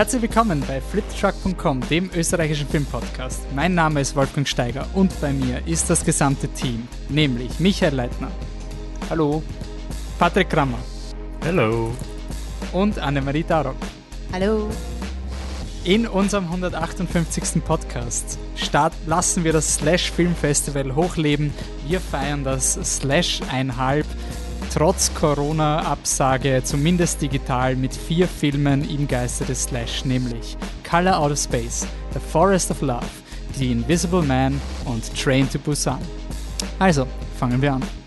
[0.00, 3.42] Herzlich willkommen bei fliptruck.com, dem österreichischen Filmpodcast.
[3.54, 8.30] Mein Name ist Wolfgang Steiger und bei mir ist das gesamte Team, nämlich Michael Leitner.
[9.10, 9.42] Hallo.
[10.18, 10.78] Patrick Krammer.
[11.44, 11.92] Hallo.
[12.72, 13.76] Und Annemarie Darock.
[14.32, 14.70] Hallo.
[15.84, 17.62] In unserem 158.
[17.62, 21.52] Podcast start, lassen wir das Slash Film Festival hochleben.
[21.86, 24.06] Wir feiern das Slash einhalb
[24.72, 30.56] trotz Corona-Absage zumindest digital mit vier Filmen im Geiste des Slash, nämlich
[30.88, 33.06] Color Out of Space, The Forest of Love,
[33.58, 35.98] The Invisible Man und Train to Busan.
[36.78, 37.06] Also,
[37.38, 37.99] fangen wir an.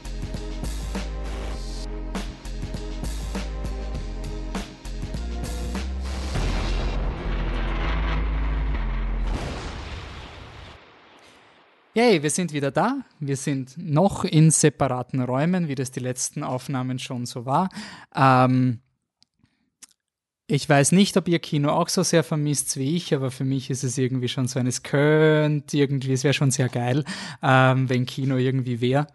[11.95, 13.01] Yay, wir sind wieder da.
[13.19, 17.69] Wir sind noch in separaten Räumen, wie das die letzten Aufnahmen schon so war.
[18.15, 18.79] Ähm,
[20.47, 23.69] ich weiß nicht, ob ihr Kino auch so sehr vermisst wie ich, aber für mich
[23.69, 27.05] ist es irgendwie schon so eines könnte irgendwie, es wäre schon sehr geil,
[27.43, 29.05] ähm, wenn Kino irgendwie wäre.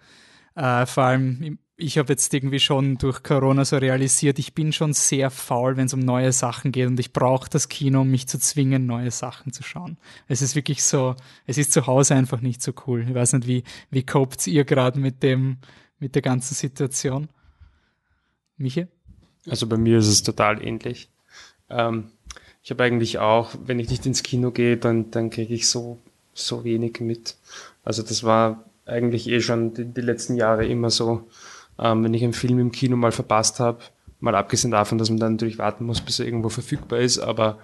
[0.54, 4.92] Äh, vor allem ich habe jetzt irgendwie schon durch Corona so realisiert, ich bin schon
[4.94, 8.26] sehr faul, wenn es um neue Sachen geht und ich brauche das Kino, um mich
[8.26, 9.96] zu zwingen, neue Sachen zu schauen.
[10.26, 11.14] Es ist wirklich so,
[11.46, 13.04] es ist zu Hause einfach nicht so cool.
[13.08, 15.58] Ich weiß nicht, wie, wie copt ihr gerade mit dem,
[16.00, 17.28] mit der ganzen Situation?
[18.56, 18.88] Miche?
[19.48, 21.08] Also bei mir ist es total ähnlich.
[21.70, 22.10] Ähm,
[22.64, 26.00] ich habe eigentlich auch, wenn ich nicht ins Kino gehe, dann, dann kriege ich so,
[26.34, 27.36] so wenig mit.
[27.84, 31.28] Also das war eigentlich eh schon die, die letzten Jahre immer so
[31.78, 33.78] ähm, wenn ich einen Film im Kino mal verpasst habe,
[34.20, 37.58] mal abgesehen davon, dass man dann natürlich warten muss, bis er irgendwo verfügbar ist, aber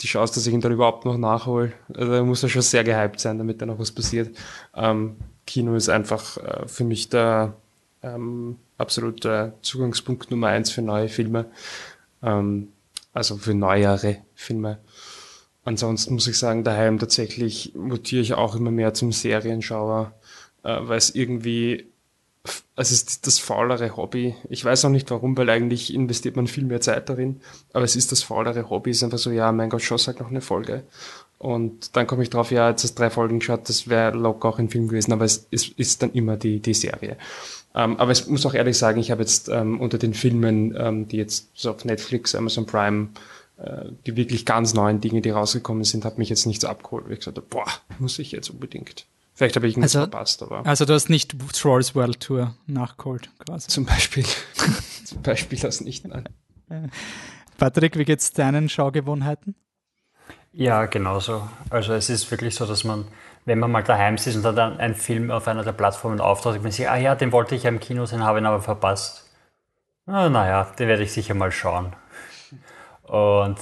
[0.00, 2.84] die Chance, dass ich ihn dann überhaupt noch nachhole, also da muss er schon sehr
[2.84, 4.36] gehypt sein, damit da noch was passiert.
[4.74, 7.54] Ähm, Kino ist einfach äh, für mich der
[8.02, 11.46] ähm, absolute Zugangspunkt Nummer eins für neue Filme,
[12.22, 12.68] ähm,
[13.12, 14.78] also für neuere Filme.
[15.64, 20.12] Ansonsten muss ich sagen, daheim tatsächlich mutiere ich auch immer mehr zum Serienschauer,
[20.62, 21.88] äh, weil es irgendwie
[22.76, 24.34] es ist das faulere Hobby.
[24.48, 27.40] Ich weiß auch nicht warum, weil eigentlich investiert man viel mehr Zeit darin.
[27.72, 28.90] Aber es ist das faulere Hobby.
[28.90, 30.84] Es ist einfach so, ja, mein Gott, schon halt noch eine Folge.
[31.38, 34.58] Und dann komme ich drauf, ja, jetzt hast drei Folgen geschaut, das wäre locker auch
[34.58, 37.16] ein Film gewesen, aber es ist, ist dann immer die, die Serie.
[37.76, 41.06] Ähm, aber ich muss auch ehrlich sagen, ich habe jetzt ähm, unter den Filmen, ähm,
[41.06, 43.10] die jetzt so auf Netflix, Amazon Prime,
[43.58, 47.04] äh, die wirklich ganz neuen Dinge, die rausgekommen sind, habe mich jetzt nicht so abgeholt.
[47.08, 47.66] Ich gesagt habe, boah,
[48.00, 49.06] muss ich jetzt unbedingt.
[49.38, 50.66] Vielleicht habe ich ihn also, verpasst, aber.
[50.66, 53.68] Also du hast nicht Trolls World Tour nachgeholt, quasi.
[53.68, 54.24] Zum Beispiel.
[55.04, 56.28] Zum Beispiel das nicht, nein.
[57.56, 59.54] Patrick, wie geht's deinen Schaugewohnheiten?
[60.50, 61.48] Ja, genauso.
[61.70, 63.04] Also es ist wirklich so, dass man,
[63.44, 66.72] wenn man mal daheim sitzt und dann ein Film auf einer der Plattformen auftaucht, man
[66.72, 69.24] sich, ah ja, den wollte ich ja im Kino sehen, habe ihn aber verpasst.
[70.06, 71.94] Ah, naja, den werde ich sicher mal schauen.
[73.04, 73.58] Und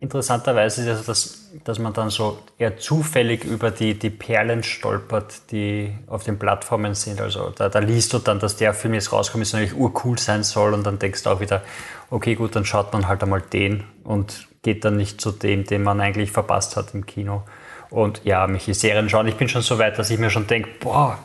[0.00, 5.50] interessanterweise ist es, dass, dass man dann so eher zufällig über die, die Perlen stolpert,
[5.50, 7.20] die auf den Plattformen sind.
[7.20, 10.42] Also da, da liest du dann, dass der Film jetzt rauskommt, ist natürlich urcool sein
[10.42, 11.62] soll und dann denkst du auch wieder,
[12.10, 15.82] okay, gut, dann schaut man halt einmal den und geht dann nicht zu dem, den
[15.82, 17.42] man eigentlich verpasst hat im Kino.
[17.88, 19.26] Und ja, mich die Serien schauen.
[19.26, 21.18] Ich bin schon so weit, dass ich mir schon denke, boah,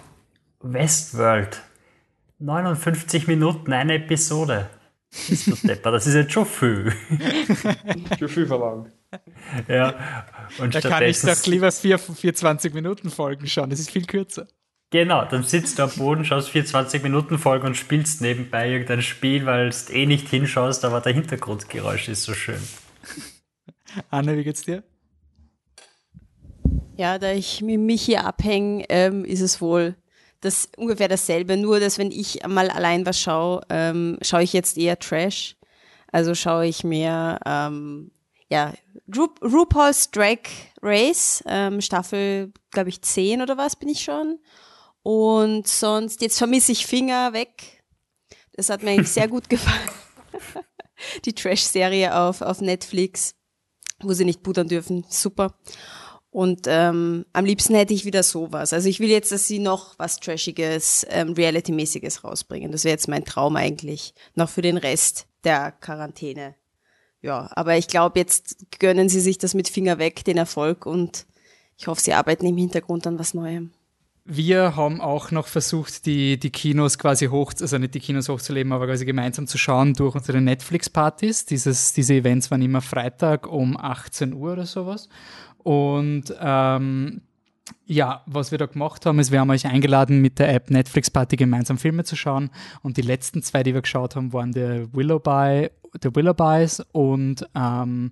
[0.62, 1.62] Westworld,
[2.40, 4.70] 59 Minuten, eine Episode.
[5.30, 6.94] Ist Depper, das ist jetzt schon viel.
[8.20, 8.92] schon viel verlangt.
[9.68, 9.96] Ja.
[10.58, 14.48] Und da kann ich doch lieber 24 Minuten Folgen schauen, das ist viel kürzer.
[14.92, 19.46] Genau, dann sitzt du am Boden, schaust 24 Minuten Folgen und spielst nebenbei irgendein Spiel,
[19.46, 22.62] weil du eh nicht hinschaust, aber der Hintergrundgeräusch ist so schön.
[24.10, 24.84] Anne, wie geht's dir?
[26.98, 29.96] Ja, da ich mit mich hier abhänge, ähm, ist es wohl
[30.46, 34.78] das ungefähr dasselbe, nur dass wenn ich mal allein was schaue, ähm, schaue ich jetzt
[34.78, 35.58] eher Trash.
[36.12, 38.12] Also schaue ich mir ähm,
[38.50, 38.74] ja
[39.14, 40.40] Ru RuPaul's Drag
[40.82, 44.40] Race, ähm, Staffel, glaube ich, 10 oder was bin ich schon.
[45.04, 47.84] Und sonst, jetzt vermisse ich Finger weg.
[48.54, 49.90] Das hat mir eigentlich sehr gut gefallen.
[51.26, 53.36] Die Trash-Serie auf, auf Netflix,
[54.00, 55.06] wo sie nicht pudern dürfen.
[55.10, 55.56] Super.
[56.36, 58.74] Und ähm, am liebsten hätte ich wieder sowas.
[58.74, 62.74] Also ich will jetzt, dass sie noch was Trashiges, ähm, Reality-mäßiges rausbringen.
[62.74, 64.14] Das wäre jetzt mein Traum eigentlich.
[64.34, 66.56] Noch für den Rest der Quarantäne.
[67.22, 70.86] Ja, aber ich glaube, jetzt gönnen sie sich das mit Finger weg, den Erfolg.
[70.86, 71.26] Und
[71.78, 73.72] ich hoffe, sie arbeiten im Hintergrund an was Neuem.
[74.26, 78.74] Wir haben auch noch versucht, die, die Kinos quasi hoch, also nicht die Kinos hochzuleben,
[78.74, 81.46] aber quasi gemeinsam zu schauen durch unsere Netflix-Partys.
[81.46, 85.08] diese Events waren immer Freitag um 18 Uhr oder sowas.
[85.66, 87.22] Und ähm,
[87.88, 91.10] ja, was wir da gemacht haben, ist, wir haben euch eingeladen, mit der App Netflix
[91.10, 92.52] Party gemeinsam Filme zu schauen.
[92.84, 95.72] Und die letzten zwei, die wir geschaut haben, waren der Willowby,
[96.04, 98.12] der Willowbys und ähm,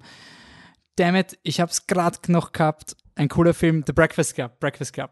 [0.95, 4.59] Dammit, ich habe es gerade noch gehabt, ein cooler Film, The Breakfast Club.
[4.59, 5.11] Breakfast Club.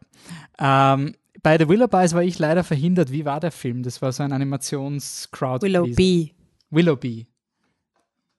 [0.58, 3.12] Ähm, bei The Willowbys war ich leider verhindert.
[3.12, 3.84] Wie war der Film?
[3.84, 5.64] Das war so ein Animations-Crowd.
[5.64, 6.34] Willoughby.
[6.72, 7.28] Willoughby.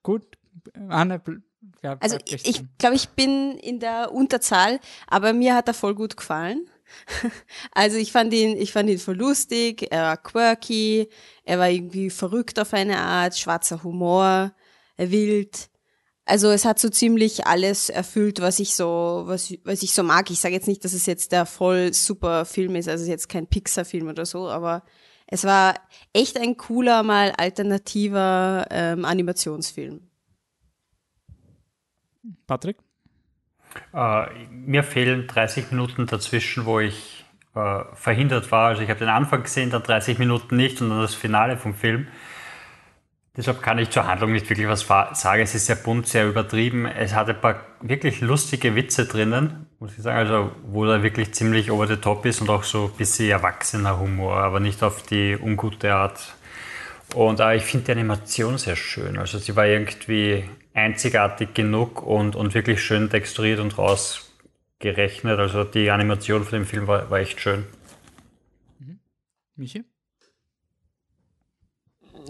[0.02, 0.24] Gut.
[0.88, 1.22] Anne,
[1.82, 5.94] ja, also ich, ich glaube, ich bin in der Unterzahl, aber mir hat er voll
[5.94, 6.68] gut gefallen.
[7.74, 11.08] Also ich fand ihn, ich fand ihn voll lustig, er war quirky,
[11.44, 14.52] er war irgendwie verrückt auf eine Art, schwarzer Humor,
[14.98, 15.70] wild.
[16.26, 20.30] Also es hat so ziemlich alles erfüllt, was ich so, was, was ich so mag.
[20.30, 23.46] Ich sage jetzt nicht, dass es jetzt der voll super Film ist, also jetzt kein
[23.46, 24.84] Pixar-Film oder so, aber
[25.26, 25.74] es war
[26.12, 30.11] echt ein cooler, mal alternativer ähm, Animationsfilm.
[32.46, 32.76] Patrick?
[33.94, 37.24] Äh, mir fehlen 30 Minuten dazwischen, wo ich
[37.54, 38.68] äh, verhindert war.
[38.68, 41.74] Also ich habe den Anfang gesehen, dann 30 Minuten nicht und dann das Finale vom
[41.74, 42.06] Film.
[43.34, 45.42] Deshalb kann ich zur Handlung nicht wirklich was sagen.
[45.42, 46.84] Es ist sehr bunt, sehr übertrieben.
[46.84, 50.18] Es hat ein paar wirklich lustige Witze drinnen, muss ich sagen.
[50.18, 53.98] Also, wo er wirklich ziemlich over the top ist und auch so ein bisschen erwachsener
[53.98, 56.34] Humor, aber nicht auf die ungute Art.
[57.14, 59.16] Und äh, ich finde die Animation sehr schön.
[59.16, 65.38] Also, sie war irgendwie einzigartig genug und, und wirklich schön texturiert und rausgerechnet.
[65.38, 67.64] Also, die Animation von dem Film war, war echt schön.
[68.78, 68.98] Mhm.
[69.56, 69.84] Michi?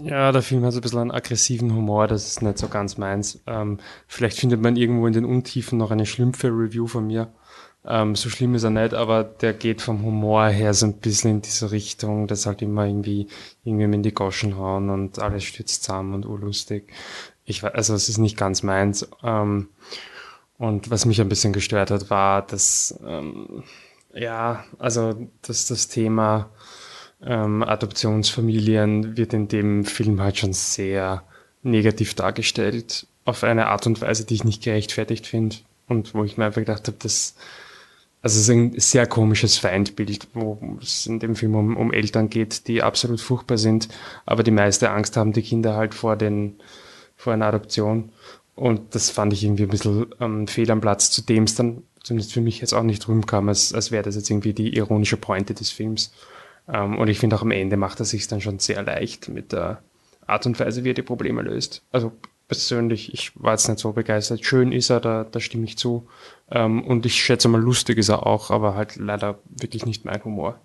[0.01, 2.97] Ja, der Film hat so ein bisschen einen aggressiven Humor, das ist nicht so ganz
[2.97, 3.43] meins.
[3.45, 7.31] Ähm, vielleicht findet man irgendwo in den Untiefen noch eine schlümpfe Review von mir.
[7.85, 11.31] Ähm, so schlimm ist er nicht, aber der geht vom Humor her so ein bisschen
[11.31, 13.27] in diese Richtung, dass halt immer irgendwie
[13.63, 16.91] irgendwie in die Goschen hauen und alles stürzt zusammen und urlustig.
[17.45, 19.07] Ich also es ist nicht ganz meins.
[19.23, 19.69] Ähm,
[20.57, 23.63] und was mich ein bisschen gestört hat, war, dass ähm,
[24.13, 26.49] ja, also dass das Thema
[27.25, 31.23] ähm, Adoptionsfamilien wird in dem Film halt schon sehr
[31.63, 35.57] negativ dargestellt, auf eine Art und Weise, die ich nicht gerechtfertigt finde.
[35.87, 37.35] Und wo ich mir einfach gedacht habe, dass
[38.23, 42.29] also es ist ein sehr komisches Feindbild, wo es in dem Film um, um Eltern
[42.29, 43.89] geht, die absolut furchtbar sind,
[44.25, 46.55] aber die meiste Angst haben die Kinder halt vor den
[47.23, 48.11] vor einer Adoption.
[48.55, 51.83] Und das fand ich irgendwie ein bisschen ähm, fehl am Platz, zu dem es dann
[52.03, 55.17] zumindest für mich jetzt auch nicht rumkam, als, als wäre das jetzt irgendwie die ironische
[55.17, 56.13] Pointe des Films.
[56.67, 59.51] Ähm, und ich finde auch am Ende macht er sich dann schon sehr leicht mit
[59.51, 59.81] der
[60.27, 61.81] Art und Weise, wie er die Probleme löst.
[61.91, 62.11] Also
[62.47, 64.45] persönlich, ich war jetzt nicht so begeistert.
[64.45, 66.07] Schön ist er, da, da stimme ich zu.
[66.51, 70.23] Ähm, und ich schätze mal, lustig ist er auch, aber halt leider wirklich nicht mein
[70.23, 70.59] Humor.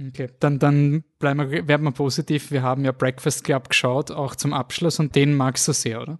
[0.00, 2.50] Okay, dann, dann bleiben wir, werden wir positiv.
[2.50, 6.18] Wir haben ja Breakfast Club geschaut, auch zum Abschluss, und den magst du sehr, oder?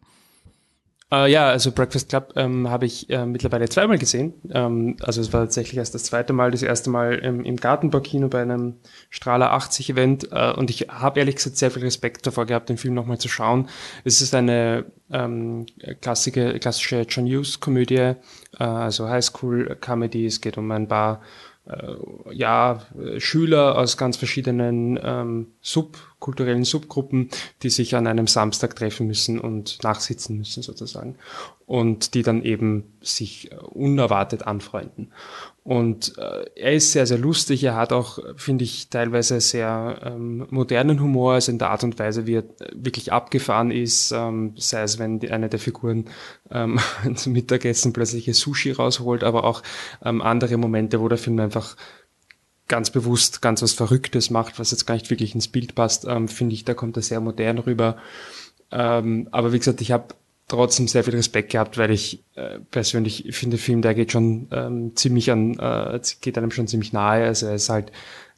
[1.13, 4.35] Uh, ja, also Breakfast Club ähm, habe ich äh, mittlerweile zweimal gesehen.
[4.51, 8.29] Ähm, also es war tatsächlich erst das zweite Mal, das erste Mal im, im Gartenbaukino
[8.29, 8.79] bei einem
[9.11, 10.29] Strahler 80 Event.
[10.33, 13.29] Äh, und ich habe ehrlich gesagt sehr viel Respekt davor gehabt, den Film nochmal zu
[13.29, 13.69] schauen.
[14.03, 15.67] Es ist eine ähm,
[16.01, 18.15] klassische, klassische John Hughes Komödie,
[18.59, 20.27] äh, also Highschool Comedy.
[20.27, 21.54] Es geht um ein paar äh,
[22.31, 22.83] ja,
[23.19, 25.47] Schüler aus ganz verschiedenen ähm,
[26.25, 27.29] subkulturellen Subgruppen,
[27.63, 31.17] die sich an einem Samstag treffen müssen und nachsitzen müssen sozusagen
[31.67, 35.13] und die dann eben sich äh, unerwartet anfreunden.
[35.63, 37.65] Und äh, er ist sehr, sehr lustig.
[37.65, 41.99] Er hat auch, finde ich, teilweise sehr ähm, modernen Humor, also in der Art und
[41.99, 42.45] Weise, wie er
[42.75, 46.07] wirklich abgefahren ist, ähm, sei es, wenn die, eine der Figuren
[46.51, 46.79] ähm,
[47.15, 49.63] zum Mittagessen plötzlich ein Sushi rausholt, aber auch
[50.05, 51.77] ähm, andere Momente, wo der Film einfach
[52.69, 56.29] ganz bewusst ganz was Verrücktes macht, was jetzt gar nicht wirklich ins Bild passt, ähm,
[56.29, 57.97] finde ich, da kommt er sehr modern rüber.
[58.71, 60.15] Ähm, aber wie gesagt, ich habe
[60.49, 64.97] trotzdem sehr viel Respekt gehabt, weil ich äh, persönlich finde, Film, der geht schon ähm,
[64.97, 67.25] ziemlich an, äh, geht einem schon ziemlich nahe.
[67.25, 67.93] Also er ist halt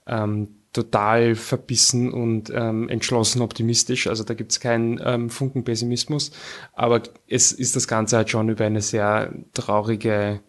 [0.06, 4.06] ähm, total verbissen und ähm, entschlossen optimistisch.
[4.06, 6.32] Also da gibt's keinen ähm, Funken Pessimismus.
[6.74, 10.40] Aber es ist das Ganze halt schon über eine sehr traurige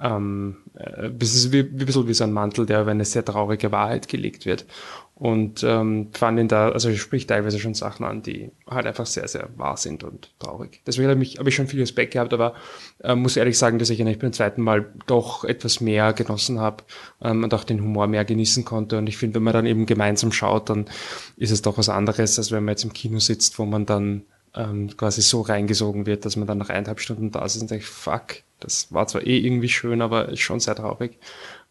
[0.00, 3.24] ähm, äh, es ist wie, ein bisschen wie so ein Mantel, der über eine sehr
[3.24, 4.64] traurige Wahrheit gelegt wird.
[5.18, 9.06] Und ähm, fand ihn da, also ich spricht teilweise schon Sachen an, die halt einfach
[9.06, 10.80] sehr, sehr wahr sind und traurig.
[10.86, 12.54] Deswegen habe ich, hab ich schon viel Respekt gehabt, aber
[13.02, 16.84] äh, muss ehrlich sagen, dass ich ihn beim zweiten Mal doch etwas mehr genossen habe
[17.20, 18.96] ähm, und auch den Humor mehr genießen konnte.
[18.96, 20.86] Und ich finde, wenn man dann eben gemeinsam schaut, dann
[21.36, 24.22] ist es doch was anderes, als wenn man jetzt im Kino sitzt, wo man dann
[24.54, 27.84] ähm, quasi so reingesogen wird, dass man dann nach eineinhalb Stunden da ist und denkt,
[27.84, 31.18] fuck, das war zwar eh irgendwie schön, aber ist schon sehr traurig.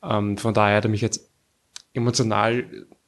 [0.03, 1.29] Ähm, von daher hat er mich jetzt
[1.93, 2.65] emotional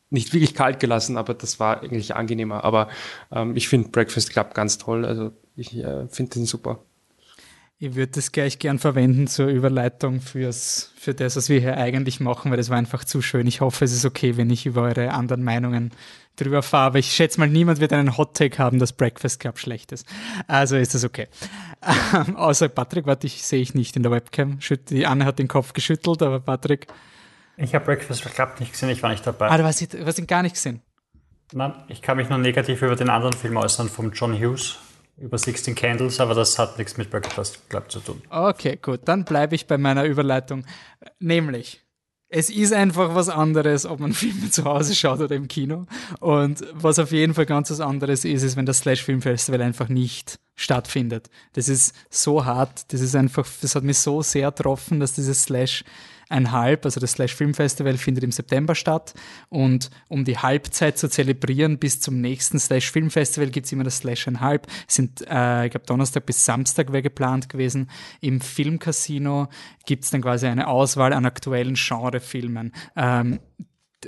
[0.10, 2.64] nicht wirklich kalt gelassen, aber das war eigentlich angenehmer.
[2.64, 2.90] Aber
[3.32, 5.06] ähm, ich finde Breakfast Club ganz toll.
[5.06, 6.84] Also ich äh, finde den super.
[7.82, 12.20] Ich würde das gleich gern verwenden zur Überleitung fürs, für das, was wir hier eigentlich
[12.20, 13.48] machen, weil das war einfach zu schön.
[13.48, 15.92] Ich hoffe, es ist okay, wenn ich über eure anderen Meinungen
[16.36, 16.88] drüber fahre.
[16.88, 20.06] Aber ich schätze mal, niemand wird einen Hot-Take haben, dass Breakfast Club schlecht ist.
[20.46, 21.28] Also ist das okay.
[22.14, 24.60] Ähm, außer Patrick, warte, ich sehe ich nicht in der Webcam.
[24.90, 26.88] Die Anne hat den Kopf geschüttelt, aber Patrick.
[27.56, 29.50] Ich habe Breakfast Club nicht gesehen, ich war nicht dabei.
[29.50, 30.82] Ah, du hast, du hast ihn gar nicht gesehen?
[31.54, 34.80] Nein, ich kann mich nur negativ über den anderen Film äußern, von John Hughes
[35.22, 38.22] über 16 Candles, aber das hat nichts mit Breakfast Club zu tun.
[38.30, 40.66] Okay, gut, dann bleibe ich bei meiner Überleitung.
[41.20, 41.82] Nämlich,
[42.30, 45.86] es ist einfach was anderes, ob man Filme zu Hause schaut oder im Kino.
[46.20, 49.62] Und was auf jeden Fall ganz was anderes ist, ist, wenn das Slash Film Festival
[49.62, 51.30] einfach nicht stattfindet.
[51.54, 55.44] Das ist so hart, das ist einfach, das hat mich so sehr getroffen, dass dieses
[55.44, 55.84] Slash
[56.30, 59.14] Halb, also das Slash Film Festival findet im September statt
[59.50, 63.98] und um die Halbzeit zu zelebrieren bis zum nächsten Slash Film Festival gibt's immer das
[63.98, 64.68] Slash ein Halb.
[64.88, 67.90] Sind, äh, ich glaube, Donnerstag bis Samstag wäre geplant gewesen.
[68.22, 69.48] Im Filmcasino
[69.86, 72.74] gibt's dann quasi eine Auswahl an aktuellen Genrefilmen.
[72.96, 73.40] Ähm,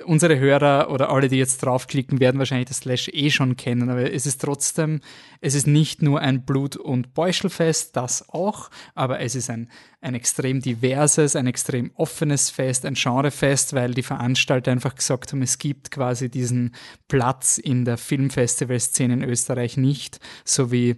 [0.05, 4.11] unsere Hörer oder alle, die jetzt draufklicken, werden wahrscheinlich das Slash eh schon kennen, aber
[4.11, 5.01] es ist trotzdem,
[5.41, 9.69] es ist nicht nur ein Blut- und Beuschelfest, das auch, aber es ist ein,
[9.99, 15.41] ein extrem diverses, ein extrem offenes Fest, ein Genrefest, weil die Veranstalter einfach gesagt haben,
[15.41, 16.73] es gibt quasi diesen
[17.07, 20.95] Platz in der Filmfestivalszene in Österreich nicht, so wie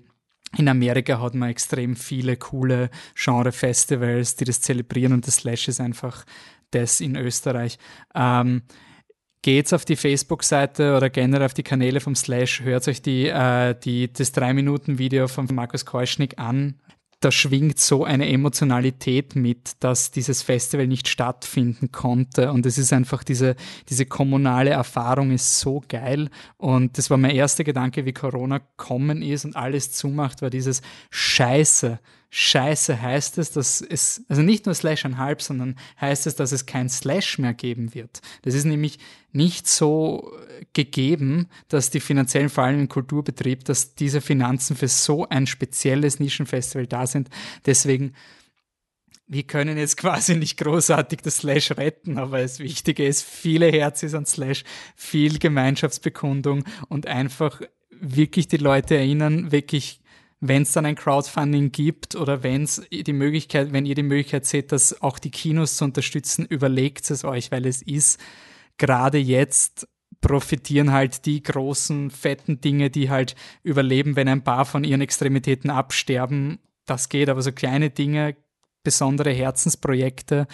[0.56, 5.82] in Amerika hat man extrem viele coole Genre-Festivals, die das zelebrieren und das Slash ist
[5.82, 6.26] einfach
[6.74, 7.78] das in Österreich.
[8.16, 8.64] Ähm,
[9.44, 13.76] geht's auf die Facebook-Seite oder generell auf die Kanäle vom Slash, hört euch die, äh,
[13.80, 16.80] die, das 3-Minuten-Video von Markus Keuschnick an.
[17.20, 22.52] Da schwingt so eine Emotionalität mit, dass dieses Festival nicht stattfinden konnte.
[22.52, 23.56] Und es ist einfach diese,
[23.88, 26.30] diese kommunale Erfahrung ist so geil.
[26.58, 30.82] Und das war mein erster Gedanke, wie Corona kommen ist und alles zumacht, war dieses
[31.12, 32.00] Scheiße
[32.36, 36.52] Scheiße heißt es, dass es, also nicht nur Slash ein halb, sondern heißt es, dass
[36.52, 38.22] es kein Slash mehr geben wird.
[38.42, 38.98] Das ist nämlich
[39.34, 40.36] nicht so
[40.74, 46.20] gegeben, dass die finanziellen, vor allem im Kulturbetrieb, dass diese Finanzen für so ein spezielles
[46.20, 47.30] Nischenfestival da sind.
[47.68, 48.16] Deswegen,
[49.28, 54.16] wir können jetzt quasi nicht großartig das Slash retten, aber das Wichtige ist, viele Herzis
[54.16, 54.64] an Slash,
[54.96, 57.62] viel Gemeinschaftsbekundung und einfach
[57.92, 60.00] wirklich die Leute erinnern, wirklich
[60.46, 64.46] wenn es dann ein Crowdfunding gibt oder wenn es die Möglichkeit, wenn ihr die Möglichkeit
[64.46, 68.20] seht, dass auch die Kinos zu unterstützen, überlegt es euch, weil es ist
[68.78, 69.88] gerade jetzt
[70.20, 75.70] profitieren halt die großen, fetten Dinge, die halt überleben, wenn ein paar von ihren Extremitäten
[75.70, 76.60] absterben.
[76.86, 78.36] Das geht, aber so kleine Dinge,
[78.84, 80.48] besondere Herzensprojekte,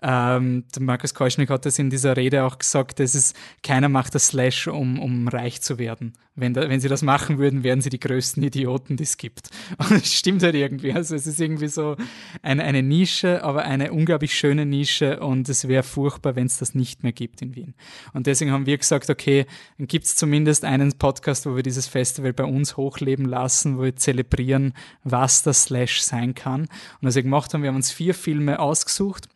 [0.00, 4.28] ähm, Markus Keuschnick hat das in dieser Rede auch gesagt, es ist, keiner macht das
[4.28, 6.12] Slash, um, um reich zu werden.
[6.36, 9.48] Wenn, da, wenn sie das machen würden, wären sie die größten Idioten, die es gibt.
[9.78, 10.92] Und es stimmt halt irgendwie.
[10.92, 11.96] Also es ist irgendwie so
[12.42, 16.74] eine, eine Nische, aber eine unglaublich schöne Nische und es wäre furchtbar, wenn es das
[16.76, 17.74] nicht mehr gibt in Wien.
[18.12, 19.46] Und deswegen haben wir gesagt, okay,
[19.78, 23.82] dann gibt es zumindest einen Podcast, wo wir dieses Festival bei uns hochleben lassen, wo
[23.82, 26.62] wir zelebrieren, was das Slash sein kann.
[26.62, 26.68] Und
[27.02, 29.28] was wir gemacht haben, wir haben uns vier Filme ausgesucht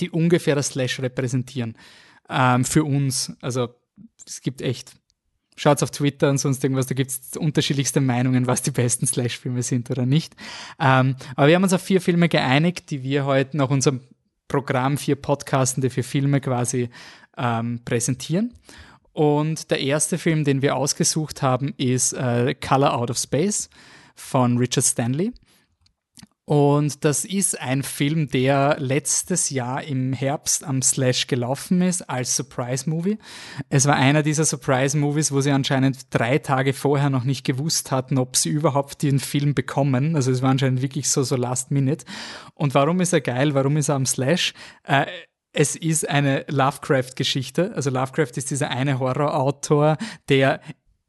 [0.00, 1.76] die ungefähr das Slash repräsentieren.
[2.28, 3.32] Ähm, für uns.
[3.40, 3.68] Also
[4.26, 4.92] es gibt echt,
[5.56, 9.62] schaut auf Twitter und sonst irgendwas, da gibt es unterschiedlichste Meinungen, was die besten Slash-Filme
[9.62, 10.34] sind oder nicht.
[10.80, 14.00] Ähm, aber wir haben uns auf vier Filme geeinigt, die wir heute nach unserem
[14.48, 16.90] Programm vier Podcastende für Filme quasi
[17.36, 18.54] ähm, präsentieren.
[19.12, 23.70] Und der erste Film, den wir ausgesucht haben, ist äh, Color Out of Space
[24.16, 25.32] von Richard Stanley.
[26.46, 32.36] Und das ist ein Film, der letztes Jahr im Herbst am Slash gelaufen ist als
[32.36, 33.18] Surprise-Movie.
[33.70, 38.18] Es war einer dieser Surprise-Movies, wo sie anscheinend drei Tage vorher noch nicht gewusst hatten,
[38.18, 40.16] ob sie überhaupt den Film bekommen.
[40.16, 42.04] Also es war anscheinend wirklich so, so last minute.
[42.52, 43.54] Und warum ist er geil?
[43.54, 44.52] Warum ist er am Slash?
[44.82, 45.06] Äh,
[45.52, 47.72] es ist eine Lovecraft-Geschichte.
[47.74, 49.96] Also Lovecraft ist dieser eine Horrorautor,
[50.28, 50.60] der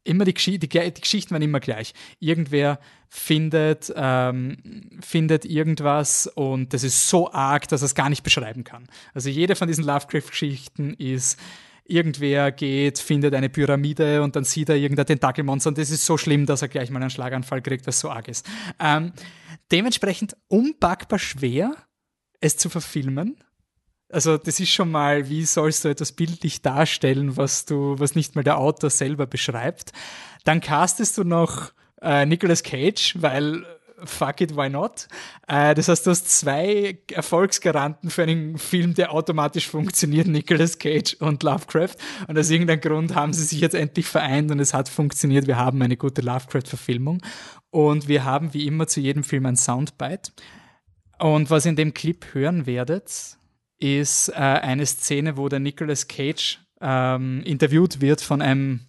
[0.05, 1.93] immer die, Gesch die, die, Geschichten waren immer gleich.
[2.19, 4.57] Irgendwer findet, ähm,
[5.01, 8.87] findet irgendwas und das ist so arg, dass er es gar nicht beschreiben kann.
[9.13, 11.39] Also jede von diesen Lovecraft-Geschichten ist,
[11.85, 16.17] irgendwer geht, findet eine Pyramide und dann sieht er irgendein Tentakelmonster und das ist so
[16.17, 18.47] schlimm, dass er gleich mal einen Schlaganfall kriegt, was so arg ist.
[18.79, 19.13] Ähm,
[19.71, 21.75] dementsprechend unpackbar schwer,
[22.39, 23.37] es zu verfilmen
[24.09, 28.35] also das ist schon mal, wie sollst du etwas bildlich darstellen, was du, was nicht
[28.35, 29.91] mal der Autor selber beschreibt.
[30.43, 31.71] Dann castest du noch
[32.01, 33.65] äh, Nicolas Cage, weil
[34.03, 35.07] fuck it, why not?
[35.47, 41.15] Äh, das heißt, du hast zwei Erfolgsgaranten für einen Film, der automatisch funktioniert, Nicolas Cage
[41.19, 41.95] und Lovecraft.
[42.27, 45.47] Und aus irgendeinem Grund haben sie sich jetzt endlich vereint und es hat funktioniert.
[45.47, 47.21] Wir haben eine gute Lovecraft-Verfilmung.
[47.69, 50.31] Und wir haben wie immer zu jedem Film ein Soundbite.
[51.19, 53.37] Und was ihr in dem Clip hören werdet,
[53.79, 58.81] ist äh, eine Szene, wo der Nicolas Cage ähm, interviewt wird von einem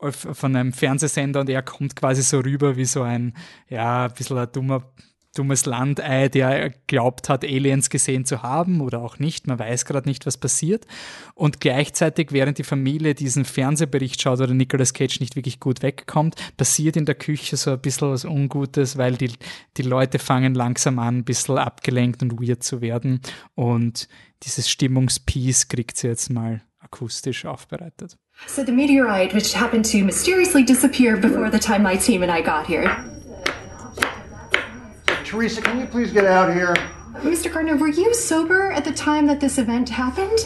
[0.00, 3.36] von einem Fernsehsender und er kommt quasi so rüber wie so ein,
[3.68, 4.92] ja, ein bisschen ein dummer,
[5.34, 9.46] dummes Landei, der glaubt hat, Aliens gesehen zu haben oder auch nicht.
[9.46, 10.86] Man weiß gerade nicht, was passiert.
[11.34, 16.34] Und gleichzeitig, während die Familie diesen Fernsehbericht schaut oder Nicolas Cage nicht wirklich gut wegkommt,
[16.56, 19.32] passiert in der Küche so ein bisschen was Ungutes, weil die,
[19.76, 23.20] die Leute fangen langsam an, ein bisschen abgelenkt und weird zu werden.
[23.54, 24.08] Und
[24.42, 28.16] dieses Stimmungspiece kriegt sie jetzt mal akustisch aufbereitet.
[28.46, 32.40] So the meteorite, which happened to mysteriously disappear before the time my team and I
[32.40, 33.17] got here.
[35.28, 36.74] Teresa, can you please get out here?
[37.16, 37.52] Mr.
[37.52, 40.38] Gardner, were you sober at the time that this event happened?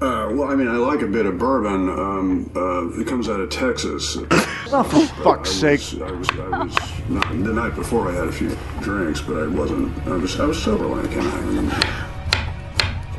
[0.00, 1.88] Uh, well, I mean, I like a bit of bourbon.
[1.88, 4.16] Um, uh, it comes out of Texas.
[4.70, 5.80] Oh, for fuck's sake.
[6.02, 6.76] I was, I was,
[7.08, 10.44] no, the night before I had a few drinks, but I wasn't, I was, I
[10.44, 11.26] was sober when I came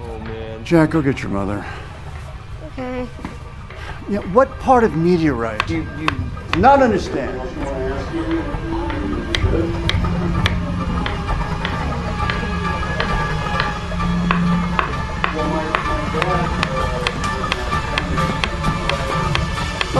[0.06, 0.64] out.
[0.64, 1.66] Jack, go get your mother.
[2.68, 3.08] Okay.
[4.08, 6.08] Yeah, what part of meteorite you, you
[6.60, 7.40] not understand?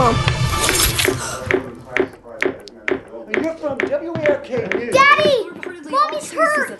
[0.00, 0.40] News.
[4.92, 5.36] Daddy!
[5.90, 6.78] Mommy's hurt!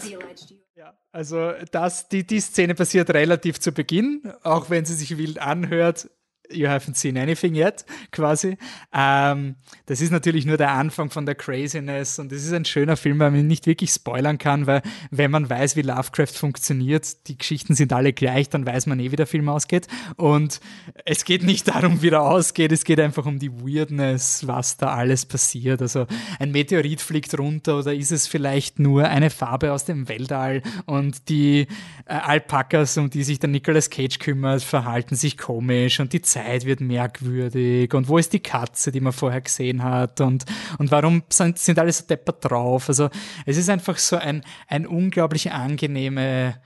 [1.13, 6.09] Also das, die, die Szene passiert relativ zu Beginn, auch wenn sie sich wild anhört.
[6.53, 8.57] You haven't seen anything yet, quasi.
[8.93, 12.97] Ähm, das ist natürlich nur der Anfang von der Craziness und es ist ein schöner
[12.97, 17.29] Film, weil man ihn nicht wirklich spoilern kann, weil wenn man weiß, wie Lovecraft funktioniert,
[17.29, 19.87] die Geschichten sind alle gleich, dann weiß man eh, wie der Film ausgeht.
[20.17, 20.61] Und
[21.05, 24.89] es geht nicht darum, wie er ausgeht, es geht einfach um die Weirdness, was da
[24.89, 25.81] alles passiert.
[25.81, 26.07] Also
[26.41, 31.29] ein Meteorit fliegt runter oder ist es vielleicht nur eine Farbe aus dem Weltall und
[31.29, 31.69] die
[32.07, 36.40] äh, Alpakas, um die sich der Nicolas Cage kümmert, verhalten sich komisch und die Zeit
[36.65, 40.45] wird merkwürdig und wo ist die Katze, die man vorher gesehen hat und,
[40.79, 42.89] und warum sind, sind alle so deppert drauf.
[42.89, 43.11] Also
[43.47, 46.61] es ist einfach so ein, ein unglaublich angenehme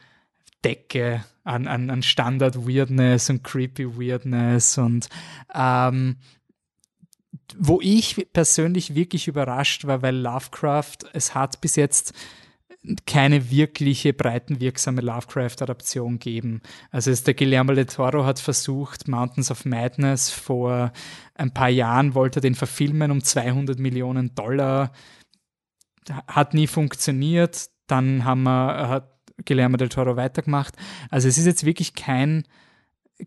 [0.64, 5.08] Decke an, an, an Standard-Weirdness und creepy Weirdness und
[5.54, 6.16] ähm,
[7.56, 12.14] wo ich persönlich wirklich überrascht war, weil Lovecraft, es hat bis jetzt
[13.06, 16.60] keine wirkliche breitenwirksame Lovecraft-Adaption geben.
[16.90, 20.92] Also es, der Guillermo del Toro hat versucht, Mountains of Madness vor
[21.34, 24.92] ein paar Jahren wollte er den verfilmen um 200 Millionen Dollar.
[26.26, 27.70] Hat nie funktioniert.
[27.86, 29.10] Dann haben wir, hat
[29.46, 30.74] Guillermo del Toro weitergemacht.
[31.10, 32.44] Also es ist jetzt wirklich kein,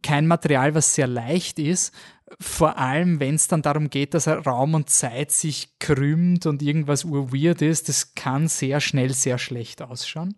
[0.03, 1.93] kein Material, was sehr leicht ist.
[2.39, 7.05] Vor allem, wenn es dann darum geht, dass Raum und Zeit sich krümmt und irgendwas
[7.05, 10.35] urweird ist, das kann sehr schnell sehr schlecht ausschauen.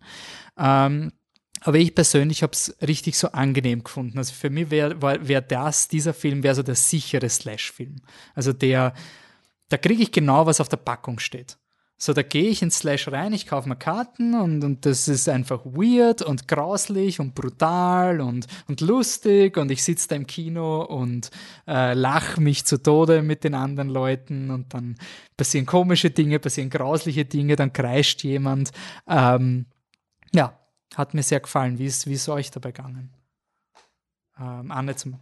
[0.56, 1.12] Ähm,
[1.62, 4.18] aber ich persönlich habe es richtig so angenehm gefunden.
[4.18, 7.96] Also für mich wäre wär das, dieser Film wäre so der sichere Slash-Film.
[8.34, 8.94] Also der,
[9.68, 11.58] da kriege ich genau, was auf der Packung steht.
[12.02, 15.28] So, da gehe ich ins Slash rein, ich kaufe mir Karten und, und das ist
[15.28, 20.82] einfach weird und grauslich und brutal und, und lustig und ich sitze da im Kino
[20.82, 21.30] und
[21.66, 24.96] äh, lache mich zu Tode mit den anderen Leuten und dann
[25.36, 28.72] passieren komische Dinge, passieren grausliche Dinge, dann kreischt jemand.
[29.06, 29.66] Ähm,
[30.34, 30.58] ja,
[30.94, 31.78] hat mir sehr gefallen.
[31.78, 33.12] Wie ist, ist euch dabei gegangen?
[34.38, 35.20] Ähm, Anne zum.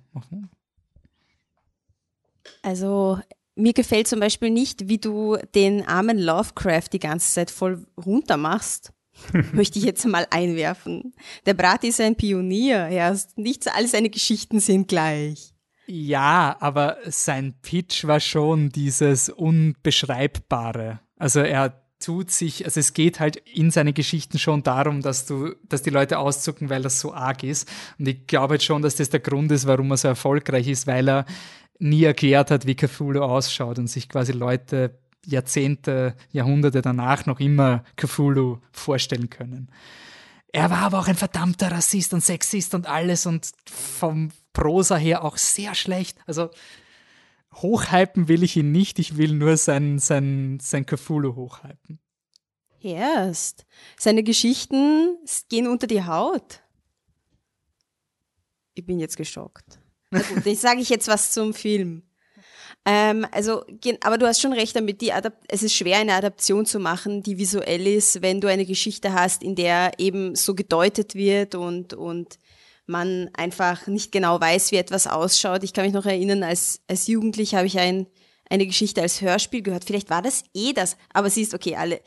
[2.62, 3.18] Also
[3.58, 8.36] mir gefällt zum Beispiel nicht, wie du den armen Lovecraft die ganze Zeit voll runter
[8.36, 8.92] machst.
[9.52, 11.12] Möchte ich jetzt mal einwerfen.
[11.44, 12.88] Der Brat ist ein Pionier.
[12.88, 15.52] Ja, nicht alle seine Geschichten sind gleich.
[15.86, 21.00] Ja, aber sein Pitch war schon dieses Unbeschreibbare.
[21.16, 25.54] Also er tut sich, also es geht halt in seinen Geschichten schon darum, dass du,
[25.68, 27.68] dass die Leute auszucken, weil das so arg ist.
[27.98, 30.86] Und ich glaube halt schon, dass das der Grund ist, warum er so erfolgreich ist,
[30.86, 31.26] weil er
[31.78, 37.84] nie erklärt hat, wie Cthulhu ausschaut und sich quasi Leute Jahrzehnte, Jahrhunderte danach noch immer
[37.96, 39.70] Cthulhu vorstellen können.
[40.52, 45.24] Er war aber auch ein verdammter Rassist und Sexist und alles und vom Prosa her
[45.24, 46.18] auch sehr schlecht.
[46.26, 46.50] Also
[47.54, 52.00] hochhypen will ich ihn nicht, ich will nur sein, sein, sein Cthulhu hochhypen.
[52.80, 53.66] Erst.
[53.98, 56.62] Seine Geschichten gehen unter die Haut.
[58.74, 59.77] Ich bin jetzt geschockt.
[60.10, 62.02] Na gut, ich sage ich jetzt was zum Film.
[62.84, 63.64] Ähm, also,
[64.00, 67.22] aber du hast schon recht damit, die Adap es ist schwer, eine Adaption zu machen,
[67.22, 71.92] die visuell ist, wenn du eine Geschichte hast, in der eben so gedeutet wird und,
[71.92, 72.38] und
[72.86, 75.62] man einfach nicht genau weiß, wie etwas ausschaut.
[75.64, 78.06] Ich kann mich noch erinnern, als, als Jugendlich habe ich ein,
[78.48, 79.84] eine Geschichte als Hörspiel gehört.
[79.84, 82.00] Vielleicht war das eh das, aber siehst, okay, alle.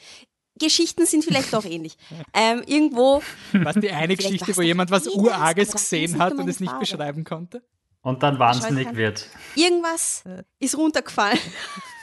[0.60, 1.98] Geschichten sind vielleicht doch ähnlich.
[2.34, 3.22] Ähm, irgendwo.
[3.52, 7.24] Was die eine Geschichte, wo jemand was eh Urarges gesehen hat und es nicht beschreiben
[7.24, 7.62] konnte?
[8.04, 9.30] Und dann wahnsinnig wird.
[9.56, 10.24] Irgendwas
[10.60, 11.38] ist runtergefallen.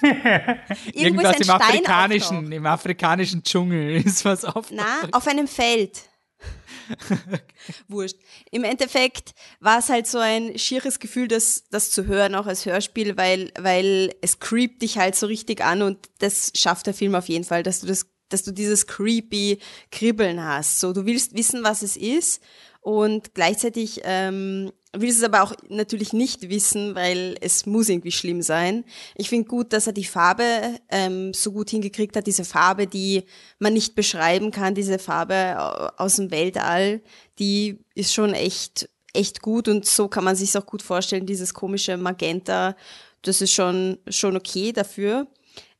[0.93, 4.71] Irgendwas im afrikanischen, im afrikanischen Dschungel ist was auf.
[4.71, 6.03] Na, auf einem Feld.
[7.89, 8.17] Wurscht.
[8.53, 12.65] Im Endeffekt war es halt so ein schieres Gefühl, das, das zu hören, auch als
[12.65, 17.17] Hörspiel, weil, weil es creept dich halt so richtig an und das schafft der Film
[17.17, 19.59] auf jeden Fall, dass du das, dass du dieses creepy
[19.91, 20.79] Kribbeln hast.
[20.79, 22.41] So, du willst wissen, was es ist
[22.81, 28.43] und gleichzeitig ähm, willst es aber auch natürlich nicht wissen, weil es muss irgendwie schlimm
[28.43, 28.85] sein.
[29.15, 33.25] Ich finde gut, dass er die Farbe ähm, so gut hingekriegt hat, diese Farbe, die
[33.59, 37.03] man nicht beschreiben kann, diese Farbe aus dem Weltall,
[37.39, 41.55] die ist schon echt echt gut und so kann man sich auch gut vorstellen, dieses
[41.55, 42.77] komische Magenta,
[43.23, 45.27] das ist schon schon okay dafür.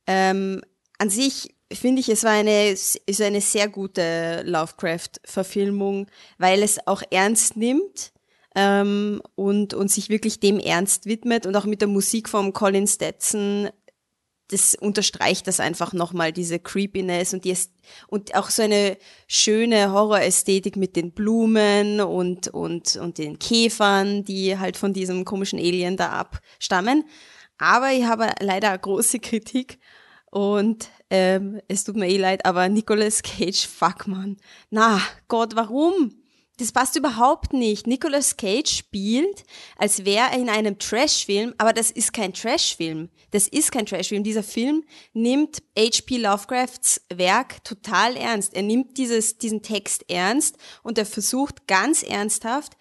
[0.07, 0.61] Ähm,
[0.97, 7.03] an sich finde ich, es war eine, ist eine sehr gute Lovecraft-Verfilmung, weil es auch
[7.11, 8.11] ernst nimmt
[8.59, 12.87] ähm, und, und sich wirklich dem ernst widmet und auch mit der Musik von Colin
[12.87, 13.69] Stetson
[14.51, 17.55] das unterstreicht das einfach nochmal, diese Creepiness und, die,
[18.07, 24.57] und auch so eine schöne Horrorästhetik mit den Blumen und, und, und den Käfern, die
[24.57, 27.05] halt von diesem komischen Alien da abstammen.
[27.59, 29.77] Aber ich habe leider eine große Kritik
[30.31, 34.37] und ähm, es tut mir eh leid, aber Nicolas Cage, fuck man.
[34.71, 36.18] Na, Gott, warum?
[36.59, 37.87] Das passt überhaupt nicht.
[37.87, 39.45] Nicolas Cage spielt,
[39.77, 43.07] als wäre er in einem Trashfilm, aber das ist kein Trashfilm.
[43.31, 44.25] Das ist kein Trashfilm.
[44.25, 46.17] Dieser Film nimmt H.P.
[46.17, 48.55] Lovecrafts Werk total ernst.
[48.55, 52.73] Er nimmt dieses, diesen Text ernst und er versucht ganz ernsthaft,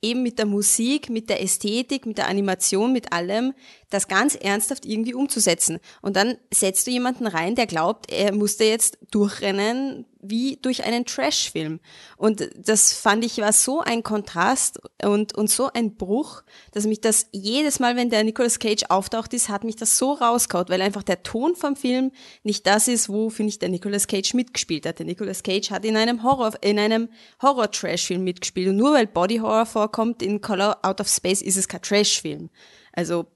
[0.00, 3.52] eben mit der Musik, mit der Ästhetik, mit der Animation, mit allem,
[3.94, 5.78] das ganz ernsthaft irgendwie umzusetzen.
[6.02, 11.04] Und dann setzt du jemanden rein, der glaubt, er musste jetzt durchrennen wie durch einen
[11.04, 11.80] Trash-Film.
[12.16, 17.00] Und das fand ich war so ein Kontrast und, und so ein Bruch, dass mich
[17.00, 20.80] das jedes Mal, wenn der Nicolas Cage auftaucht ist, hat mich das so rausgehaut, weil
[20.80, 22.10] einfach der Ton vom Film
[22.42, 24.98] nicht das ist, wo, finde ich, der Nicolas Cage mitgespielt hat.
[24.98, 27.10] Der Nicolas Cage hat in einem Horror, in einem
[27.42, 28.68] Horror-Trash-Film mitgespielt.
[28.68, 32.48] Und nur weil Body Horror vorkommt in Color Out of Space, ist es kein Trash-Film.
[32.92, 33.26] Also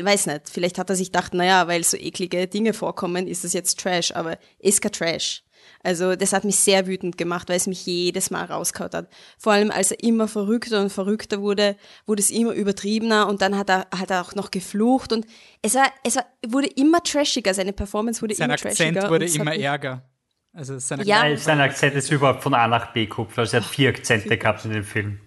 [0.00, 3.52] weiß nicht, vielleicht hat er sich gedacht, naja, weil so eklige Dinge vorkommen, ist es
[3.52, 5.42] jetzt Trash, aber ist kein Trash.
[5.82, 9.08] Also das hat mich sehr wütend gemacht, weil es mich jedes Mal rausgehauen hat.
[9.38, 11.76] Vor allem als er immer verrückter und verrückter wurde,
[12.06, 15.26] wurde es immer übertriebener und dann hat er, hat er auch noch geflucht und
[15.60, 19.10] es war, es war, wurde immer trashiger, seine Performance wurde sein immer Akzent trashiger.
[19.10, 20.08] wurde immer ärger.
[20.52, 21.20] Also sein Ja.
[21.20, 24.36] Nein, sein Akzent ist überhaupt von A nach B geguckt, also er hat vier Akzente
[24.36, 25.20] gehabt in dem Film.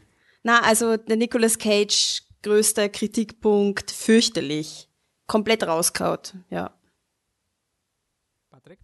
[0.43, 4.87] Na, also der Nicolas Cage größter Kritikpunkt fürchterlich.
[5.27, 6.71] Komplett rauskaut, ja.
[8.51, 8.79] Patrick?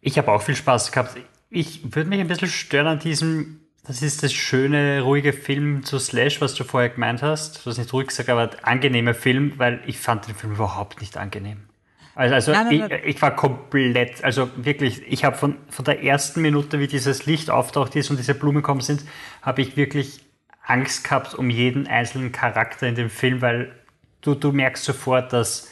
[0.00, 1.16] Ich habe auch viel Spaß gehabt.
[1.50, 6.00] Ich würde mich ein bisschen stören an diesem, das ist das schöne, ruhige Film zu
[6.00, 7.64] Slash, was du vorher gemeint hast.
[7.64, 11.16] Du hast nicht ruhig gesagt, aber angenehmer Film, weil ich fand den Film überhaupt nicht
[11.16, 11.68] angenehm.
[12.16, 13.00] Also, also Nein, nein, nein.
[13.04, 17.26] Ich, ich war komplett, also wirklich, ich habe von, von der ersten Minute, wie dieses
[17.26, 19.04] Licht auftaucht ist und diese Blumen kommen sind,
[19.40, 20.27] habe ich wirklich
[20.68, 23.72] Angst gehabt um jeden einzelnen Charakter in dem Film, weil
[24.20, 25.70] du, du merkst sofort, dass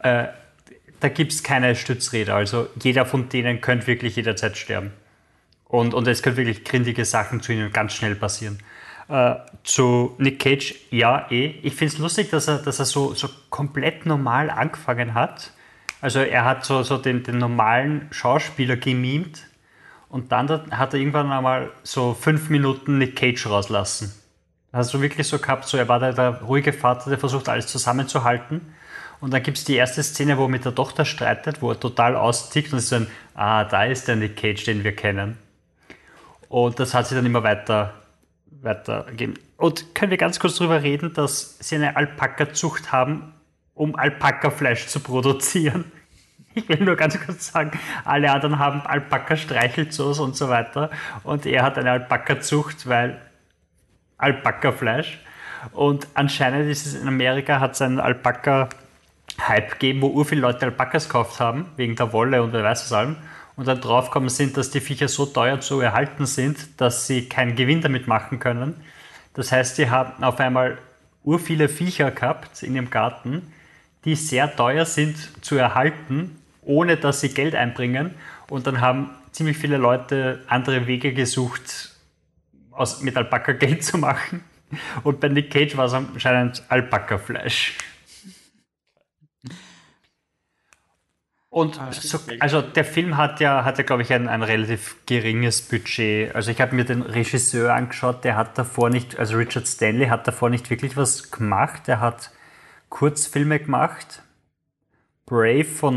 [0.00, 0.28] äh,
[1.00, 2.34] da gibt es keine Stützräder.
[2.34, 4.92] Also jeder von denen könnte wirklich jederzeit sterben.
[5.64, 8.58] Und, und es können wirklich grindige Sachen zu ihnen ganz schnell passieren.
[9.08, 11.56] Äh, zu Nick Cage, ja, eh.
[11.62, 15.52] Ich finde es lustig, dass er, dass er so, so komplett normal angefangen hat.
[16.00, 19.42] Also er hat so, so den, den normalen Schauspieler gemimt
[20.08, 24.12] und dann hat er irgendwann einmal so fünf Minuten Nick Cage rauslassen.
[24.72, 27.66] Hast du wirklich so gehabt, so er war der, der ruhige Vater, der versucht alles
[27.66, 28.60] zusammenzuhalten.
[29.20, 31.80] Und dann gibt es die erste Szene, wo er mit der Tochter streitet, wo er
[31.80, 35.38] total austickt und ist ein, ah, da ist der Nick Cage, den wir kennen.
[36.48, 37.94] Und das hat sich dann immer weiter,
[38.62, 39.38] weitergegeben.
[39.56, 43.32] Und können wir ganz kurz darüber reden, dass sie eine Alpaka-Zucht haben,
[43.74, 45.90] um Alpaka-Fleisch zu produzieren?
[46.68, 50.90] Ich will nur ganz kurz sagen, alle anderen haben Alpaka-Streichelzoos und so weiter.
[51.22, 53.20] Und er hat eine Alpaka-Zucht, weil
[54.16, 55.20] Alpaka-Fleisch.
[55.72, 60.64] Und anscheinend ist es in Amerika, hat es einen Alpaka-Hype gegeben, wo ur viele Leute
[60.64, 63.16] Alpakas gekauft haben, wegen der Wolle und wer weiß was allem.
[63.56, 67.54] Und dann draufgekommen sind, dass die Viecher so teuer zu erhalten sind, dass sie keinen
[67.56, 68.74] Gewinn damit machen können.
[69.34, 70.78] Das heißt, die haben auf einmal
[71.24, 73.52] ur viele Viecher gehabt in ihrem Garten,
[74.04, 78.14] die sehr teuer sind zu erhalten, ohne dass sie Geld einbringen.
[78.50, 81.92] Und dann haben ziemlich viele Leute andere Wege gesucht,
[82.70, 84.44] aus, mit Alpaka Geld zu machen.
[85.04, 87.78] Und bei Nick Cage war es anscheinend Alpaka-Fleisch.
[91.48, 94.96] Und Ah, so, also der Film hat ja, hat ja glaube ich, ein, ein relativ
[95.06, 96.34] geringes Budget.
[96.34, 100.26] Also ich habe mir den Regisseur angeschaut, der hat davor nicht, also Richard Stanley hat
[100.28, 101.88] davor nicht wirklich was gemacht.
[101.88, 102.30] Er hat
[102.90, 104.22] Kurzfilme gemacht.
[105.24, 105.96] Brave von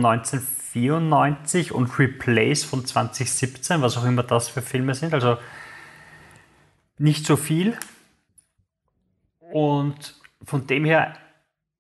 [0.76, 5.14] 1994 und Replace von 2017, was auch immer das für Filme sind.
[5.14, 5.38] Also
[6.98, 7.78] nicht so viel.
[9.52, 11.16] Und von dem her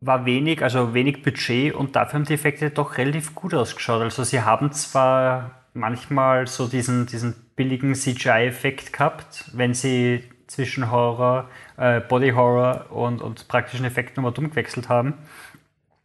[0.02, 4.02] war wenig, also wenig Budget und dafür haben die Effekte doch relativ gut ausgeschaut.
[4.02, 11.50] Also sie haben zwar manchmal so diesen, diesen billigen CGI-Effekt gehabt, wenn sie zwischen Horror,
[11.78, 15.14] äh, Body Horror und, und praktischen Effekten nochmal umgewechselt haben.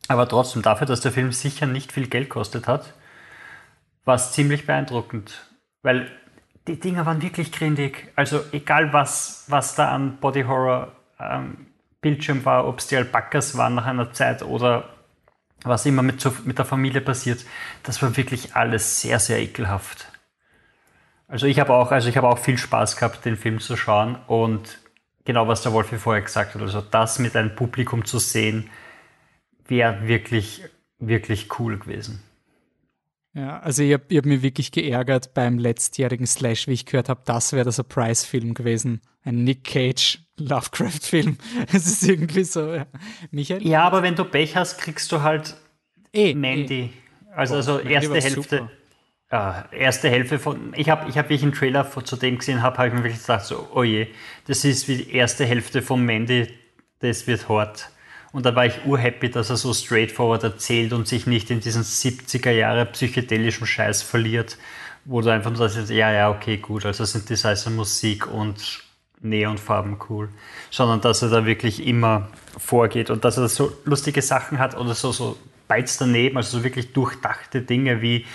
[0.09, 2.95] Aber trotzdem dafür, dass der Film sicher nicht viel Geld kostet hat,
[4.05, 5.47] war es ziemlich beeindruckend.
[5.83, 6.11] Weil
[6.67, 8.13] die Dinger waren wirklich grindig.
[8.17, 11.67] Also egal was, was da an Body Horror ähm,
[12.01, 14.91] Bildschirm war, ob es die Alpakas waren nach einer Zeit oder
[15.63, 17.45] was immer mit, mit der Familie passiert,
[17.83, 20.09] das war wirklich alles sehr, sehr ekelhaft.
[21.27, 24.19] Also ich habe auch, also ich habe auch viel Spaß gehabt, den Film zu schauen
[24.27, 24.79] und
[25.25, 28.71] genau was der Wolfi vorher gesagt hat, also das mit einem Publikum zu sehen,
[29.67, 30.63] wäre wirklich,
[30.99, 32.23] wirklich cool gewesen.
[33.35, 37.23] Ja, also ich habe hab mich wirklich geärgert beim letztjährigen Slash, wie ich gehört habe,
[37.25, 39.01] das wäre der Surprise-Film gewesen.
[39.25, 41.39] Ein Nick Cage Lovecraft-Film.
[41.73, 42.87] Es ist irgendwie so, ja.
[43.33, 43.67] Michael?
[43.67, 45.57] Ja, aber wenn du Pech hast, kriegst du halt
[46.13, 46.93] Eh, Mandy.
[47.35, 48.71] Also, Boah, also erste Hälfte.
[49.33, 50.73] Ja, erste Hälfte von.
[50.77, 52.95] Ich habe, ich hab, wie ich einen Trailer vor- zu dem gesehen habe, habe ich
[52.95, 54.07] mir wirklich gedacht, so, oh je,
[54.47, 56.47] das ist wie die erste Hälfte von Mandy,
[57.01, 57.91] das wird hart.
[58.35, 61.85] Und da war ich urhappy, dass er so straightforward erzählt und sich nicht in diesen
[61.85, 64.59] 70er Jahre psychedelischen Scheiß verliert,
[65.05, 68.83] wo du einfach nur sagst, ja, ja, okay, gut, also Synthesizer, Musik und
[69.21, 70.31] Neonfarben cool,
[70.73, 72.27] sondern dass er da wirklich immer
[72.59, 75.37] vorgeht und dass er so lustige Sachen hat oder so, so
[75.69, 78.27] Bytes daneben, also so wirklich durchdachte Dinge wie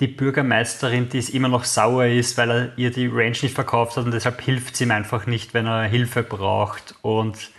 [0.00, 3.98] die Bürgermeisterin, die es immer noch sauer ist, weil er ihr die Ranch nicht verkauft
[3.98, 6.94] hat und deshalb hilft sie ihm einfach nicht, wenn er Hilfe braucht.
[7.02, 7.50] Und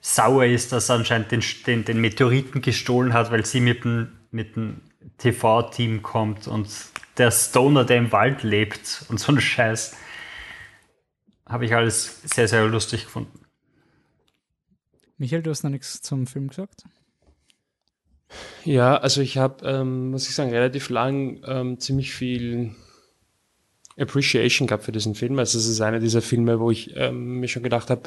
[0.00, 4.08] sauer ist, dass er anscheinend den, den, den Meteoriten gestohlen hat, weil sie mit dem,
[4.30, 4.80] mit dem
[5.18, 6.68] TV-Team kommt und
[7.18, 9.96] der Stoner, der im Wald lebt und so ein Scheiß.
[11.46, 13.40] Habe ich alles sehr, sehr lustig gefunden.
[15.18, 16.84] Michael, du hast noch nichts zum Film gesagt?
[18.64, 22.74] Ja, also ich habe, ähm, muss ich sagen, relativ lang ähm, ziemlich viel
[23.98, 25.38] Appreciation gehabt für diesen Film.
[25.38, 28.02] Also es ist einer dieser Filme, wo ich ähm, mir schon gedacht habe,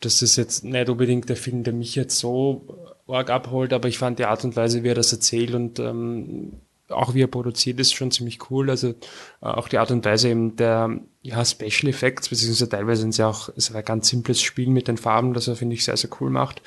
[0.00, 3.98] das ist jetzt nicht unbedingt der Film, der mich jetzt so arg abholt, aber ich
[3.98, 6.60] fand die Art und Weise, wie er das erzählt und ähm,
[6.90, 8.70] auch wie er produziert ist, schon ziemlich cool.
[8.70, 8.94] Also äh,
[9.40, 13.48] auch die Art und Weise eben der ja, Special Effects, beziehungsweise teilweise sind ja auch,
[13.50, 16.10] es ist ein ganz simples Spiel mit den Farben, das er, finde ich, sehr, sehr
[16.20, 16.62] cool macht.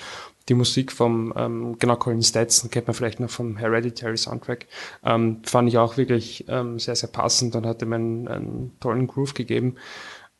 [0.49, 4.67] Die Musik vom, ähm, genau, Colin Stetson kennt man vielleicht noch vom Hereditary Soundtrack,
[5.03, 9.07] ähm, fand ich auch wirklich ähm, sehr, sehr passend und hat ihm einen, einen tollen
[9.07, 9.75] Groove gegeben.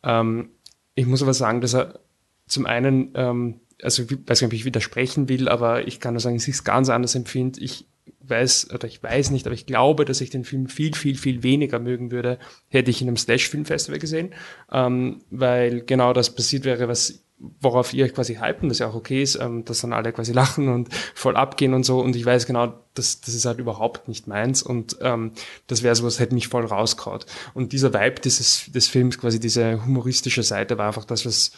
[0.04, 0.50] Ähm,
[0.96, 2.00] ich muss aber sagen, dass er
[2.54, 6.22] zum einen, ähm, also ich weiß nicht, ob ich widersprechen will, aber ich kann nur
[6.22, 7.60] sagen, dass ich es ganz anders empfinde.
[7.60, 7.86] Ich
[8.22, 11.44] weiß, oder ich weiß nicht, aber ich glaube, dass ich den Film viel, viel, viel
[11.44, 12.40] weniger mögen würde,
[12.70, 14.34] hätte ich in einem Slash-Filmfestival gesehen,
[14.72, 17.24] ähm, weil genau das passiert wäre, was
[17.60, 20.70] worauf ihr quasi hypen, das ja auch okay ist, ähm, dass dann alle quasi lachen
[20.70, 22.00] und voll abgehen und so.
[22.00, 24.64] Und ich weiß genau, das, das ist halt überhaupt nicht meins.
[24.64, 25.34] Und ähm,
[25.68, 27.26] das wäre sowas, hätte mich voll rausgehaut.
[27.54, 31.52] Und dieser Vibe dieses, des Films, quasi diese humoristische Seite, war einfach das, was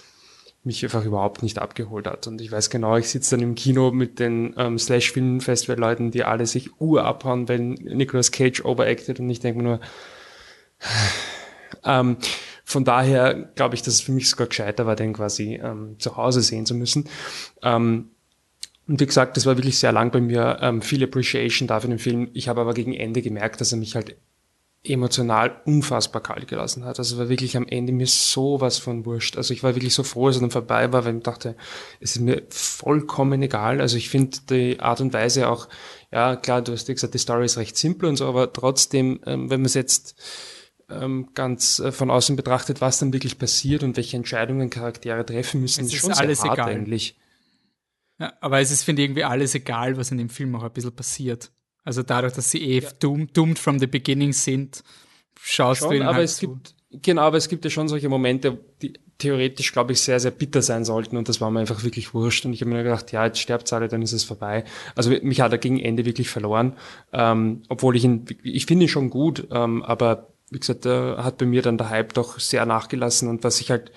[0.65, 2.27] mich einfach überhaupt nicht abgeholt hat.
[2.27, 6.45] Und ich weiß genau, ich sitze dann im Kino mit den ähm, Slash-Film-Festival-Leuten, die alle
[6.45, 9.79] sich ur abhauen, wenn Nicolas Cage overacted und ich denke nur,
[11.85, 12.17] ähm,
[12.63, 16.17] von daher glaube ich, dass es für mich sogar gescheiter war, den quasi ähm, zu
[16.17, 17.07] Hause sehen zu müssen.
[17.61, 18.09] Ähm,
[18.87, 21.97] und wie gesagt, das war wirklich sehr lang bei mir, ähm, viel Appreciation dafür in
[21.97, 22.29] dem Film.
[22.33, 24.15] Ich habe aber gegen Ende gemerkt, dass er mich halt
[24.85, 26.99] emotional unfassbar kalt gelassen hat.
[26.99, 29.37] Also war wirklich am Ende mir sowas von wurscht.
[29.37, 31.55] Also ich war wirklich so froh, als er dann vorbei war, weil ich dachte,
[31.99, 33.81] es ist mir vollkommen egal.
[33.81, 35.67] Also ich finde die Art und Weise auch,
[36.11, 39.19] ja klar, du hast ja gesagt, die Story ist recht simpel und so, aber trotzdem,
[39.25, 40.15] ähm, wenn man es jetzt
[40.89, 45.61] ähm, ganz äh, von außen betrachtet, was dann wirklich passiert und welche Entscheidungen Charaktere treffen
[45.61, 46.71] müssen, Es ist schon alles sehr hart egal.
[46.71, 47.17] eigentlich.
[48.19, 50.71] Ja, aber es ist, finde ich, irgendwie alles egal, was in dem Film auch ein
[50.71, 51.51] bisschen passiert.
[51.85, 54.83] Also dadurch, dass sie eh doomed, doomed from the beginning sind,
[55.39, 56.49] schaust du Schon, ihnen aber halt es zu.
[56.49, 60.31] gibt, Genau, aber es gibt ja schon solche Momente, die theoretisch, glaube ich, sehr, sehr
[60.31, 63.11] bitter sein sollten und das war mir einfach wirklich wurscht und ich habe mir gedacht,
[63.11, 64.65] ja, jetzt sterbt alle, dann ist es vorbei.
[64.95, 66.75] Also mich hat er gegen Ende wirklich verloren,
[67.13, 71.37] ähm, obwohl ich ihn, ich finde ihn schon gut, ähm, aber wie gesagt, da hat
[71.37, 73.91] bei mir dann der Hype doch sehr nachgelassen und was ich halt,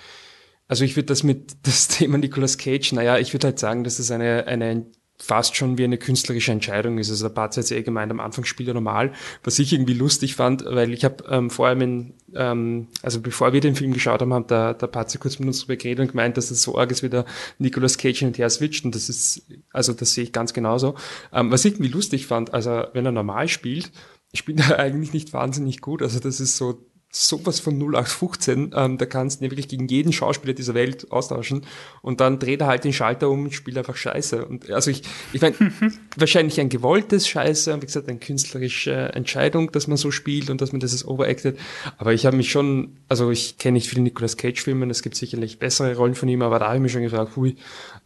[0.68, 3.98] also ich würde das mit das Thema Nicolas Cage, naja, ich würde halt sagen, dass
[3.98, 4.86] es eine, eine
[5.20, 7.10] fast schon wie eine künstlerische Entscheidung ist.
[7.10, 10.36] Also der Part hat eh gemeint, am Anfang spielt er normal, was ich irgendwie lustig
[10.36, 14.20] fand, weil ich habe ähm, vor allem, in, ähm, also bevor wir den Film geschaut
[14.20, 16.78] haben, hat der, der Patze kurz mit uns drüber geredet und gemeint, dass es so
[16.78, 17.24] arg ist, wie der
[17.58, 20.94] Nicolas Cage hin und her switcht und das ist, also das sehe ich ganz genauso.
[21.32, 23.90] Ähm, was ich irgendwie lustig fand, also wenn er normal spielt,
[24.34, 26.00] spielt er eigentlich nicht wahnsinnig gut.
[26.02, 26.78] Also das ist so
[27.10, 31.64] sowas von 0815, ähm, da kannst du wirklich gegen jeden Schauspieler dieser Welt austauschen
[32.02, 34.44] und dann dreht er halt den Schalter um und spielt einfach Scheiße.
[34.44, 35.54] Und also ich, ich meine,
[36.16, 40.72] wahrscheinlich ein gewolltes Scheiße, wie gesagt, eine künstlerische Entscheidung, dass man so spielt und dass
[40.72, 41.58] man das ist overacted.
[41.96, 45.58] Aber ich habe mich schon, also ich kenne nicht viele Nicolas Cage-Filme, es gibt sicherlich
[45.58, 47.56] bessere Rollen von ihm, aber da habe ich mich schon gefragt, hui,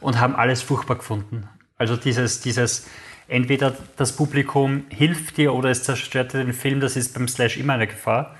[0.00, 1.48] und haben alles furchtbar gefunden.
[1.78, 2.88] Also dieses, dieses
[3.28, 7.56] entweder das Publikum hilft dir oder es zerstört dir den Film, das ist beim Slash
[7.56, 8.36] immer eine Gefahr.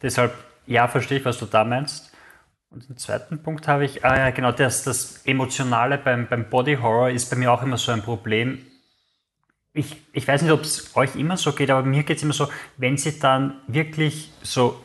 [0.00, 0.32] Deshalb,
[0.66, 2.11] ja, verstehe ich, was du da meinst.
[2.72, 6.76] Und den zweiten Punkt habe ich, ah ja, genau, das, das Emotionale beim, beim Body
[6.76, 8.64] Horror ist bei mir auch immer so ein Problem.
[9.74, 12.32] Ich, ich weiß nicht, ob es euch immer so geht, aber mir geht es immer
[12.32, 14.82] so, wenn sie dann wirklich so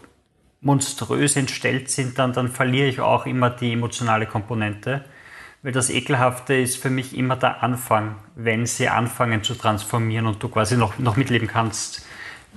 [0.59, 5.05] monströs entstellt sind, dann, dann verliere ich auch immer die emotionale Komponente.
[5.63, 10.43] Weil das Ekelhafte ist für mich immer der Anfang, wenn sie anfangen zu transformieren und
[10.43, 12.05] du quasi noch, noch mitleben kannst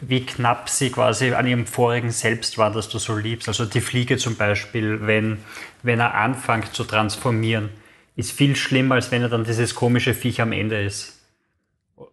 [0.00, 3.48] wie knapp sie quasi an ihrem vorigen Selbst war, dass du so liebst.
[3.48, 5.38] Also die Fliege zum Beispiel, wenn,
[5.82, 7.70] wenn er anfängt zu transformieren,
[8.16, 11.20] ist viel schlimmer, als wenn er dann dieses komische Viech am Ende ist.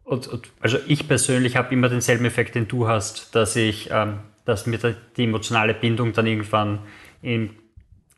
[0.04, 4.20] Und, und also ich persönlich habe immer denselben Effekt, den du hast, dass ich, ähm,
[4.46, 4.78] dass mir
[5.16, 6.80] die emotionale Bindung dann irgendwann
[7.22, 7.56] im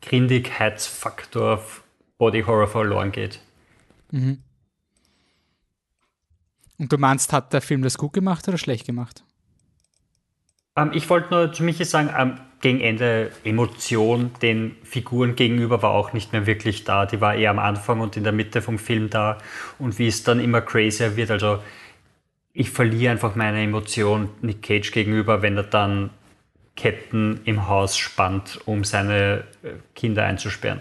[0.02, 1.64] Grindigkeitsfaktor
[2.18, 3.40] Body Horror verloren geht.
[4.10, 4.42] Mhm.
[6.78, 9.22] Und du meinst, hat der Film das gut gemacht oder schlecht gemacht?
[10.76, 15.90] Ähm, ich wollte nur zu Michi sagen, ähm, gegen Ende Emotion den Figuren gegenüber war
[15.92, 17.06] auch nicht mehr wirklich da.
[17.06, 19.38] Die war eher am Anfang und in der Mitte vom Film da.
[19.78, 21.60] Und wie es dann immer crazier wird, also
[22.52, 26.10] ich verliere einfach meine Emotion Nick Cage gegenüber, wenn er dann
[26.76, 30.80] Ketten im Haus spannt, um seine äh, Kinder einzusperren.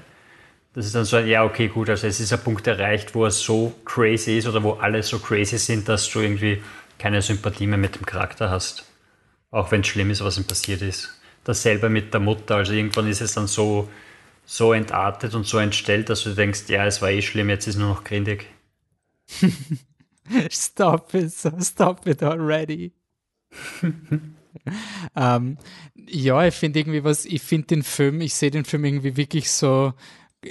[0.73, 3.31] Das ist dann so, ja, okay, gut, also es ist ein Punkt erreicht, wo er
[3.31, 6.61] so crazy ist oder wo alle so crazy sind, dass du irgendwie
[6.97, 8.88] keine Sympathie mehr mit dem Charakter hast.
[9.51, 11.19] Auch wenn es schlimm ist, was ihm passiert ist.
[11.43, 12.55] Dasselbe mit der Mutter.
[12.55, 13.89] Also irgendwann ist es dann so,
[14.45, 17.77] so entartet und so entstellt, dass du denkst, ja, es war eh schlimm, jetzt ist
[17.77, 18.47] nur noch grindig.
[20.49, 22.93] stop it, stop it already.
[25.15, 25.57] ähm,
[25.95, 29.49] ja, ich finde irgendwie was, ich finde den Film, ich sehe den Film irgendwie wirklich
[29.51, 29.93] so,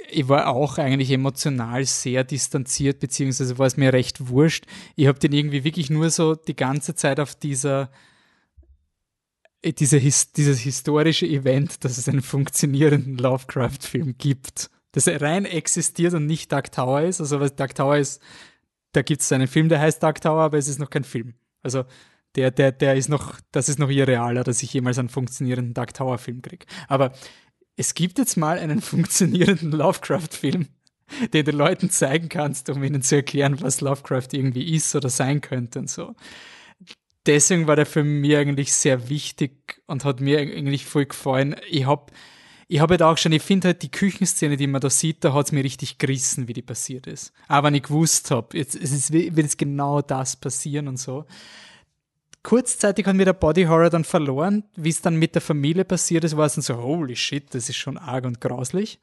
[0.09, 4.65] ich war auch eigentlich emotional sehr distanziert, beziehungsweise war es mir recht wurscht.
[4.95, 7.89] Ich habe den irgendwie wirklich nur so die ganze Zeit auf dieser
[9.61, 16.13] äh, diese, dieses historische Event, dass es einen funktionierenden Lovecraft-Film gibt, dass er rein existiert
[16.13, 17.21] und nicht Dark Tower ist.
[17.21, 18.21] Also was Dark Tower ist,
[18.93, 21.35] da gibt es einen Film, der heißt Dark Tower, aber es ist noch kein Film.
[21.61, 21.83] Also
[22.35, 25.93] der, der, der ist noch, das ist noch irrealer, dass ich jemals einen funktionierenden Dark
[25.93, 26.65] Tower-Film kriege.
[26.87, 27.11] Aber
[27.75, 30.67] es gibt jetzt mal einen funktionierenden Lovecraft-Film,
[31.33, 35.41] den du Leuten zeigen kannst, um ihnen zu erklären, was Lovecraft irgendwie ist oder sein
[35.41, 36.15] könnte und so
[37.25, 41.55] deswegen war der für mich eigentlich sehr wichtig und hat mir eigentlich voll gefallen.
[41.69, 42.11] Ich hab
[42.71, 45.33] ich habe halt auch schon, ich finde halt die Küchenszene, die man da sieht, da
[45.33, 47.33] hat es mir richtig gerissen, wie die passiert ist.
[47.47, 51.25] Aber wenn ich gewusst habe, jetzt, es ist, wird jetzt genau das passieren und so.
[52.43, 54.65] Kurzzeitig hat mir der Body Horror dann verloren.
[54.75, 57.69] Wie es dann mit der Familie passiert ist, war es dann so, holy shit, das
[57.69, 58.99] ist schon arg und grauslich.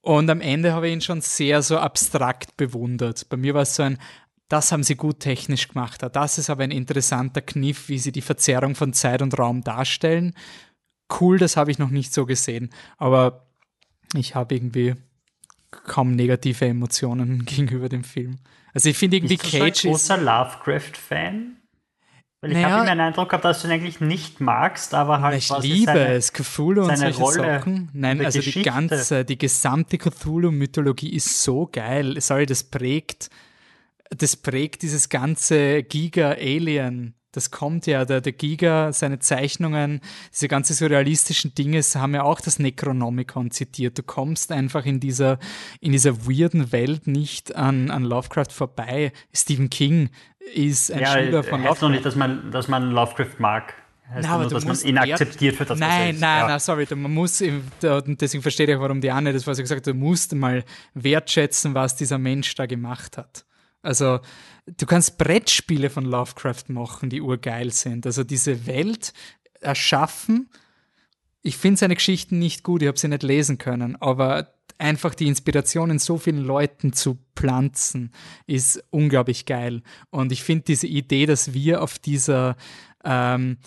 [0.00, 3.28] Und am Ende habe ich ihn schon sehr so abstrakt bewundert.
[3.28, 3.98] Bei mir war es so ein,
[4.52, 6.02] das haben sie gut technisch gemacht.
[6.12, 10.34] Das ist aber ein interessanter Kniff, wie sie die Verzerrung von Zeit und Raum darstellen
[11.20, 12.70] cool, das habe ich noch nicht so gesehen.
[12.98, 13.46] Aber
[14.14, 14.94] ich habe irgendwie
[15.70, 18.38] kaum negative Emotionen gegenüber dem Film.
[18.74, 21.56] Also ich finde irgendwie Bist du Cage so ein großer Lovecraft-Fan?
[22.40, 25.38] Weil ich naja, habe den Eindruck gehabt, dass du ihn eigentlich nicht magst, aber halt
[25.38, 27.88] Ich liebe seine, es, Cthulhu und solche Rolle Sachen.
[27.92, 28.58] Nein, also Geschichte.
[28.58, 32.20] die ganze, die gesamte Cthulhu-Mythologie ist so geil.
[32.20, 33.30] Sorry, das prägt,
[34.16, 40.00] das prägt dieses ganze Giga-Alien- das kommt ja, der, der Giga, seine Zeichnungen,
[40.32, 43.98] diese ganzen surrealistischen Dinge haben ja auch das Necronomicon zitiert.
[43.98, 45.38] Du kommst einfach in dieser,
[45.80, 49.12] in dieser weirden Welt nicht an, an Lovecraft vorbei.
[49.32, 50.10] Stephen King
[50.54, 51.82] ist ein ja, Schüler von Lovecraft.
[51.82, 53.74] noch nicht, dass man, dass man Lovecraft mag.
[54.10, 56.48] Heißt na, nur, dass man ihn akzeptiert für das, Nein, nein, ja.
[56.48, 57.42] nein, sorry, man muss,
[57.80, 60.64] deswegen verstehe ich auch, warum die Anne das, was ich gesagt habe, du musst mal
[60.92, 63.46] wertschätzen, was dieser Mensch da gemacht hat.
[63.82, 64.20] Also
[64.66, 68.06] du kannst Brettspiele von Lovecraft machen, die urgeil sind.
[68.06, 69.12] Also diese Welt
[69.60, 70.48] erschaffen.
[71.42, 75.26] Ich finde seine Geschichten nicht gut, ich habe sie nicht lesen können, aber einfach die
[75.26, 78.12] Inspiration in so vielen Leuten zu pflanzen,
[78.46, 79.82] ist unglaublich geil.
[80.10, 82.56] Und ich finde diese Idee, dass wir auf dieser
[83.04, 83.58] ähm,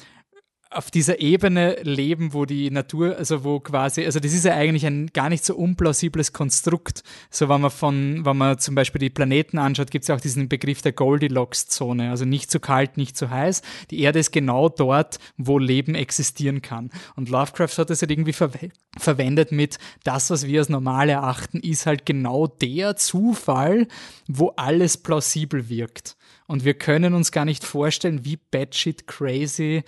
[0.75, 4.85] auf dieser Ebene leben, wo die Natur, also wo quasi, also das ist ja eigentlich
[4.85, 7.03] ein gar nicht so unplausibles Konstrukt.
[7.29, 10.21] So, wenn man von, wenn man zum Beispiel die Planeten anschaut, gibt es ja auch
[10.21, 13.61] diesen Begriff der Goldilocks-Zone, also nicht zu kalt, nicht zu heiß.
[13.89, 16.91] Die Erde ist genau dort, wo Leben existieren kann.
[17.15, 18.51] Und Lovecraft hat das halt irgendwie ver
[18.97, 23.87] verwendet mit, das, was wir als normal erachten, ist halt genau der Zufall,
[24.27, 26.17] wo alles plausibel wirkt.
[26.47, 29.83] Und wir können uns gar nicht vorstellen, wie batshit crazy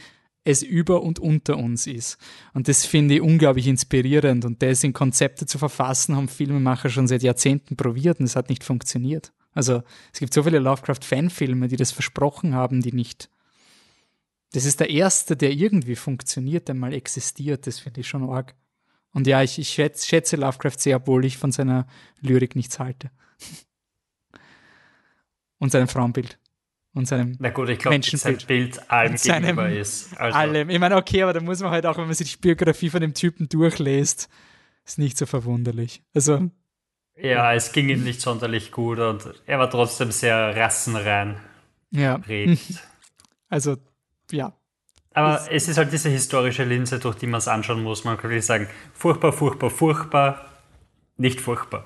[0.48, 2.18] es über und unter uns ist.
[2.54, 4.46] Und das finde ich unglaublich inspirierend.
[4.46, 8.50] Und das in Konzepte zu verfassen, haben Filmemacher schon seit Jahrzehnten probiert und es hat
[8.50, 9.34] nicht funktioniert.
[9.54, 9.84] Also
[10.14, 13.30] es gibt so viele Lovecraft-Fanfilme, die das versprochen haben, die nicht.
[14.54, 17.68] Das ist der erste, der irgendwie funktioniert, der mal existiert.
[17.68, 18.56] Das finde ich schon arg.
[19.12, 21.88] Und ja, ich, ich schätze, schätze Lovecraft sehr, obwohl ich von seiner
[22.22, 23.12] Lyrik nichts halte.
[25.60, 26.40] und seinem Frauenbild
[26.98, 30.18] und seinem Na gut, ich glaube, sein Bild allem gegenüber ist.
[30.18, 30.38] Also.
[30.38, 30.70] Allem.
[30.70, 33.02] Ich meine, okay, aber da muss man halt auch, wenn man sich die Biografie von
[33.02, 34.30] dem Typen durchlässt,
[34.84, 36.02] ist nicht so verwunderlich.
[36.14, 36.50] Also.
[37.16, 41.38] Ja, es ging ihm nicht sonderlich gut und er war trotzdem sehr rassenrein.
[41.92, 42.18] Ja.
[42.18, 42.60] Prägt.
[43.50, 43.78] Also,
[44.30, 44.52] ja.
[45.14, 48.04] Aber es, es ist halt diese historische Linse, durch die man es anschauen muss.
[48.04, 50.50] Man kann wirklich sagen, furchtbar, furchtbar, furchtbar,
[51.16, 51.86] nicht furchtbar.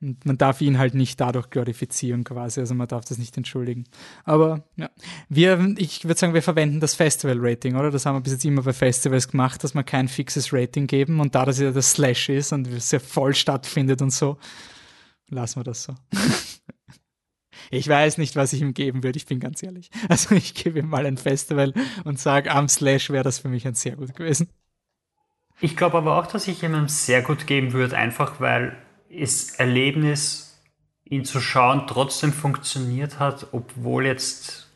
[0.00, 3.84] Und man darf ihn halt nicht dadurch glorifizieren quasi, also man darf das nicht entschuldigen.
[4.24, 4.88] Aber ja,
[5.28, 7.90] wir, ich würde sagen, wir verwenden das Festival-Rating, oder?
[7.90, 11.20] Das haben wir bis jetzt immer bei Festivals gemacht, dass wir kein fixes Rating geben
[11.20, 14.38] und da das ja das Slash ist und es ja voll stattfindet und so,
[15.28, 15.94] lassen wir das so.
[17.70, 19.90] ich weiß nicht, was ich ihm geben würde, ich bin ganz ehrlich.
[20.08, 21.74] Also ich gebe ihm mal ein Festival
[22.04, 24.48] und sage, am Slash wäre das für mich ein sehr gut gewesen.
[25.60, 28.74] Ich glaube aber auch, dass ich ihm sehr gut geben würde, einfach weil
[29.10, 30.60] das Erlebnis,
[31.04, 34.68] ihn zu schauen, trotzdem funktioniert hat, obwohl jetzt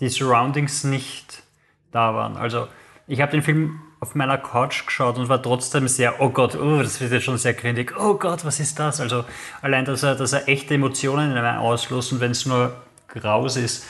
[0.00, 1.42] die Surroundings nicht
[1.92, 2.36] da waren.
[2.36, 2.68] Also
[3.06, 6.82] ich habe den Film auf meiner Couch geschaut und war trotzdem sehr, oh Gott, oh,
[6.82, 9.00] das wird jetzt schon sehr grindig, oh Gott, was ist das?
[9.00, 9.24] Also
[9.60, 12.76] allein, dass er, dass er echte Emotionen in einem auslöst und wenn es nur
[13.08, 13.86] Graus ist,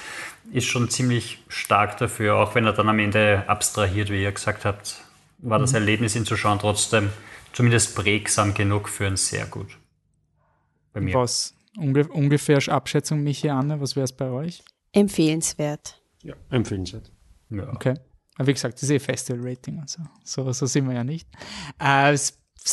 [0.52, 4.64] ist schon ziemlich stark dafür, auch wenn er dann am Ende abstrahiert, wie ihr gesagt
[4.64, 5.02] habt,
[5.38, 5.76] war das mhm.
[5.76, 7.10] Erlebnis, ihn zu schauen, trotzdem
[7.58, 9.76] zumindest prägsam genug für ein sehr gut.
[10.92, 11.14] Bei mir.
[11.14, 11.54] Was?
[11.76, 14.62] Unge ungefähr Abschätzung, Michi, Anne, was wäre es bei euch?
[14.92, 16.00] Empfehlenswert.
[16.22, 17.10] Ja, empfehlenswert.
[17.50, 17.68] Ja.
[17.72, 17.94] Okay.
[18.36, 21.28] Aber wie gesagt, das ist eh Festival-Rating, also so, so sind wir ja nicht.
[21.82, 22.16] Uh,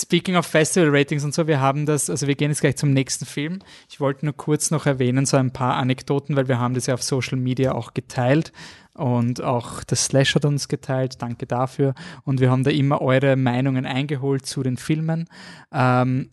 [0.02, 3.26] speaking of Festival-Ratings und so, wir haben das, also wir gehen jetzt gleich zum nächsten
[3.26, 3.60] Film.
[3.90, 6.94] Ich wollte nur kurz noch erwähnen, so ein paar Anekdoten, weil wir haben das ja
[6.94, 8.52] auf Social Media auch geteilt
[8.94, 11.94] und auch das Slash hat uns geteilt, danke dafür.
[12.24, 15.28] Und wir haben da immer eure Meinungen eingeholt zu den Filmen.
[15.74, 16.32] Ähm,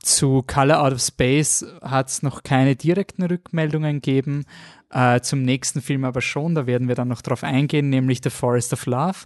[0.00, 4.44] zu Color Out of Space hat es noch keine direkten Rückmeldungen gegeben.
[4.90, 8.30] Äh, zum nächsten Film aber schon, da werden wir dann noch drauf eingehen, nämlich The
[8.30, 9.18] Forest of Love.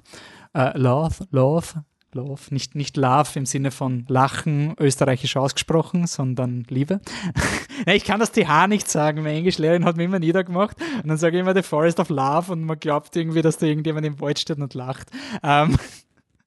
[0.54, 1.84] Äh, Love, Love,
[2.14, 2.42] Love.
[2.50, 7.00] Nicht, nicht Love im Sinne von Lachen, österreichisch ausgesprochen, sondern Liebe.
[7.86, 9.22] ich kann das TH nicht sagen.
[9.22, 12.52] Meine Englischlehrerin hat mir immer niedergemacht und dann sage ich immer The Forest of Love
[12.52, 15.10] und man glaubt irgendwie, dass da irgendjemand im Wald steht und lacht.
[15.42, 15.76] Ähm,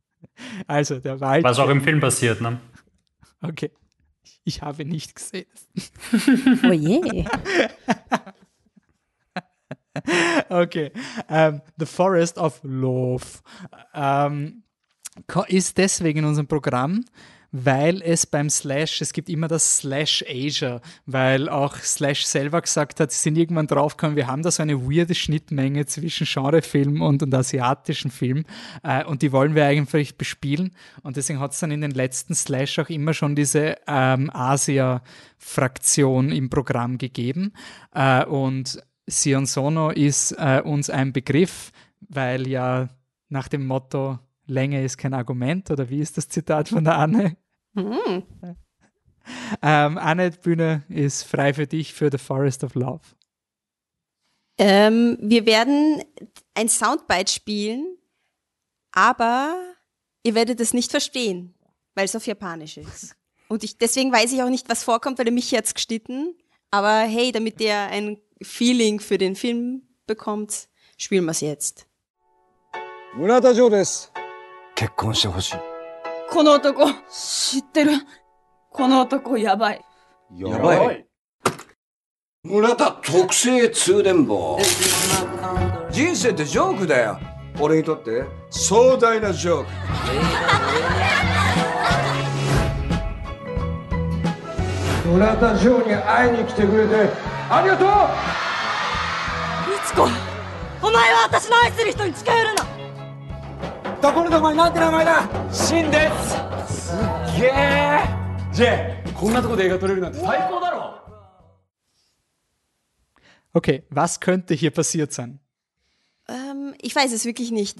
[0.67, 1.43] also, der Wald.
[1.43, 2.59] Was auch im Film passiert, ne?
[3.41, 3.71] Okay.
[4.43, 5.45] Ich habe nicht gesehen.
[6.63, 7.25] Oh je.
[10.49, 10.91] okay.
[11.27, 13.25] Um, The Forest of Love
[13.93, 14.63] um,
[15.47, 17.03] ist deswegen in unserem Programm,
[17.51, 23.01] weil es beim Slash, es gibt immer das Slash Asia, weil auch Slash selber gesagt
[23.01, 27.21] hat, sie sind irgendwann draufgekommen, wir haben da so eine weirde Schnittmenge zwischen Genrefilm und,
[27.23, 28.45] und asiatischen Film
[28.83, 30.73] äh, und die wollen wir eigentlich bespielen.
[31.03, 36.31] Und deswegen hat es dann in den letzten Slash auch immer schon diese ähm, Asia-Fraktion
[36.31, 37.51] im Programm gegeben.
[37.93, 42.87] Äh, und Sion Sono ist äh, uns ein Begriff, weil ja
[43.27, 44.19] nach dem Motto
[44.50, 47.36] Länge ist kein Argument, oder wie ist das Zitat von der Anne?
[47.74, 48.22] Mhm.
[49.60, 53.00] Ähm, Anne, die Bühne ist frei für dich für The Forest of Love.
[54.56, 56.02] Ähm, wir werden
[56.54, 57.98] ein Soundbite spielen,
[58.92, 59.54] aber
[60.22, 61.54] ihr werdet es nicht verstehen,
[61.94, 63.16] weil es auf Japanisch ist.
[63.48, 66.34] Und ich, deswegen weiß ich auch nicht, was vorkommt, weil er mich jetzt geschnitten.
[66.70, 71.86] Aber hey, damit ihr ein Feeling für den Film bekommt, spielen wir es jetzt.
[73.18, 74.12] 村田城です
[74.81, 75.57] 結婚してほしい。
[76.31, 77.91] この男知ってる？
[78.71, 79.85] この男やばい。
[80.35, 81.05] やばい。
[82.43, 84.57] 村田特製通電棒
[85.91, 87.19] 人生ってジョークだよ。
[87.59, 89.71] 俺にとって壮大なジョーク。
[95.09, 97.11] 村田城に会いに来てくれて
[97.51, 97.89] ありがとう。
[99.71, 100.07] みつこ
[100.81, 102.70] お前は私の愛する人に近寄るな
[104.00, 106.10] ところでお前なんて名前だシンで
[106.66, 108.00] すすっげえ
[108.52, 110.96] ジェイこんなとこで映画撮れるなんて最高だろ
[113.54, 115.40] Okay, was könnte hier passiert sein?
[116.28, 117.78] Ähm, ich weiß es wirklich nicht.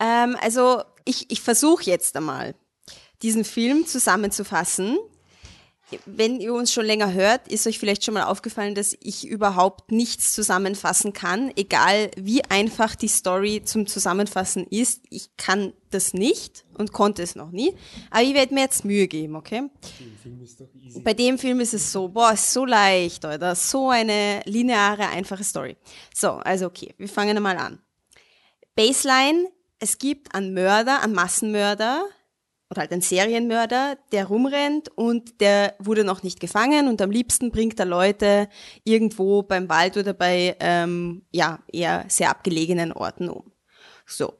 [0.00, 2.56] Ähm, also ich, ich versuche jetzt einmal,
[3.22, 4.98] diesen Film zusammenzufassen
[6.05, 9.91] wenn ihr uns schon länger hört, ist euch vielleicht schon mal aufgefallen, dass ich überhaupt
[9.91, 15.03] nichts zusammenfassen kann, egal wie einfach die Story zum Zusammenfassen ist.
[15.09, 17.75] Ich kann das nicht und konnte es noch nie.
[18.09, 19.69] Aber ich werde mir jetzt Mühe geben, okay?
[21.03, 23.55] Bei dem Film ist es so, boah, ist so leicht, oder?
[23.55, 25.77] So eine lineare, einfache Story.
[26.13, 27.79] So, also okay, wir fangen einmal an.
[28.75, 32.05] Baseline, es gibt einen Mörder, einen Massenmörder,
[32.71, 37.51] oder halt ein Serienmörder, der rumrennt und der wurde noch nicht gefangen und am liebsten
[37.51, 38.47] bringt er Leute
[38.85, 43.51] irgendwo beim Wald oder bei ähm, ja eher sehr abgelegenen Orten um.
[44.05, 44.33] So,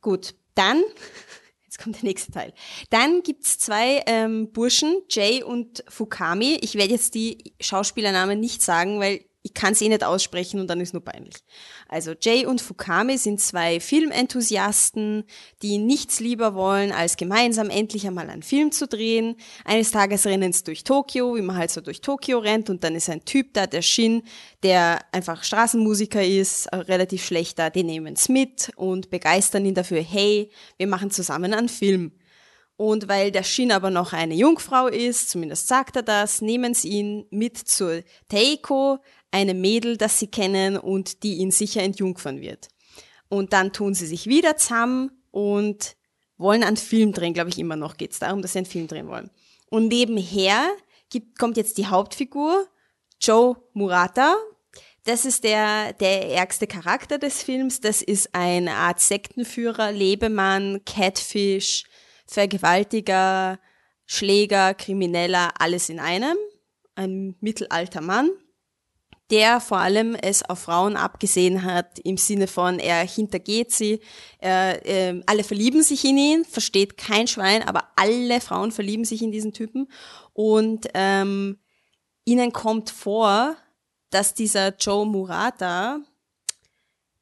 [0.00, 0.82] gut, dann
[1.64, 2.52] jetzt kommt der nächste Teil.
[2.90, 6.58] Dann gibt's zwei ähm, Burschen, Jay und Fukami.
[6.62, 10.68] Ich werde jetzt die Schauspielernamen nicht sagen, weil ich kann es eh nicht aussprechen und
[10.68, 11.36] dann ist nur peinlich.
[11.88, 15.24] Also Jay und Fukami sind zwei Filmenthusiasten,
[15.62, 19.36] die nichts lieber wollen, als gemeinsam endlich einmal einen Film zu drehen.
[19.64, 22.94] Eines Tages rennen sie durch Tokio, wie man halt so durch Tokio rennt und dann
[22.94, 24.22] ist ein Typ da, der Shin,
[24.62, 30.02] der einfach Straßenmusiker ist, äh, relativ schlechter, die nehmen es mit und begeistern ihn dafür,
[30.02, 32.12] hey, wir machen zusammen einen Film.
[32.80, 36.88] Und weil der Shin aber noch eine Jungfrau ist, zumindest sagt er das, nehmen sie
[36.88, 39.00] ihn mit zur Teiko,
[39.30, 42.68] eine Mädel, das sie kennen und die ihn sicher entjungfern wird.
[43.28, 45.96] Und dann tun sie sich wieder zusammen und
[46.36, 48.88] wollen einen Film drehen, glaube ich immer noch geht es darum, dass sie einen Film
[48.88, 49.30] drehen wollen.
[49.68, 50.68] Und nebenher
[51.10, 52.66] gibt, kommt jetzt die Hauptfigur,
[53.20, 54.36] Joe Murata.
[55.04, 57.80] Das ist der, der ärgste Charakter des Films.
[57.80, 61.84] Das ist eine Art Sektenführer, Lebemann, Catfish,
[62.26, 63.58] Vergewaltiger,
[64.06, 66.36] Schläger, Krimineller, alles in einem.
[66.96, 68.30] Ein mittelalter Mann
[69.30, 74.00] der vor allem es auf Frauen abgesehen hat, im Sinne von, er hintergeht sie,
[74.38, 79.22] er, äh, alle verlieben sich in ihn, versteht kein Schwein, aber alle Frauen verlieben sich
[79.22, 79.88] in diesen Typen
[80.32, 81.58] und ähm,
[82.24, 83.56] ihnen kommt vor,
[84.10, 86.00] dass dieser Joe Murata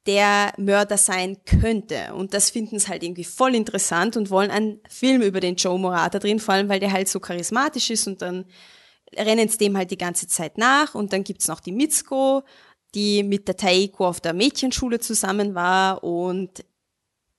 [0.06, 2.14] der Mörder sein könnte.
[2.14, 5.78] Und das finden sie halt irgendwie voll interessant und wollen einen Film über den Joe
[5.78, 8.46] Murata drehen, vor allem weil der halt so charismatisch ist und dann
[9.16, 12.42] rennen dem halt die ganze Zeit nach und dann gibt's noch die Mitsuko,
[12.94, 16.64] die mit der Taiko auf der Mädchenschule zusammen war und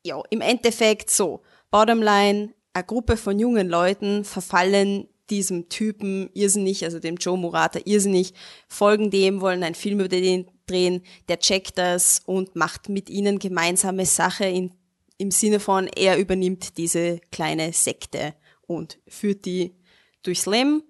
[0.04, 1.42] ja, im Endeffekt so,
[1.72, 8.34] Bottomline, eine Gruppe von jungen Leuten verfallen diesem Typen irrsinnig, also dem Joe Murata irrsinnig,
[8.68, 13.38] folgen dem, wollen einen Film über den drehen, der checkt das und macht mit ihnen
[13.38, 14.72] gemeinsame Sache in
[15.20, 18.34] im Sinne von, er übernimmt diese kleine Sekte
[18.66, 19.76] und führt die
[20.24, 20.82] durchs Leben.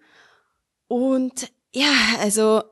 [0.90, 2.64] Und ja, also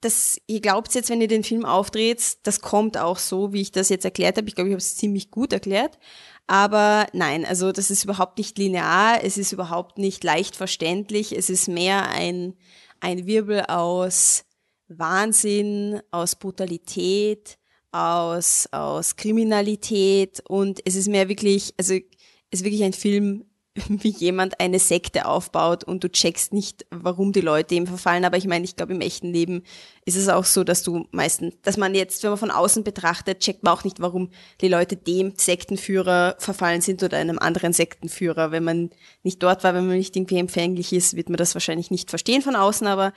[0.00, 3.70] das, ihr glaubt jetzt, wenn ihr den Film aufdreht, das kommt auch so, wie ich
[3.70, 4.48] das jetzt erklärt habe.
[4.48, 5.98] Ich glaube, ich habe es ziemlich gut erklärt.
[6.46, 11.50] Aber nein, also das ist überhaupt nicht linear, es ist überhaupt nicht leicht verständlich, es
[11.50, 12.54] ist mehr ein,
[13.00, 14.44] ein Wirbel aus
[14.88, 17.58] Wahnsinn, aus Brutalität,
[17.92, 23.44] aus, aus Kriminalität und es ist mehr wirklich, also es ist wirklich ein Film
[23.88, 28.24] wie jemand eine Sekte aufbaut und du checkst nicht, warum die Leute ihm verfallen.
[28.24, 29.62] Aber ich meine, ich glaube, im echten Leben
[30.04, 33.40] ist es auch so, dass du meistens, dass man jetzt, wenn man von außen betrachtet,
[33.40, 38.50] checkt man auch nicht, warum die Leute dem Sektenführer verfallen sind oder einem anderen Sektenführer.
[38.50, 38.90] Wenn man
[39.22, 42.42] nicht dort war, wenn man nicht irgendwie empfänglich ist, wird man das wahrscheinlich nicht verstehen
[42.42, 43.12] von außen, aber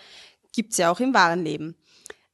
[0.54, 1.76] gibt's ja auch im wahren Leben.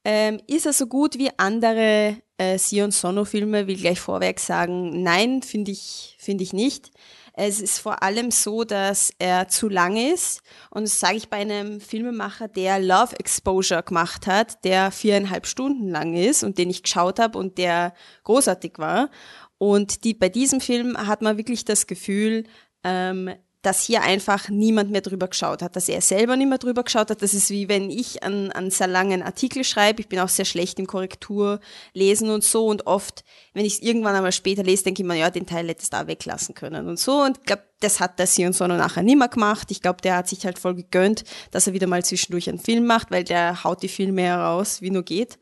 [0.04, 3.66] Ähm, ist er so gut wie andere äh, Sion Sono Filme?
[3.68, 6.90] Will gleich vorweg sagen, nein, finde ich, finde ich nicht.
[7.34, 10.42] Es ist vor allem so, dass er zu lang ist.
[10.70, 15.88] Und das sage ich bei einem Filmemacher, der Love Exposure gemacht hat, der viereinhalb Stunden
[15.88, 19.10] lang ist und den ich geschaut habe und der großartig war.
[19.56, 22.44] Und die, bei diesem Film hat man wirklich das Gefühl,
[22.84, 23.30] ähm,
[23.62, 27.10] dass hier einfach niemand mehr drüber geschaut hat, dass er selber nicht mehr drüber geschaut
[27.10, 27.22] hat.
[27.22, 30.00] Das ist wie wenn ich an, an sehr langen Artikel schreibe.
[30.00, 31.60] Ich bin auch sehr schlecht im Korrektur
[31.94, 32.66] lesen und so.
[32.66, 35.68] Und oft, wenn ich es irgendwann einmal später lese, denke ich mir, ja, den Teil
[35.68, 37.22] hättest du da weglassen können und so.
[37.22, 39.70] Und ich glaube, das hat der Sion Sono nachher nimmer gemacht.
[39.70, 42.84] Ich glaube, der hat sich halt voll gegönnt, dass er wieder mal zwischendurch einen Film
[42.84, 45.38] macht, weil der haut die Filme heraus, wie nur geht.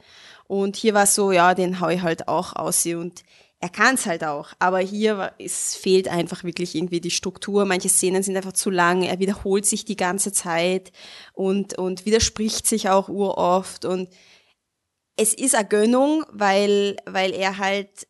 [0.47, 2.85] Und hier war es so, ja, den hau ich halt auch aus.
[2.85, 3.23] Und
[3.62, 7.66] er kann es halt auch, aber hier es fehlt einfach wirklich irgendwie die Struktur.
[7.66, 9.02] Manche Szenen sind einfach zu lang.
[9.02, 10.92] Er wiederholt sich die ganze Zeit
[11.34, 14.08] und und widerspricht sich auch uroft und
[15.16, 18.08] es ist eine Gönnung, weil weil er halt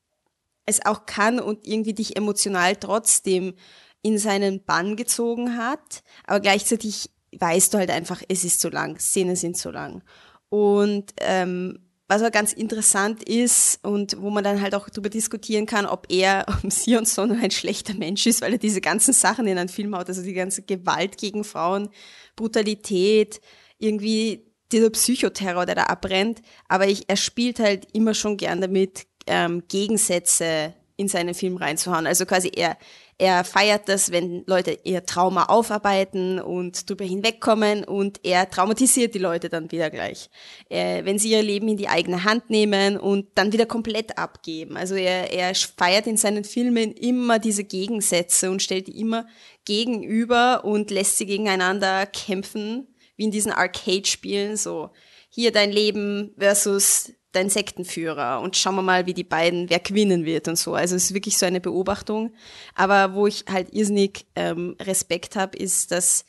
[0.67, 3.55] es auch kann und irgendwie dich emotional trotzdem
[4.03, 8.99] in seinen Bann gezogen hat, aber gleichzeitig weißt du halt einfach, es ist zu lang,
[9.01, 10.05] Szenen sind zu lang
[10.49, 15.65] und ähm, was aber ganz interessant ist und wo man dann halt auch darüber diskutieren
[15.65, 19.47] kann, ob er, ob Sion Sono ein schlechter Mensch ist, weil er diese ganzen Sachen
[19.47, 21.89] in einen Film haut, also die ganze Gewalt gegen Frauen,
[22.35, 23.41] Brutalität,
[23.79, 26.43] irgendwie dieser Psychoterror, der da abbrennt.
[26.67, 32.09] Aber ich, er spielt halt immer schon gern damit, ähm, Gegensätze in seinen Film reinzuhauen.
[32.09, 32.77] Also quasi er,
[33.21, 39.19] er feiert das, wenn Leute ihr Trauma aufarbeiten und drüber hinwegkommen und er traumatisiert die
[39.19, 40.31] Leute dann wieder gleich.
[40.71, 44.79] Äh, wenn sie ihr Leben in die eigene Hand nehmen und dann wieder komplett abgeben.
[44.79, 49.27] Also er, er feiert in seinen Filmen immer diese Gegensätze und stellt die immer
[49.67, 54.93] gegenüber und lässt sie gegeneinander kämpfen, wie in diesen Arcade-Spielen, so
[55.29, 60.25] hier dein Leben versus dein Sektenführer und schauen wir mal, wie die beiden, wer gewinnen
[60.25, 60.75] wird und so.
[60.75, 62.33] Also es ist wirklich so eine Beobachtung.
[62.75, 66.25] Aber wo ich halt irrsinnig ähm, Respekt habe, ist, dass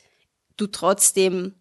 [0.56, 1.54] du trotzdem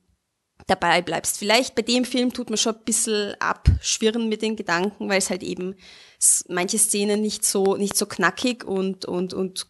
[0.68, 1.38] dabei bleibst.
[1.38, 5.30] Vielleicht bei dem Film tut man schon ein bisschen abschwirren mit den Gedanken, weil es
[5.30, 5.76] halt eben
[6.48, 9.68] manche Szenen nicht so, nicht so knackig und, und, und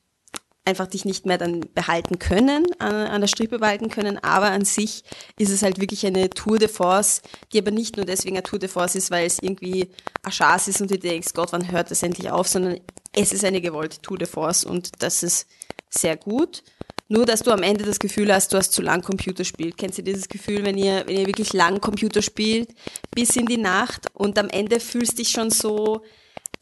[0.64, 4.64] einfach dich nicht mehr dann behalten können, an, an der Strippe behalten können, aber an
[4.64, 5.04] sich
[5.38, 8.60] ist es halt wirklich eine Tour de Force, die aber nicht nur deswegen eine Tour
[8.60, 9.90] de Force ist, weil es irgendwie
[10.22, 12.80] eine Chance ist und du denkst, Gott, wann hört das endlich auf, sondern
[13.14, 15.48] es ist eine gewollte Tour de Force und das ist
[15.90, 16.64] sehr gut.
[17.08, 19.78] Nur, dass du am Ende das Gefühl hast, du hast zu lang Computer spielt.
[19.78, 22.70] Kennst du dieses Gefühl, wenn ihr, wenn ihr wirklich lang Computer spielt,
[23.14, 26.04] bis in die Nacht und am Ende fühlst dich schon so,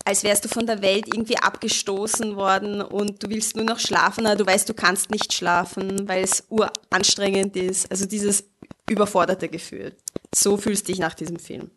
[0.05, 4.25] als wärst du von der Welt irgendwie abgestoßen worden und du willst nur noch schlafen,
[4.25, 7.89] aber du weißt, du kannst nicht schlafen, weil es uranstrengend ist.
[7.91, 8.43] Also dieses
[8.89, 9.95] überforderte Gefühl.
[10.33, 11.69] So fühlst du dich nach diesem Film.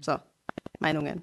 [0.00, 0.16] So,
[0.78, 1.22] Meinungen.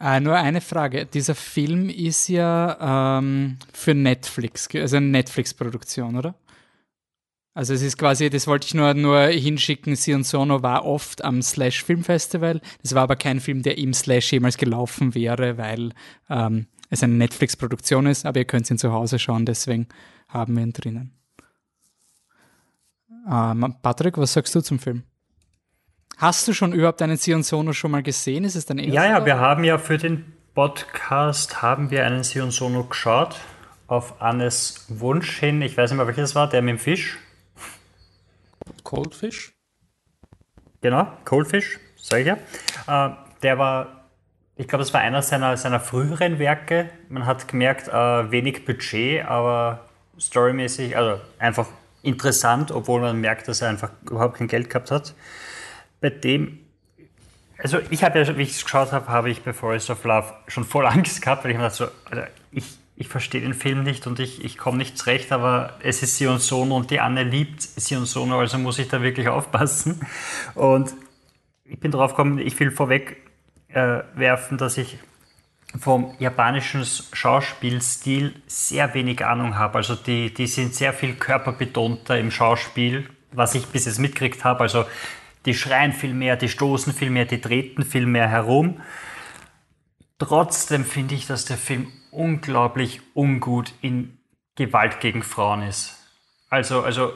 [0.00, 1.06] Äh, nur eine Frage.
[1.06, 6.34] Dieser Film ist ja ähm, für Netflix, also eine Netflix-Produktion, oder?
[7.54, 11.42] Also es ist quasi, das wollte ich nur, nur hinschicken, Sion Sono war oft am
[11.42, 12.62] Slash Film Festival.
[12.82, 15.92] Das war aber kein Film, der im Slash jemals gelaufen wäre, weil
[16.30, 19.88] ähm, es eine Netflix-Produktion ist, aber ihr könnt ihn zu Hause schauen, deswegen
[20.28, 21.12] haben wir ihn drinnen.
[23.30, 25.02] Ähm, Patrick, was sagst du zum Film?
[26.16, 28.44] Hast du schon überhaupt einen Sion Sono schon mal gesehen?
[28.44, 28.94] Ist es dein erster?
[28.94, 33.36] Ja, ja, wir haben ja für den Podcast haben wir einen Sion Sono geschaut
[33.86, 35.62] auf Annes Wunsch hin.
[35.62, 37.18] Ich weiß nicht mehr, welches war, der mit dem Fisch.
[38.82, 39.54] Coldfish?
[40.80, 43.06] Genau, Coldfish, sage ich ja.
[43.08, 44.08] Äh, der war,
[44.56, 46.90] ich glaube, das war einer seiner, seiner früheren Werke.
[47.08, 49.86] Man hat gemerkt, äh, wenig Budget, aber
[50.18, 51.68] storymäßig, also einfach
[52.02, 55.14] interessant, obwohl man merkt, dass er einfach überhaupt kein Geld gehabt hat.
[56.00, 56.58] Bei dem,
[57.58, 60.32] also ich habe ja, wie ich es geschaut habe, habe ich bei Forest of Love
[60.48, 63.82] schon voll Angst gehabt, weil ich mir dachte so, also ich, ich verstehe den Film
[63.82, 67.24] nicht und ich, ich komme nicht zurecht, aber es ist Sion Sono und die Anne
[67.24, 70.06] liebt Sion Sono, also muss ich da wirklich aufpassen.
[70.54, 70.94] Und
[71.64, 73.16] ich bin drauf gekommen, ich will vorweg
[73.70, 74.98] äh, werfen, dass ich
[75.80, 79.78] vom japanischen Schauspielstil sehr wenig Ahnung habe.
[79.78, 84.60] Also die, die sind sehr viel körperbetonter im Schauspiel, was ich bis jetzt mitgekriegt habe.
[84.60, 84.84] Also
[85.44, 88.80] die schreien viel mehr, die stoßen viel mehr, die treten viel mehr herum.
[90.20, 94.18] Trotzdem finde ich, dass der Film unglaublich ungut in
[94.54, 95.98] Gewalt gegen Frauen ist.
[96.48, 97.12] Also, also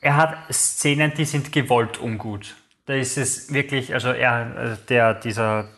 [0.00, 2.56] er hat Szenen, die sind gewollt ungut.
[2.86, 5.68] Da ist es wirklich, also er, der, dieser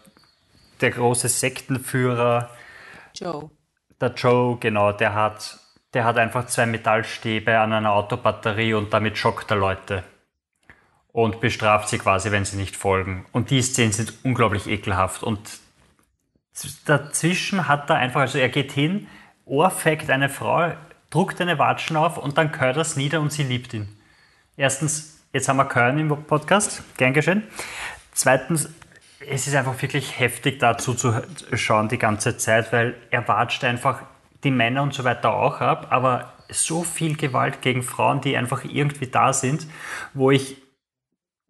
[0.80, 2.50] der große Sektenführer.
[3.14, 3.50] Joe.
[4.00, 5.58] Der Joe, genau, der hat,
[5.94, 10.04] der hat einfach zwei Metallstäbe an einer Autobatterie und damit schockt er Leute.
[11.10, 13.26] Und bestraft sie quasi, wenn sie nicht folgen.
[13.32, 15.22] Und die Szenen sind unglaublich ekelhaft.
[15.22, 15.40] Und
[16.84, 19.06] dazwischen hat er einfach, also er geht hin,
[19.44, 20.72] ohrfeigt eine Frau,
[21.10, 23.88] druckt eine Watschen auf und dann gehört das nieder und sie liebt ihn.
[24.56, 27.44] Erstens, jetzt haben wir Köln im Podcast, gern geschehen.
[28.12, 28.68] Zweitens,
[29.20, 31.22] es ist einfach wirklich heftig dazu zu
[31.54, 34.02] schauen die ganze Zeit, weil er watscht einfach
[34.44, 38.64] die Männer und so weiter auch ab, aber so viel Gewalt gegen Frauen, die einfach
[38.64, 39.66] irgendwie da sind,
[40.14, 40.56] wo ich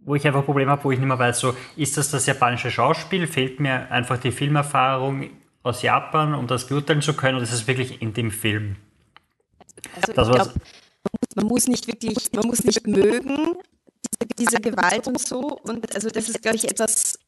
[0.09, 2.71] wo ich einfach Probleme habe, wo ich nicht mehr weiß, so ist das das japanische
[2.71, 5.29] Schauspiel, fehlt mir einfach die Filmerfahrung
[5.63, 8.77] aus Japan, um das beurteilen zu können, oder ist es wirklich in dem Film?
[9.97, 10.61] Also das ich glaube,
[11.37, 13.57] man muss nicht wirklich, man muss nicht mögen,
[14.21, 15.59] diese, diese Gewalt und so.
[15.63, 17.19] Und also das ist, glaube ich, etwas,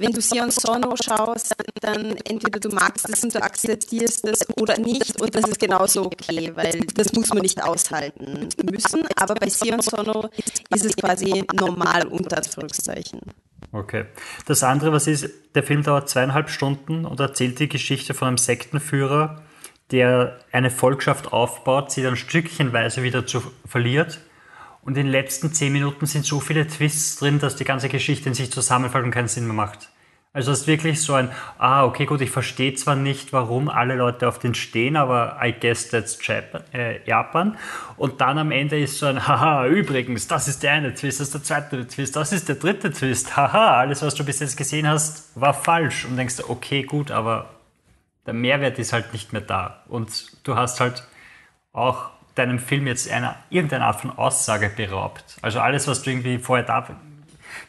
[0.00, 4.78] wenn du Sion Sono schaust, dann entweder du magst es und du akzeptierst es oder
[4.78, 9.06] nicht und das ist genauso okay, weil das muss man nicht aushalten müssen.
[9.16, 10.28] Aber bei Sion Sono
[10.70, 13.20] ist es quasi normal unter Anführungszeichen.
[13.72, 14.06] Okay.
[14.46, 18.38] Das andere, was ist, der Film dauert zweieinhalb Stunden und erzählt die Geschichte von einem
[18.38, 19.42] Sektenführer,
[19.92, 24.20] der eine Volkschaft aufbaut, sie dann stückchenweise wieder zu, verliert
[24.82, 28.28] und in den letzten zehn Minuten sind so viele Twists drin, dass die ganze Geschichte
[28.28, 29.90] in sich zusammenfällt und keinen Sinn mehr macht.
[30.32, 33.96] Also es ist wirklich so ein, ah, okay, gut, ich verstehe zwar nicht, warum alle
[33.96, 36.62] Leute auf den stehen, aber I guess that's Japan.
[36.72, 37.58] Äh, Japan.
[37.96, 41.28] Und dann am Ende ist so ein, haha, übrigens, das ist der eine Twist, das
[41.28, 44.56] ist der zweite Twist, das ist der dritte Twist, haha, alles, was du bis jetzt
[44.56, 46.04] gesehen hast, war falsch.
[46.04, 47.50] Und denkst, okay, gut, aber
[48.24, 49.82] der Mehrwert ist halt nicht mehr da.
[49.88, 51.02] Und du hast halt
[51.72, 52.10] auch
[52.40, 55.24] deinem Film jetzt einer, irgendeine Art von Aussage beraubt.
[55.42, 56.86] Also alles, was du irgendwie vorher da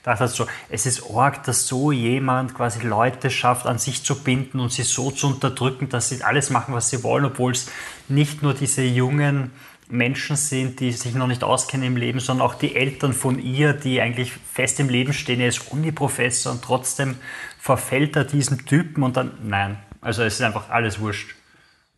[0.04, 4.60] dachtest, so, es ist arg, dass so jemand quasi Leute schafft, an sich zu binden
[4.60, 7.70] und sie so zu unterdrücken, dass sie alles machen, was sie wollen, obwohl es
[8.08, 9.52] nicht nur diese jungen
[9.90, 13.74] Menschen sind, die sich noch nicht auskennen im Leben, sondern auch die Eltern von ihr,
[13.74, 15.42] die eigentlich fest im Leben stehen.
[15.42, 17.18] Er ist Uniprofessor und trotzdem
[17.60, 19.78] verfällt er diesem Typen und dann, nein.
[20.00, 21.36] Also es ist einfach alles wurscht.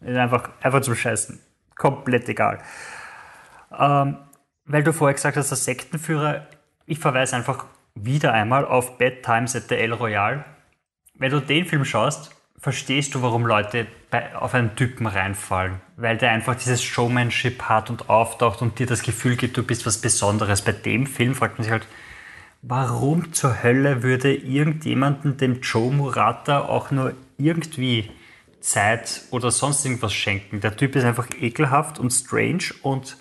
[0.01, 1.39] Es einfach, einfach zum Scheißen
[1.75, 2.59] komplett egal.
[3.77, 4.17] Ähm,
[4.65, 6.47] weil du vorher gesagt hast, der Sektenführer,
[6.85, 7.65] ich verweise einfach
[7.95, 10.45] wieder einmal auf Bad Times at the El Royale.
[11.15, 15.81] Wenn du den Film schaust, verstehst du, warum Leute bei, auf einen Typen reinfallen.
[15.97, 19.85] Weil der einfach dieses Showmanship hat und auftaucht und dir das Gefühl gibt, du bist
[19.85, 20.61] was Besonderes.
[20.61, 21.87] Bei dem Film fragt man sich halt,
[22.61, 28.09] warum zur Hölle würde irgendjemanden dem Joe Murata auch nur irgendwie
[28.63, 30.61] Zeit oder sonst irgendwas schenken.
[30.61, 33.17] Der Typ ist einfach ekelhaft und strange und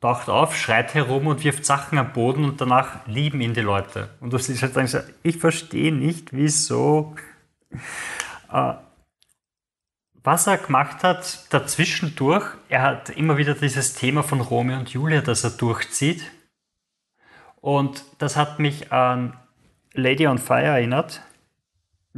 [0.00, 4.10] taucht auf, schreit herum und wirft Sachen am Boden und danach lieben ihn die Leute.
[4.20, 7.16] Und du siehst halt dann so, ich verstehe nicht, wieso.
[8.52, 8.74] Äh,
[10.22, 15.22] was er gemacht hat dazwischendurch, er hat immer wieder dieses Thema von Romeo und Julia,
[15.22, 16.30] das er durchzieht.
[17.60, 19.36] Und das hat mich an
[19.94, 21.22] Lady on Fire erinnert,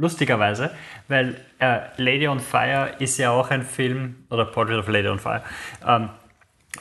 [0.01, 0.71] Lustigerweise,
[1.07, 5.19] weil äh, Lady on Fire ist ja auch ein Film, oder Portrait of Lady on
[5.19, 5.43] Fire,
[5.87, 6.09] ähm,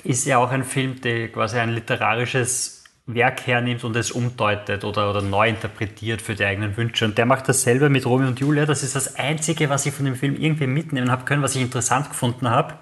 [0.04, 5.10] ist ja auch ein Film, der quasi ein literarisches Werk hernimmt und es umdeutet oder,
[5.10, 7.04] oder neu interpretiert für die eigenen Wünsche.
[7.04, 8.64] Und der macht dasselbe mit Romeo und Julia.
[8.64, 11.60] Das ist das Einzige, was ich von dem Film irgendwie mitnehmen habe können, was ich
[11.60, 12.78] interessant gefunden habe.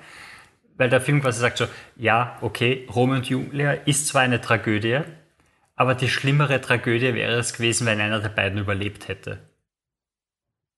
[0.77, 1.67] Weil der Film quasi sagt so,
[1.97, 5.01] ja, okay, Romeo und Julia ist zwar eine Tragödie,
[5.75, 9.39] aber die schlimmere Tragödie wäre es gewesen, wenn einer der beiden überlebt hätte.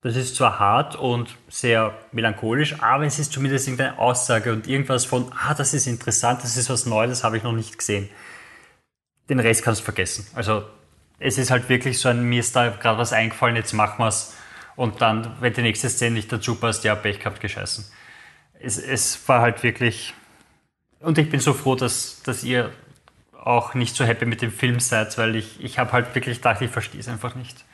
[0.02, 5.04] Das ist zwar hart und sehr melancholisch, aber es ist zumindest irgendeine Aussage und irgendwas
[5.04, 8.08] von, ah, das ist interessant, das ist was Neues, das habe ich noch nicht gesehen.
[9.28, 10.26] Den Rest kannst du vergessen.
[10.34, 10.64] Also
[11.18, 14.08] es ist halt wirklich so ein, mir ist da gerade was eingefallen, jetzt machen wir
[14.08, 14.34] es.
[14.74, 17.84] Und dann, wenn die nächste Szene nicht dazu passt, ja, Pech gehabt, gescheißen.
[18.58, 20.14] Es, es war halt wirklich...
[21.00, 22.70] Und ich bin so froh, dass, dass ihr
[23.34, 26.62] auch nicht so happy mit dem Film seid, weil ich, ich habe halt wirklich gedacht,
[26.62, 27.64] ich verstehe es einfach nicht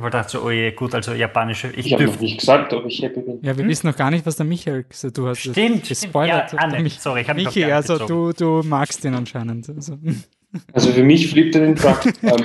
[0.00, 1.68] habe gedacht, so, oh je, gut, also japanische.
[1.70, 3.38] Ich, ich habe noch nicht gesagt, ob ich happy bin.
[3.42, 3.70] Ja, wir hm?
[3.70, 5.18] wissen noch gar nicht, was der Michael gesagt hat.
[5.18, 6.48] Du hast stimmt, gespoilert.
[6.48, 6.72] Stimmt.
[6.72, 9.68] Ja, Mich, Sorry, ich habe Michi, also du, du magst ihn anscheinend.
[9.68, 9.98] Also.
[10.72, 12.00] Also für mich flippt er den Truck.
[12.22, 12.44] ähm,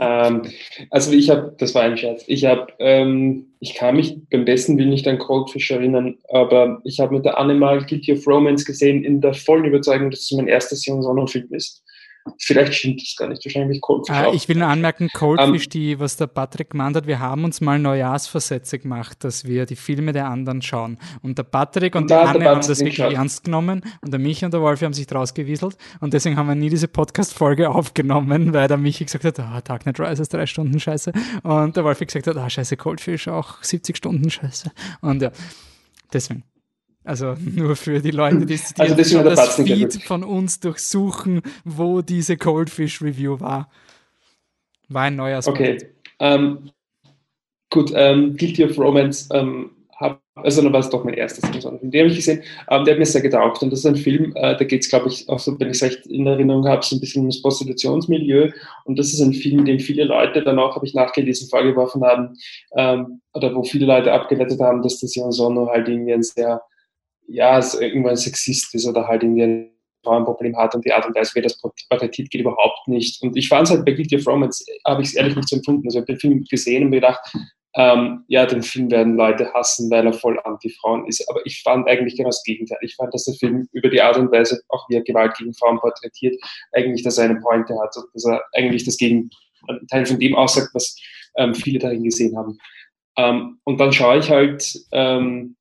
[0.00, 0.42] ähm,
[0.90, 4.76] also ich habe, das war ein Scherz, ich habe, ähm, ich kann mich beim besten
[4.78, 9.04] Willen nicht an Coldfish erinnern, aber ich habe mit der Animal Guilty of Romance gesehen
[9.04, 11.84] in der vollen Überzeugung, dass es mein erster Sion Sonderfilm ist.
[12.38, 13.44] Vielleicht stimmt das gar nicht.
[13.44, 16.96] Wahrscheinlich Coldfish ah, Ich will nur anmerken, Coldfish, um, ähm, die, was der Patrick gemeint
[16.96, 20.98] hat, wir haben uns mal Neujahrsversätze gemacht, dass wir die Filme der anderen schauen.
[21.22, 23.12] Und der Patrick und, und der Anne haben das wirklich schaut.
[23.12, 26.48] ernst genommen und der Michi und der Wolfi haben sich draus gewieselt und deswegen haben
[26.48, 30.46] wir nie diese Podcast-Folge aufgenommen, weil der Michi gesagt hat, ah, Dark Knight Rises, drei
[30.46, 31.12] Stunden Scheiße.
[31.42, 34.70] Und der Wolfi gesagt hat, ah, scheiße, Coldfish, auch 70 Stunden Scheiße.
[35.00, 35.32] Und ja,
[36.12, 36.44] deswegen.
[37.04, 42.02] Also nur für die Leute, die, die also das, das Feed von uns durchsuchen, wo
[42.02, 43.70] diese Coldfish Review war.
[44.88, 45.52] War ein neuer Spot.
[45.52, 45.78] Okay.
[46.20, 46.70] Ähm,
[47.70, 51.90] gut, ähm, Guilty of Romance, ähm, hab, also dann war es doch mein erstes Film,
[51.90, 54.32] den habe ich gesehen, ähm, der hat mir sehr getaugt und das ist ein Film,
[54.36, 56.84] äh, da geht es glaube ich, auch so, wenn ich es recht in Erinnerung habe,
[56.84, 58.50] so ein bisschen ums Prostitutionsmilieu
[58.84, 62.36] und das ist ein Film, den viele Leute dann auch, habe ich nachgelesen, vorgeworfen haben
[62.76, 66.62] ähm, oder wo viele Leute abgeleitet haben, dass das Jan Sonno halt irgendwie ein sehr
[67.32, 69.70] ja, es irgendwann sexist ist oder halt irgendwie ein
[70.04, 73.22] Frauenproblem hat und die Art und Weise, wie das porträtiert, geht überhaupt nicht.
[73.22, 75.56] Und ich fand es halt bei Guilty of Romance, habe ich es ehrlich nicht so
[75.56, 75.86] empfunden.
[75.86, 77.20] Also ich habe den Film gesehen und mir gedacht,
[77.74, 81.26] ähm, ja, den Film werden Leute hassen, weil er voll anti-Frauen ist.
[81.30, 82.78] Aber ich fand eigentlich genau das Gegenteil.
[82.82, 85.54] Ich fand, dass der Film über die Art und Weise, auch wie er Gewalt gegen
[85.54, 86.36] Frauen porträtiert,
[86.72, 90.70] eigentlich dass er eine Pointe hat und dass er eigentlich das Gegenteil von dem aussagt,
[90.74, 90.96] was
[91.36, 92.58] ähm, viele darin gesehen haben.
[93.16, 95.56] Ähm, und dann schaue ich halt ähm,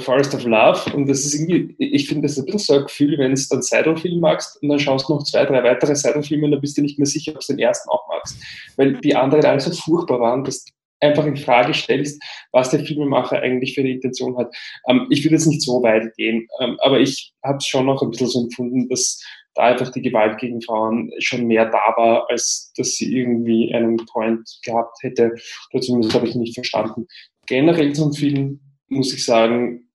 [0.00, 3.18] Forest of Love und das ist irgendwie, ich finde das ein bisschen so ein Gefühl,
[3.18, 6.52] wenn du dann Seidel-Film magst und dann schaust du noch zwei, drei weitere Seidel-Filme und
[6.52, 8.36] dann bist du nicht mehr sicher, ob du den ersten auch magst.
[8.76, 12.22] Weil die anderen alle so furchtbar waren, dass du einfach in Frage stellst,
[12.52, 14.54] was der Filmemacher eigentlich für eine Intention hat.
[14.88, 18.02] Ähm, ich würde jetzt nicht so weit gehen, ähm, aber ich habe es schon noch
[18.02, 19.20] ein bisschen so empfunden, dass
[19.54, 23.96] da einfach die Gewalt gegen Frauen schon mehr da war, als dass sie irgendwie einen
[23.96, 25.34] Point gehabt hätte.
[25.72, 27.06] Oder zumindest habe ich nicht verstanden.
[27.46, 28.60] Generell zum Film
[28.92, 29.88] muss ich sagen,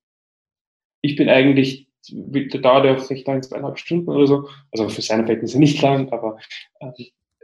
[1.01, 5.01] ich bin eigentlich, der dauert ja auch recht lang, zweieinhalb Stunden oder so, also für
[5.01, 6.37] seine Verhältnisse nicht lang, aber
[6.79, 6.91] äh,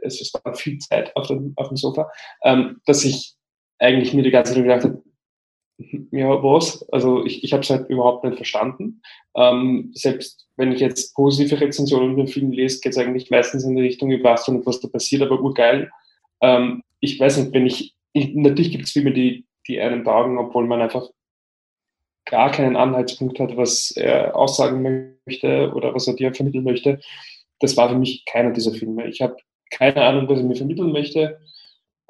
[0.02, 2.10] es, war viel Zeit auf dem, auf dem Sofa,
[2.42, 3.34] ähm, dass ich
[3.78, 5.02] eigentlich mir die ganze Zeit gedacht habe,
[6.12, 6.88] ja, was?
[6.90, 9.02] Also ich, ich habe es halt überhaupt nicht verstanden.
[9.34, 13.74] Ähm, selbst wenn ich jetzt positive Rezensionen den Film lese, geht es eigentlich meistens in
[13.74, 15.90] die Richtung, ich weiß nicht, was da passiert, aber urgeil.
[16.40, 20.38] Ähm, ich weiß nicht, wenn ich, ich natürlich gibt es Filme, die, die einen taugen,
[20.38, 21.08] obwohl man einfach
[22.26, 24.82] gar keinen Anhaltspunkt hat, was er aussagen
[25.26, 27.00] möchte oder was er dir vermitteln möchte.
[27.60, 29.06] Das war für mich keiner dieser Filme.
[29.08, 29.36] Ich habe
[29.70, 31.40] keine Ahnung, was er mir vermitteln möchte.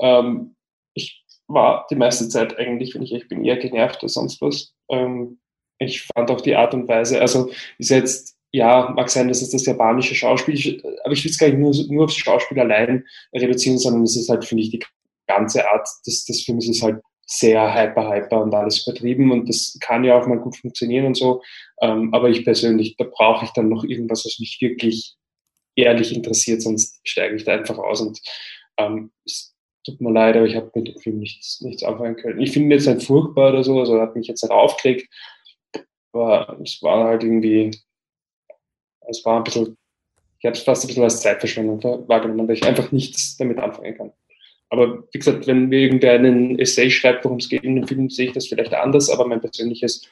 [0.00, 0.54] Ähm,
[0.94, 4.74] ich war die meiste Zeit eigentlich, wenn ich echt bin, eher genervt als sonst was.
[4.88, 5.38] Ähm,
[5.78, 9.50] ich fand auch die Art und Weise, also ist jetzt, ja, mag sein, dass es
[9.50, 13.04] das japanische Schauspiel ist, aber ich will es gar nicht nur, nur aufs Schauspiel allein
[13.32, 14.82] reduzieren, sondern es ist halt, finde ich, die
[15.26, 19.76] ganze Art des, des Films ist halt sehr hyper, hyper und alles übertrieben und das
[19.80, 21.42] kann ja auch mal gut funktionieren und so.
[21.80, 25.16] Ähm, aber ich persönlich, da brauche ich dann noch irgendwas, was mich wirklich
[25.76, 28.20] ehrlich interessiert, sonst steige ich da einfach aus und
[28.76, 29.54] ähm, es
[29.84, 32.40] tut mir leid, aber ich habe mit dem Film nichts, nichts anfangen können.
[32.40, 35.08] Ich finde ihn jetzt nicht furchtbar oder so, also hat mich jetzt nicht aufgelegt,
[36.12, 37.70] aber es war halt irgendwie,
[39.08, 39.76] es war ein bisschen,
[40.38, 43.96] ich habe es fast ein bisschen als Zeitverschwendung wahrgenommen, weil ich einfach nichts damit anfangen
[43.96, 44.12] kann.
[44.70, 46.20] Aber wie gesagt, wenn mir irgendwer
[46.58, 49.40] Essay schreibt, worum es geht in dem Film, sehe ich das vielleicht anders, aber mein
[49.40, 50.02] persönliches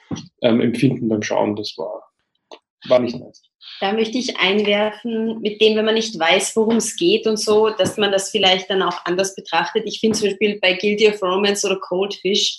[0.42, 2.11] ähm, Empfinden beim Schauen, das war,
[2.88, 3.42] war nicht nice.
[3.80, 7.70] Da möchte ich einwerfen, mit dem, wenn man nicht weiß, worum es geht und so,
[7.70, 9.84] dass man das vielleicht dann auch anders betrachtet.
[9.86, 12.59] Ich finde zum Beispiel bei Guilty of Romance oder Cold Fish,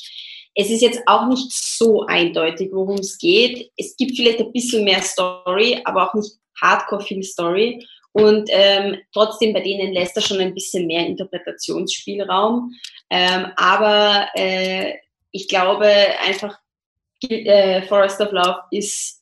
[0.56, 3.72] es ist jetzt auch nicht so eindeutig, worum es geht.
[3.76, 6.32] Es gibt vielleicht ein bisschen mehr Story, aber auch nicht
[6.62, 7.86] hardcore viel Story.
[8.14, 12.74] Und ähm, trotzdem bei denen lässt er schon ein bisschen mehr Interpretationsspielraum.
[13.10, 14.94] Ähm, aber äh,
[15.32, 15.88] ich glaube
[16.26, 16.58] einfach,
[17.28, 19.22] äh, Forest of Love ist,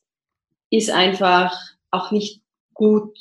[0.69, 1.57] ist einfach
[1.91, 2.41] auch nicht
[2.73, 3.17] gut,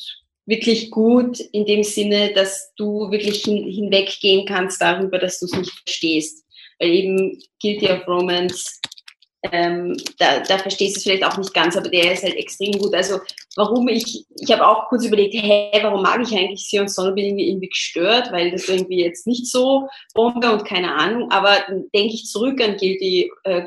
[0.46, 5.52] wirklich gut in dem Sinne, dass du wirklich hin, hinweggehen kannst darüber, dass du es
[5.52, 6.44] nicht verstehst.
[6.80, 8.80] Weil eben Guilty of Romance
[9.52, 12.72] ähm, da, da verstehst du es vielleicht auch nicht ganz, aber der ist halt extrem
[12.72, 12.94] gut.
[12.94, 13.20] Also
[13.56, 17.48] warum ich, ich habe auch kurz überlegt, hä, warum mag ich eigentlich Sion bin irgendwie,
[17.48, 22.26] irgendwie gestört, weil das irgendwie jetzt nicht so Bombe und keine Ahnung, aber denke ich
[22.26, 23.62] zurück an Guilty, äh,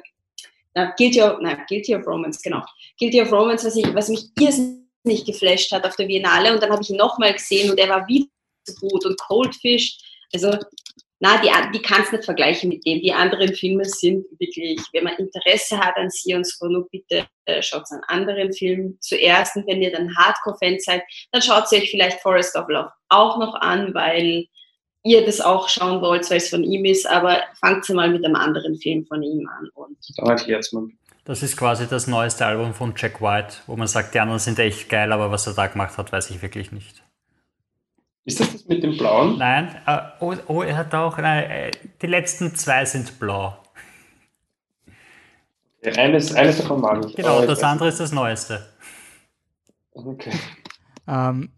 [0.97, 2.63] Guilty, of, na, Guilty of Romance, genau.
[2.97, 6.53] Guilty of Romance, was, ich, was mich irrsinnig geflasht hat auf der Biennale.
[6.53, 8.25] Und dann habe ich ihn nochmal gesehen und er war wieder
[8.65, 9.97] so gut und Cold Fish,
[10.33, 10.57] also
[11.23, 12.99] na, die, die kannst du nicht vergleichen mit dem.
[12.99, 17.61] Die anderen Filme sind wirklich, wenn man Interesse hat an Sie und so, bitte äh,
[17.61, 19.55] schaut einen anderen Film zuerst.
[19.55, 21.01] Und wenn ihr dann Hardcore-Fan seid,
[21.31, 24.47] dann schaut sie euch vielleicht Forest of Love auch noch an, weil
[25.03, 28.25] ihr das auch schauen wollt, weil es von ihm ist, aber fangt sie mal mit
[28.25, 29.69] einem anderen Film von ihm an.
[29.75, 30.89] Und Dann erklärt's mal.
[31.23, 34.59] Das ist quasi das neueste Album von Jack White, wo man sagt, die anderen sind
[34.59, 37.02] echt geil, aber was er da gemacht hat, weiß ich wirklich nicht.
[38.25, 39.37] Ist das das mit dem Blauen?
[39.37, 41.71] Nein, äh, oh, oh, er hat auch, nein, äh,
[42.01, 43.57] die letzten zwei sind blau.
[45.83, 47.15] Ja, eines, eines davon mag ich.
[47.15, 48.65] Genau, das andere ist das neueste.
[49.91, 50.31] Okay.
[51.07, 51.51] Ähm,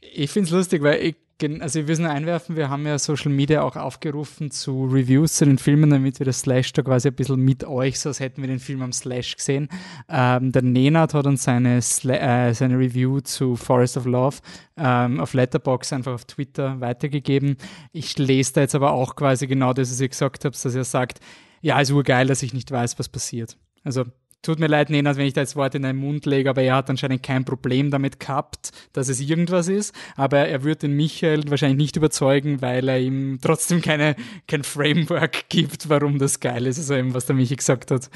[0.00, 1.16] ich finde es lustig, weil ich,
[1.60, 5.58] also es nur einwerfen, wir haben ja Social Media auch aufgerufen zu Reviews zu den
[5.58, 8.48] Filmen, damit wir das Slash da quasi ein bisschen mit euch, so als hätten wir
[8.48, 9.68] den Film am Slash gesehen.
[10.08, 14.36] Ähm, der Nenad hat uns seine, äh, seine Review zu Forest of Love
[14.76, 17.56] ähm, auf Letterbox einfach auf Twitter weitergegeben.
[17.92, 20.84] Ich lese da jetzt aber auch quasi genau das, was ihr gesagt habt, dass er
[20.84, 21.20] sagt,
[21.62, 23.56] ja, ist urgeil, dass ich nicht weiß, was passiert.
[23.82, 24.04] Also
[24.42, 26.76] Tut mir leid, Nenad, wenn ich da jetzt Worte in deinen Mund lege, aber er
[26.76, 29.94] hat anscheinend kein Problem damit gehabt, dass es irgendwas ist.
[30.16, 34.16] Aber er wird den Michael wahrscheinlich nicht überzeugen, weil er ihm trotzdem keine,
[34.48, 36.78] kein Framework gibt, warum das geil ist.
[36.78, 38.08] Also eben, was der Michi gesagt hat.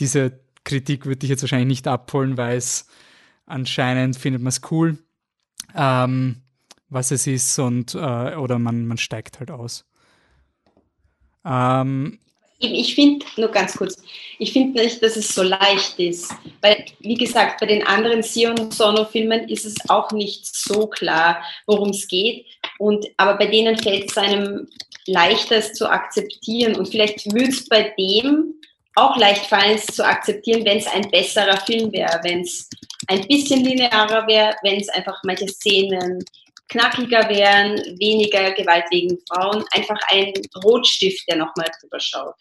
[0.00, 2.88] Diese Kritik würde ich jetzt wahrscheinlich nicht abholen, weil es
[3.46, 4.98] anscheinend findet man es cool,
[5.76, 6.42] ähm,
[6.88, 9.86] was es ist und äh, oder man, man steigt halt aus.
[11.44, 12.18] Ähm,
[12.58, 14.02] ich finde, nur ganz kurz,
[14.38, 16.32] ich finde nicht, dass es so leicht ist.
[16.60, 21.90] Weil, wie gesagt, bei den anderen Sion Sono-Filmen ist es auch nicht so klar, worum
[21.90, 22.46] es geht.
[22.78, 24.68] Und, aber bei denen fällt es einem
[25.06, 26.76] leichter, es zu akzeptieren.
[26.76, 28.54] Und vielleicht würde es bei dem
[28.96, 32.68] auch leicht fallen, es zu akzeptieren, wenn es ein besserer Film wäre, wenn es
[33.06, 36.24] ein bisschen linearer wäre, wenn es einfach manche Szenen
[36.68, 40.32] knackiger wären, weniger Gewalt gegen Frauen, einfach ein
[40.64, 42.34] Rotstift, der nochmal drüber schaut.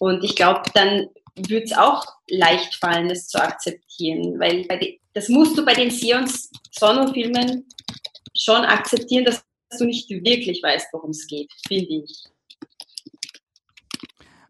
[0.00, 5.28] Und ich glaube, dann würde es auch leicht fallen, das zu akzeptieren, weil de, das
[5.28, 7.66] musst du bei den Sions Sono-Filmen
[8.36, 9.44] schon akzeptieren, dass
[9.78, 12.24] du nicht wirklich weißt, worum es geht, finde ich.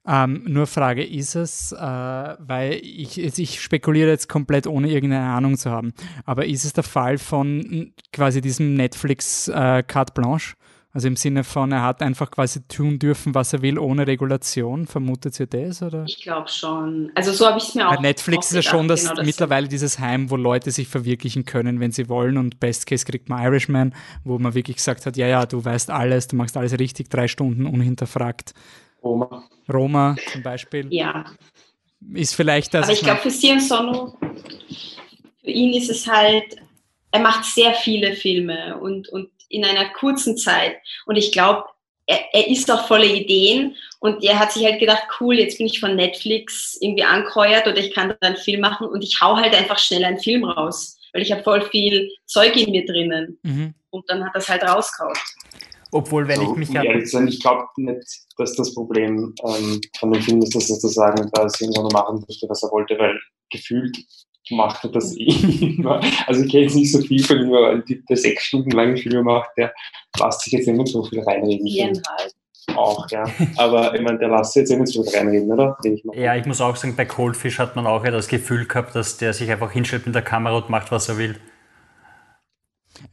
[0.07, 5.59] Ähm, nur Frage, ist es, äh, weil ich, ich spekuliere jetzt komplett ohne irgendeine Ahnung
[5.59, 5.93] zu haben,
[6.25, 10.55] aber ist es der Fall von quasi diesem Netflix äh, Carte Blanche?
[10.93, 14.87] Also im Sinne von, er hat einfach quasi tun dürfen, was er will, ohne Regulation.
[14.87, 15.83] Vermutet ihr das?
[15.83, 16.05] Oder?
[16.09, 17.13] Ich glaube schon.
[17.15, 17.97] Also so habe ich es mir auch.
[17.97, 20.89] Bei Netflix auch ist ja schon das, genau das mittlerweile dieses Heim, wo Leute sich
[20.89, 22.39] verwirklichen können, wenn sie wollen.
[22.39, 25.91] Und Best Case kriegt man Irishman, wo man wirklich gesagt hat, ja, ja, du weißt
[25.91, 28.55] alles, du machst alles richtig, drei Stunden unhinterfragt.
[29.03, 29.45] Roma.
[29.71, 30.87] Roma zum Beispiel.
[30.91, 31.27] Ja.
[32.15, 32.85] Ist vielleicht das.
[32.85, 34.17] Aber ich glaube, für Sion Sono,
[35.43, 36.57] für ihn ist es halt,
[37.11, 40.77] er macht sehr viele Filme und, und in einer kurzen Zeit.
[41.07, 41.65] Und ich glaube,
[42.07, 45.67] er, er ist auch voller Ideen und er hat sich halt gedacht, cool, jetzt bin
[45.67, 49.37] ich von Netflix irgendwie ankreuert oder ich kann da einen Film machen und ich hau
[49.37, 53.39] halt einfach schnell einen Film raus, weil ich habe voll viel Zeug in mir drinnen.
[53.43, 53.75] Mhm.
[53.91, 55.17] Und dann hat das halt rausgehauen.
[55.91, 59.81] Obwohl, wenn So, ich mich an- ehrlich sein, ich glaube nicht, dass das Problem ähm,
[59.99, 62.99] von dem Film ist, dass er sozusagen da irgendwann noch machen durfte, was er wollte,
[62.99, 63.19] weil
[63.51, 63.97] gefühlt
[64.51, 66.01] macht er das eh immer.
[66.27, 68.71] Also ich kenne jetzt nicht so viel von ihm, aber ein Typ, der sechs Stunden
[68.71, 69.73] lange Filme macht, der
[70.19, 71.67] lässt sich jetzt nicht so viel reinreden.
[71.67, 72.33] Viereinhalb.
[72.75, 73.25] Auch, ja.
[73.57, 75.77] Aber ich meine, der lässt sich jetzt eh nicht so viel reinreden, oder?
[75.85, 76.05] Ich.
[76.15, 79.17] Ja, ich muss auch sagen, bei Coldfish hat man auch ja das Gefühl gehabt, dass
[79.17, 81.37] der sich einfach hinstellt mit der Kamera und macht, was er will.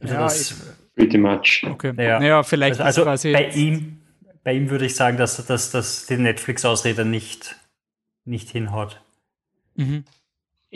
[0.00, 1.62] Also Ja, das, Pretty much.
[1.70, 1.92] Okay.
[1.98, 2.18] ja.
[2.18, 4.00] Naja, vielleicht also, ist also bei ihm,
[4.42, 7.56] bei ihm würde ich sagen, dass, dass, dass die Netflix-Ausrede nicht,
[8.24, 9.00] nicht hinhaut.
[9.74, 10.04] Mhm.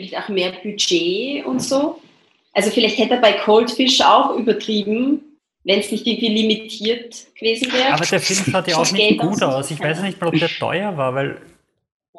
[0.07, 2.01] Vielleicht auch mehr Budget und so.
[2.53, 5.21] Also vielleicht hätte er bei Coldfish auch übertrieben,
[5.63, 7.93] wenn es nicht irgendwie limitiert gewesen wäre.
[7.93, 9.71] Aber der Film schaut ja auch nicht Geld gut aus-.
[9.71, 11.41] Ich weiß nicht mal, ob der teuer war, weil,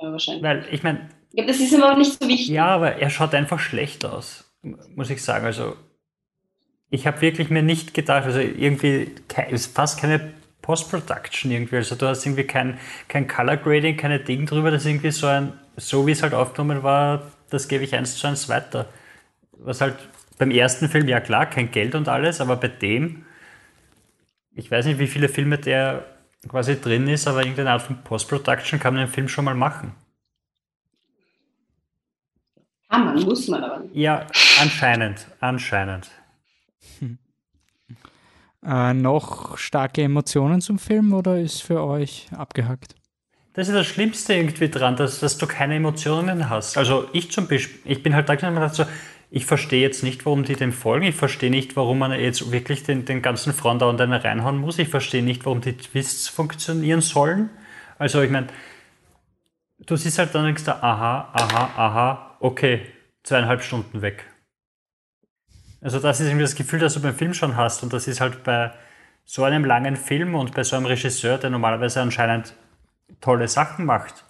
[0.01, 0.43] Ja, wahrscheinlich.
[0.43, 2.49] weil ich meine, glaube, das ist aber auch nicht so wichtig.
[2.49, 4.51] Ja, aber er schaut einfach schlecht aus,
[4.95, 5.45] muss ich sagen.
[5.45, 5.75] Also
[6.91, 9.11] ich habe wirklich mir nicht gedacht, also irgendwie
[9.51, 11.77] ist fast keine Post-Production irgendwie.
[11.77, 12.79] Also du hast irgendwie kein,
[13.09, 14.71] kein Color Grading, keine Ding drüber.
[14.71, 18.17] Das ist irgendwie so ein, so wie es halt aufgenommen war, das gebe ich eins
[18.17, 18.87] zu eins weiter.
[19.53, 19.97] Was halt
[20.39, 23.25] beim ersten Film, ja klar, kein Geld und alles, aber bei dem,
[24.55, 26.05] ich weiß nicht, wie viele Filme der
[26.49, 29.95] quasi drin ist, aber irgendeine Art von Post-Production kann man den Film schon mal machen.
[32.89, 33.95] Kann man, muss man aber nicht.
[33.95, 34.27] Ja,
[34.61, 36.11] anscheinend, anscheinend.
[38.65, 42.95] Äh, noch starke Emotionen zum Film oder ist für euch abgehackt?
[43.55, 46.79] Das ist das Schlimmste irgendwie dran, dass, dass du keine Emotionen hast.
[46.79, 48.87] Also ich zum Beispiel, ich bin halt da dachte so,
[49.31, 51.07] ich verstehe jetzt nicht, warum die dem folgen.
[51.07, 54.59] Ich verstehe nicht, warum man jetzt wirklich den, den ganzen Frauen da und eine reinhauen
[54.59, 54.79] muss.
[54.79, 57.51] Ich verstehe nicht, warum die Twists funktionieren sollen.
[57.99, 58.49] Also ich meine,
[59.79, 62.83] du siehst halt dann denkst du, aha, aha, aha, okay,
[63.23, 64.27] zweieinhalb Stunden weg.
[65.81, 67.83] Also das ist irgendwie das Gefühl, das du beim Film schon hast.
[67.83, 68.73] Und das ist halt bei
[69.25, 72.55] so einem langen Film und bei so einem Regisseur, der normalerweise anscheinend
[73.23, 74.25] tolle Sachen macht,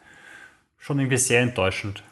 [0.79, 2.05] schon irgendwie sehr enttäuschend.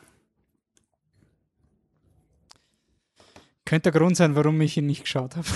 [3.65, 5.47] Könnte der Grund sein, warum ich ihn nicht geschaut habe.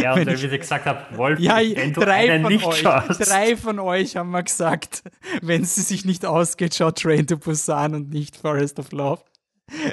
[0.00, 3.28] Ja, und wie ich gesagt habe, Wolf, ja, wenn du drei von nicht euch, schaust.
[3.28, 5.02] drei von euch haben mal gesagt,
[5.42, 9.22] wenn es sich nicht ausgeht, schaut Train to Busan und nicht Forest of Love.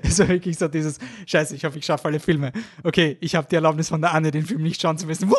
[0.04, 2.52] Also wirklich so dieses, scheiße, ich hoffe, ich schaffe alle Filme.
[2.84, 5.30] Okay, ich habe die Erlaubnis von der Anne, den Film nicht schauen zu müssen.
[5.30, 5.38] Wuhu!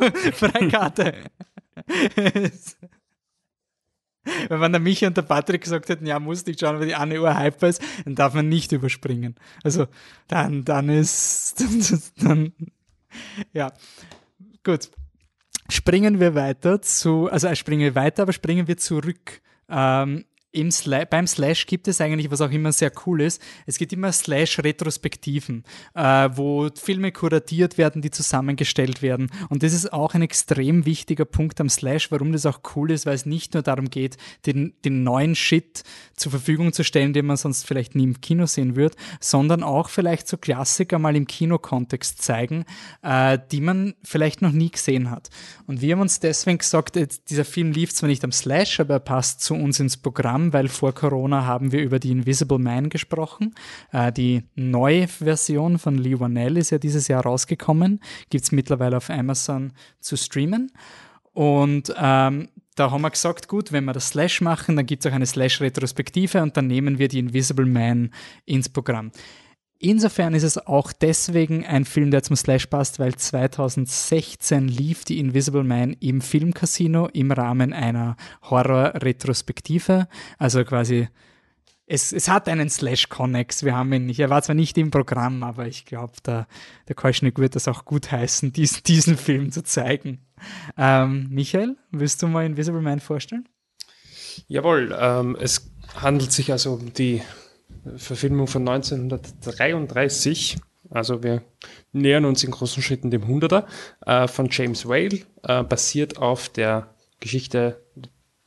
[4.48, 6.94] Wenn man der Michi und der Patrick gesagt hätten, ja, muss nicht schauen, weil die
[6.94, 9.34] Anne urhyper ist, dann darf man nicht überspringen.
[9.62, 9.86] Also
[10.28, 11.64] dann, dann ist,
[12.22, 12.52] dann,
[13.52, 13.72] ja,
[14.64, 14.90] gut.
[15.70, 19.42] Springen wir weiter zu, also äh, springen wir weiter, aber springen wir zurück.
[19.68, 23.76] Ähm, im Sla beim Slash gibt es eigentlich, was auch immer sehr cool ist, es
[23.76, 29.30] gibt immer Slash-Retrospektiven, äh, wo Filme kuratiert werden, die zusammengestellt werden.
[29.50, 33.04] Und das ist auch ein extrem wichtiger Punkt am Slash, warum das auch cool ist,
[33.04, 35.82] weil es nicht nur darum geht, den, den neuen Shit
[36.16, 39.90] zur Verfügung zu stellen, den man sonst vielleicht nie im Kino sehen wird, sondern auch
[39.90, 42.64] vielleicht so Klassiker mal im Kinokontext zeigen,
[43.02, 45.28] äh, die man vielleicht noch nie gesehen hat.
[45.66, 48.94] Und wir haben uns deswegen gesagt, jetzt, dieser Film lief zwar nicht am Slash, aber
[48.94, 52.88] er passt zu uns ins Programm, weil vor Corona haben wir über die Invisible Man
[52.88, 53.54] gesprochen.
[53.92, 58.00] Äh, die neue Version von Lee Wanell ist ja dieses Jahr rausgekommen.
[58.30, 60.72] Gibt es mittlerweile auf Amazon zu streamen.
[61.34, 65.10] Und ähm, da haben wir gesagt, gut, wenn wir das Slash machen, dann gibt es
[65.10, 68.10] auch eine Slash-Retrospektive und dann nehmen wir die Invisible Man
[68.44, 69.10] ins Programm.
[69.80, 75.20] Insofern ist es auch deswegen ein Film, der zum Slash passt, weil 2016 lief die
[75.20, 80.08] Invisible Man im Filmcasino im Rahmen einer Horror-Retrospektive.
[80.36, 81.08] Also quasi,
[81.86, 83.62] es, es hat einen Slash-Connex.
[83.62, 86.48] Wir haben ihn nicht, er war zwar nicht im Programm, aber ich glaube, der,
[86.88, 90.26] der Kolschnick wird das auch gut heißen, diesen, diesen Film zu zeigen.
[90.76, 93.48] Ähm, Michael, willst du mal Invisible Man vorstellen?
[94.48, 97.22] Jawohl, ähm, es handelt sich also um die
[97.96, 100.58] Verfilmung von 1933.
[100.90, 101.42] Also wir
[101.92, 103.64] nähern uns in großen Schritten dem 100er
[104.06, 107.82] äh, von James Whale, äh, basiert auf der Geschichte,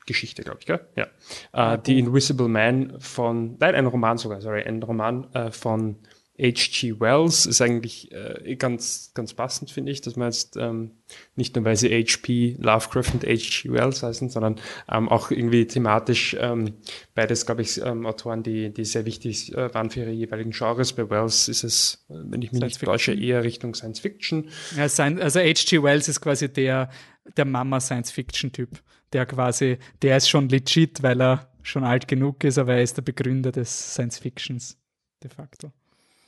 [0.05, 0.79] Geschichte glaube ich, gell?
[0.95, 1.73] Ja.
[1.73, 5.97] Äh, die Invisible Man von, nein, ein Roman sogar, sorry, ein Roman äh, von
[6.41, 6.99] H.G.
[6.99, 10.91] Wells ist eigentlich äh, ganz, ganz passend, finde ich, dass man jetzt ähm,
[11.35, 12.57] nicht nur, weil sie H.P.
[12.59, 13.71] Lovecraft und H.G.
[13.71, 16.73] Wells heißen, sondern ähm, auch irgendwie thematisch ähm,
[17.13, 20.93] beides, glaube ich, ähm, Autoren, die, die sehr wichtig äh, waren für ihre jeweiligen Genres.
[20.93, 24.49] Bei Wells ist es, äh, wenn ich mich Science nicht täusche, eher Richtung Science Fiction.
[24.75, 25.83] Ja, also H.G.
[25.83, 26.89] Wells ist quasi der,
[27.37, 28.81] der Mama-Science-Fiction-Typ.
[29.13, 32.97] Der quasi, der ist schon legit, weil er schon alt genug ist, aber er ist
[32.97, 34.77] der Begründer des Science-Fictions
[35.21, 35.71] de facto.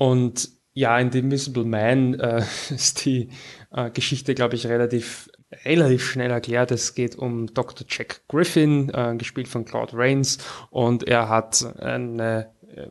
[0.04, 3.30] Und ja, in The Invisible Man äh, ist die
[3.72, 5.30] äh, Geschichte, glaube ich, relativ
[5.64, 6.72] relativ schnell erklärt.
[6.72, 7.88] Es geht um Dr.
[7.90, 10.40] Jack Griffin, äh, gespielt von Claude Rains,
[10.72, 12.88] und er hat eine, äh,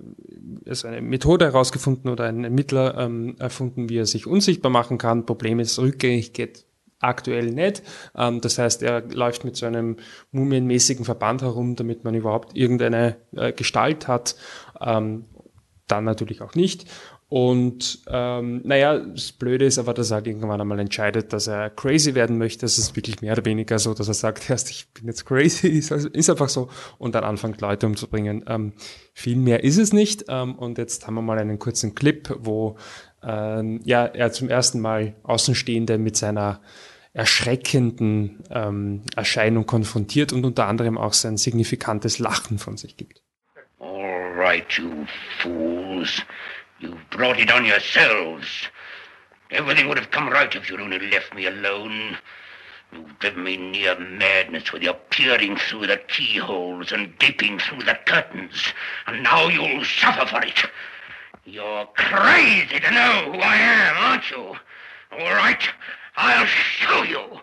[0.66, 5.26] also eine Methode herausgefunden oder einen Ermittler ähm, erfunden, wie er sich unsichtbar machen kann.
[5.26, 6.64] Problem ist, rückgängig geht
[7.00, 7.82] aktuell nicht.
[8.16, 9.96] Ähm, das heißt, er läuft mit so einem
[10.30, 14.36] mumienmäßigen Verband herum, damit man überhaupt irgendeine äh, Gestalt hat.
[14.80, 15.26] Ähm,
[15.92, 16.86] dann natürlich auch nicht.
[17.28, 21.70] Und ähm, naja, das Blöde ist aber, dass er halt irgendwann einmal entscheidet, dass er
[21.70, 22.60] crazy werden möchte.
[22.60, 25.68] Das ist wirklich mehr oder weniger so, dass er sagt, erst ich bin jetzt crazy,
[25.68, 26.68] ist, also, ist einfach so,
[26.98, 28.44] und dann anfängt Leute umzubringen.
[28.46, 28.74] Ähm,
[29.14, 30.26] viel mehr ist es nicht.
[30.28, 32.76] Ähm, und jetzt haben wir mal einen kurzen Clip, wo
[33.22, 36.60] ähm, ja, er zum ersten Mal Außenstehende mit seiner
[37.14, 43.21] erschreckenden ähm, Erscheinung konfrontiert und unter anderem auch sein signifikantes Lachen von sich gibt.
[43.82, 45.08] All right, you
[45.40, 46.22] fools.
[46.78, 48.46] You've brought it on yourselves.
[49.50, 52.16] Everything would have come right if you'd only left me alone.
[52.92, 57.98] You've driven me near madness with your peering through the keyholes and gaping through the
[58.06, 58.72] curtains,
[59.08, 60.64] and now you'll suffer for it.
[61.44, 64.54] You're crazy to know who I am, aren't you?
[65.10, 65.62] All right,
[66.16, 67.40] I'll show you.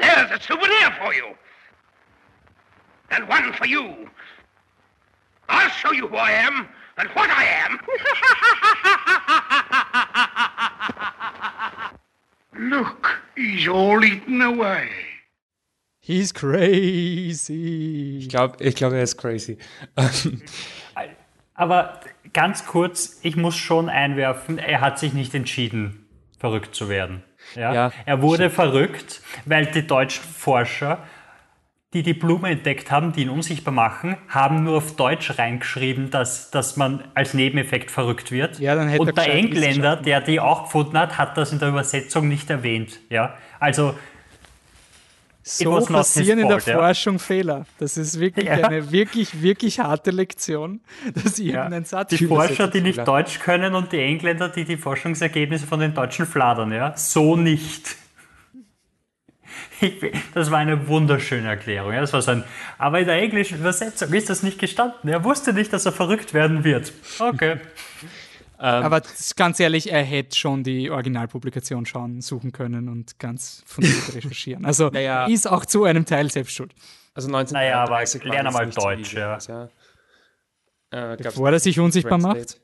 [0.00, 1.34] There's a souvenir for you.
[3.12, 4.10] And one for you.
[5.48, 7.80] I'll show you who I am and what I am.
[12.70, 14.88] Look, he's all eaten away.
[16.00, 18.18] He's crazy.
[18.20, 19.58] Ich glaube, ich glaub, er ist crazy.
[21.54, 22.00] Aber
[22.32, 26.06] ganz kurz, ich muss schon einwerfen, er hat sich nicht entschieden,
[26.38, 27.24] verrückt zu werden.
[27.54, 27.74] Ja?
[27.74, 31.04] Ja, er wurde verrückt, weil die deutschen Forscher,
[31.94, 36.50] die die Blume entdeckt haben, die ihn unsichtbar machen, haben nur auf Deutsch reingeschrieben, dass,
[36.50, 38.58] dass man als Nebeneffekt verrückt wird.
[38.58, 41.68] Ja, dann hätte Und der Engländer, der die auch gefunden hat, hat das in der
[41.70, 43.00] Übersetzung nicht erwähnt.
[43.08, 43.34] Ja?
[43.58, 43.94] Also
[45.42, 46.74] So passieren in der ja.
[46.74, 47.64] Forschung Fehler.
[47.78, 48.68] Das ist wirklich Ja.
[48.68, 50.82] eine wirklich, wirklich harte Lektion,
[51.14, 52.98] dass irgendein Satz die Forscher, die nicht.
[53.08, 57.96] Deutsch können und die Engländer, die die Forschungsergebnisse von den Deutschen fladern, ja, so nicht.
[59.80, 59.94] Ich,
[60.34, 61.92] das war eine wunderschöne Erklärung.
[61.92, 62.00] Ja.
[62.00, 62.44] Das war so ein,
[62.78, 65.08] aber in der englischen Übersetzung ist das nicht gestanden.
[65.08, 66.92] Er wusste nicht, dass er verrückt werden wird.
[67.18, 67.58] Okay.
[68.60, 73.94] Aber das- ganz ehrlich, er hätte schon die Originalpublikation schauen, suchen können und ganz fundiert
[74.16, 74.64] recherchieren.
[74.66, 75.26] Also Naja.
[75.26, 76.74] ist auch zu einem Teil selbst schuld.
[77.14, 79.68] Also Naja, aber 1933 war lern das einmal nicht so Deutsch, ja.
[80.90, 81.12] ja.
[81.12, 82.60] Äh, Bevor er sich unsichtbar macht.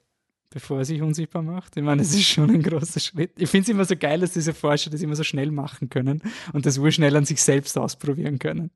[0.55, 1.77] Bevor er sich unsichtbar macht.
[1.77, 3.33] Ich meine, das ist schon ein großer Schritt.
[3.37, 6.23] Ich finde es immer so geil, dass diese Forscher das immer so schnell machen können
[6.53, 8.71] und das urschnell an sich selbst ausprobieren können.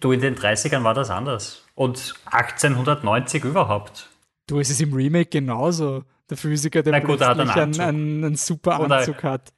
[0.00, 1.66] Du, in den 30ern war das anders.
[1.74, 4.08] Und 1890 überhaupt.
[4.46, 6.04] Du, es ist im Remake genauso.
[6.30, 7.82] Der Physiker, der Na gut, einen plötzlich einen, Anzug.
[7.84, 9.52] einen, einen super Oder- Anzug hat.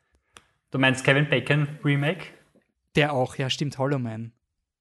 [0.73, 2.25] Du meinst Kevin Bacon Remake?
[2.97, 4.33] Der auch, ja, stimmt, Hollow Man.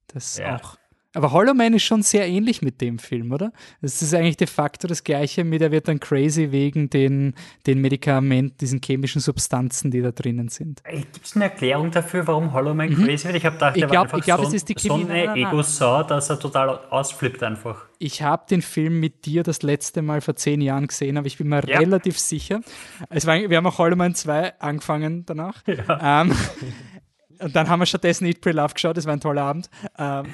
[0.07, 0.55] Das Ja.
[0.55, 0.78] auch.
[1.15, 3.51] Aber Hollow Man ist schon sehr ähnlich mit dem Film, oder?
[3.81, 7.33] Es ist eigentlich de facto das Gleiche, mit er wird dann crazy wegen den,
[7.65, 10.83] den Medikamenten, diesen chemischen Substanzen, die da drinnen sind.
[10.83, 13.37] Gibt es eine Erklärung dafür, warum Hollow Man crazy wird?
[13.37, 13.77] Ich habe gedacht, Mhm.
[13.77, 15.35] Ich der glaub- war einfach ich glaub, so, es ist die so Chemie- eine.
[15.49, 17.85] Ego-Sau, dass er total ausflippt einfach.
[17.97, 21.39] Ich habe den Film mit dir das letzte Mal vor zehn Jahren gesehen, aber ich
[21.39, 21.79] bin mir Ja.
[21.79, 22.61] relativ sicher.
[23.09, 25.63] Es war, wir haben auch Hollow Man 2 angefangen danach.
[25.67, 26.33] Ähm,
[27.39, 28.95] und dann haben wir stattdessen Eat, Pray, Love geschaut.
[28.95, 29.69] Das war ein toller Abend.
[29.97, 30.25] Ähm,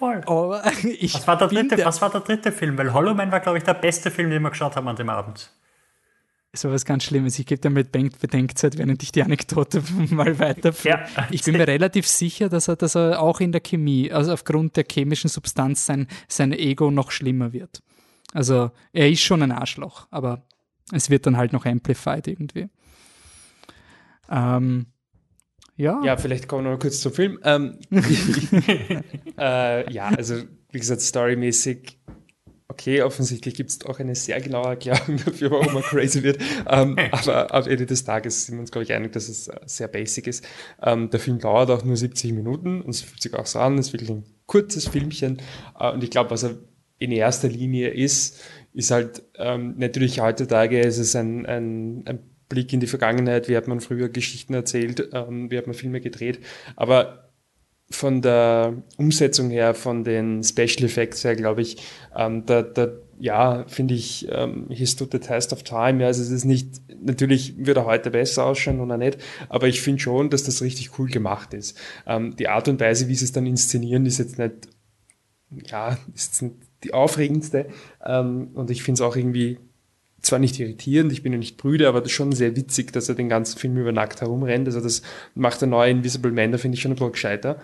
[0.00, 0.22] Voll.
[0.26, 2.76] aber ich Was war, der dritte, was war der dritte Film?
[2.78, 5.10] Weil Hollow Man war, glaube ich, der beste Film, den wir geschaut haben an dem
[5.10, 5.52] Abend.
[6.54, 7.38] so was ganz Schlimmes.
[7.38, 11.04] Ich gebe dir mit Bedenkzeit, während ich die Anekdote mal weiterführe.
[11.16, 11.28] Ja.
[11.30, 14.76] Ich bin mir relativ sicher, dass er, dass er auch in der Chemie, also aufgrund
[14.76, 17.82] der chemischen Substanz, sein, sein Ego noch schlimmer wird.
[18.32, 20.42] Also er ist schon ein Arschloch, aber
[20.92, 22.68] es wird dann halt noch amplified irgendwie.
[24.30, 24.86] Ähm,
[25.80, 26.02] ja.
[26.04, 27.38] Ja, vielleicht kommen wir noch kurz zum Film.
[27.42, 27.78] Ähm,
[29.38, 30.36] äh, ja, also
[30.72, 31.98] wie gesagt, storymäßig,
[32.68, 36.40] okay, offensichtlich gibt es auch eine sehr genaue Erklärung dafür, warum man crazy wird.
[36.68, 39.58] Ähm, aber am Ende des Tages sind wir uns, glaube ich, einig, dass es äh,
[39.64, 40.46] sehr basic ist.
[40.82, 43.78] Ähm, der Film dauert auch nur 70 Minuten und es fühlt sich auch so an,
[43.78, 45.40] es ist wirklich ein kurzes Filmchen.
[45.78, 46.58] Äh, und ich glaube, was er
[46.98, 48.38] in erster Linie ist,
[48.74, 53.56] ist halt ähm, natürlich heutzutage ist es ein, ein, ein Blick in die Vergangenheit, wie
[53.56, 56.40] hat man früher Geschichten erzählt, ähm, wie hat man Filme gedreht.
[56.76, 57.30] Aber
[57.90, 61.78] von der Umsetzung her, von den Special Effects her, glaube ich,
[62.14, 66.00] ähm, da, da, ja, finde ich, ähm, he stood the test of time.
[66.00, 69.18] Ja, also es ist nicht, natürlich würde er heute besser ausschauen oder nicht,
[69.48, 71.78] aber ich finde schon, dass das richtig cool gemacht ist.
[72.06, 74.68] Ähm, die Art und Weise, wie sie es dann inszenieren, ist jetzt nicht,
[75.66, 76.54] ja, ist jetzt nicht
[76.84, 77.66] die aufregendste.
[78.04, 79.58] Ähm, und ich finde es auch irgendwie
[80.22, 83.08] zwar nicht irritierend, ich bin ja nicht brüde, aber das ist schon sehr witzig, dass
[83.08, 84.66] er den ganzen Film über nackt herumrennt.
[84.68, 85.02] Also das
[85.34, 87.58] macht der neue Invisible Man, da finde ich schon ein bisschen gescheiter.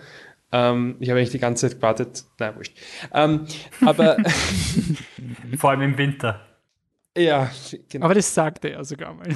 [0.51, 2.23] Ähm, ich habe eigentlich die ganze Zeit gewartet.
[2.39, 2.77] Nein, wurscht.
[3.13, 3.45] Ähm,
[3.85, 4.17] aber
[5.57, 6.45] Vor allem im Winter.
[7.17, 7.51] ja,
[7.89, 8.05] genau.
[8.05, 9.27] Aber das sagte er sogar mal.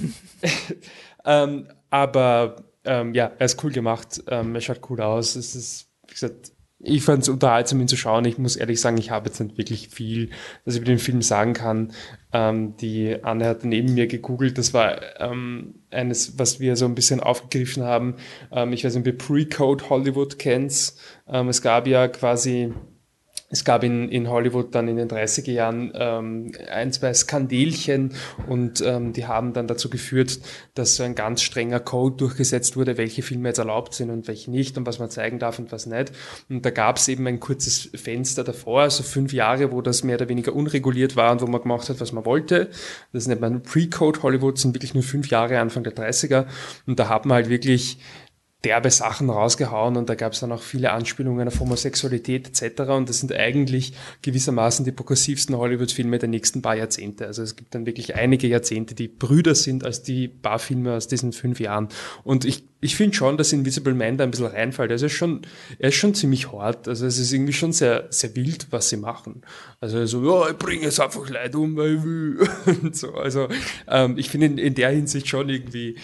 [1.26, 4.24] ähm, aber ähm, ja, er ist cool gemacht.
[4.28, 5.36] Ähm, er schaut cool aus.
[5.36, 6.52] Es ist, wie gesagt,
[6.84, 8.26] ich fand es unterhaltsam, ihn zu schauen.
[8.26, 10.30] Ich muss ehrlich sagen, ich habe jetzt nicht wirklich viel,
[10.66, 11.94] was ich über den Film sagen kann.
[12.34, 14.58] Ähm, die Anne hat neben mir gegoogelt.
[14.58, 18.16] Das war ähm, eines, was wir so ein bisschen aufgegriffen haben.
[18.52, 20.94] Ähm, ich weiß nicht, ob ihr Pre-Code Hollywood kennt.
[21.28, 22.74] Ähm, es gab ja quasi
[23.52, 28.14] es gab in, in Hollywood dann in den 30er Jahren ähm, ein, zwei Skandelchen
[28.48, 30.40] und ähm, die haben dann dazu geführt,
[30.74, 34.50] dass so ein ganz strenger Code durchgesetzt wurde, welche Filme jetzt erlaubt sind und welche
[34.50, 36.14] nicht und was man zeigen darf und was nicht.
[36.50, 40.16] Und da gab es eben ein kurzes Fenster davor, also fünf Jahre, wo das mehr
[40.16, 42.70] oder weniger unreguliert war und wo man gemacht hat, was man wollte.
[43.12, 46.46] Das nennt man Pre-Code Hollywood, sind wirklich nur fünf Jahre, Anfang der 30er.
[46.88, 47.98] Und da hat man halt wirklich
[48.64, 52.82] derbe Sachen rausgehauen und da gab es dann auch viele Anspielungen auf Homosexualität etc.
[52.92, 57.26] Und das sind eigentlich gewissermaßen die progressivsten Hollywood-Filme der nächsten paar Jahrzehnte.
[57.26, 61.08] Also es gibt dann wirklich einige Jahrzehnte, die Brüder sind als die paar Filme aus
[61.08, 61.90] diesen fünf Jahren.
[62.24, 64.92] Und ich, ich finde schon, dass Invisible Man da ein bisschen reinfällt.
[64.92, 65.42] Also er ist schon,
[65.80, 66.88] er ist schon ziemlich hart.
[66.88, 69.42] Also es ist irgendwie schon sehr, sehr wild, was sie machen.
[69.80, 72.50] Also so, ja, ich bringe jetzt einfach Leute um, weil ich will.
[72.84, 73.16] Und so.
[73.16, 73.48] Also
[73.88, 75.96] ähm, ich finde in, in der Hinsicht schon irgendwie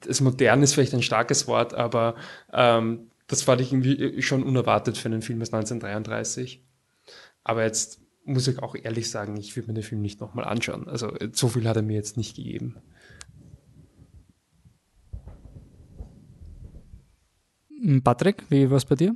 [0.00, 2.14] das Moderne ist vielleicht ein starkes Wort, aber
[2.52, 6.64] ähm, das fand ich irgendwie schon unerwartet für einen Film aus 1933.
[7.44, 10.88] Aber jetzt muss ich auch ehrlich sagen, ich würde mir den Film nicht nochmal anschauen.
[10.88, 12.76] Also so viel hat er mir jetzt nicht gegeben.
[18.02, 19.14] Patrick, wie war es bei dir?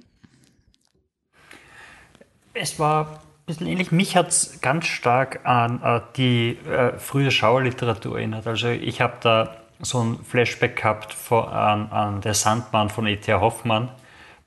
[2.54, 3.92] Es war ein bisschen ähnlich.
[3.92, 8.46] Mich hat es ganz stark an äh, die äh, frühe Schauerliteratur erinnert.
[8.46, 13.40] Also ich habe da so ein Flashback gehabt von, an, an Der Sandmann von E.T.A.
[13.40, 13.90] Hoffmann,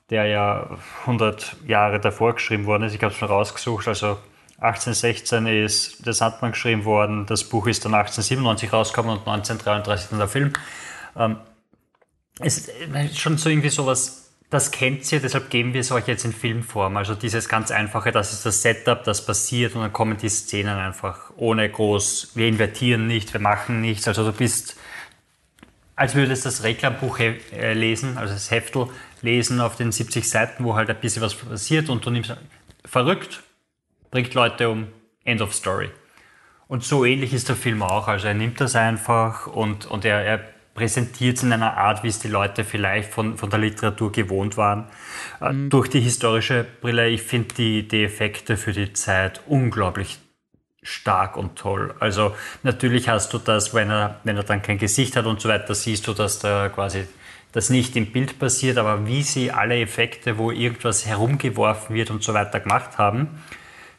[0.10, 2.96] der ja 100 Jahre davor geschrieben worden ist.
[2.96, 3.88] Ich habe es schon rausgesucht.
[3.88, 4.18] Also
[4.58, 7.26] 1816 ist Der Sandmann geschrieben worden.
[7.26, 10.54] Das Buch ist dann 1897 rausgekommen und 1933 dann der Film.
[11.16, 11.38] Ähm,
[12.40, 16.24] es ist schon so irgendwie sowas das kennt ihr, deshalb geben wir es euch jetzt
[16.24, 16.98] in Filmform.
[16.98, 20.78] Also dieses ganz einfache, das ist das Setup, das passiert und dann kommen die Szenen
[20.78, 24.08] einfach ohne groß, wir invertieren nicht, wir machen nichts.
[24.08, 24.78] Also du bist,
[25.96, 28.88] als würdest du das Reklambuch äh, lesen, also das Heftel
[29.22, 32.36] lesen auf den 70 Seiten, wo halt ein bisschen was passiert und du nimmst,
[32.84, 33.42] verrückt,
[34.12, 34.88] bringt Leute um,
[35.24, 35.90] End of Story.
[36.68, 38.08] Und so ähnlich ist der Film auch.
[38.08, 40.40] Also er nimmt das einfach und, und er, er
[40.74, 44.88] präsentiert in einer Art, wie es die Leute vielleicht von, von der Literatur gewohnt waren.
[45.42, 45.70] Äh, mhm.
[45.70, 50.20] Durch die historische Brille, ich finde die, die Effekte für die Zeit unglaublich
[50.86, 51.96] stark und toll.
[52.00, 55.50] Also natürlich hast du das, wenn er, wenn er dann kein Gesicht hat und so
[55.50, 57.08] weiter, siehst du, dass da quasi
[57.52, 62.22] das nicht im Bild passiert, aber wie sie alle Effekte, wo irgendwas herumgeworfen wird und
[62.22, 63.42] so weiter gemacht haben,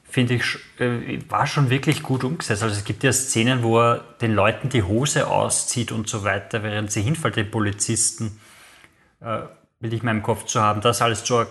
[0.09, 2.63] finde ich, äh, war schon wirklich gut umgesetzt.
[2.63, 6.63] Also es gibt ja Szenen, wo er den Leuten die Hose auszieht und so weiter,
[6.63, 8.39] während sie hinfällt, den Polizisten,
[9.21, 9.41] äh,
[9.81, 10.81] will ich in meinem Kopf zu haben.
[10.83, 11.45] Das alles zu,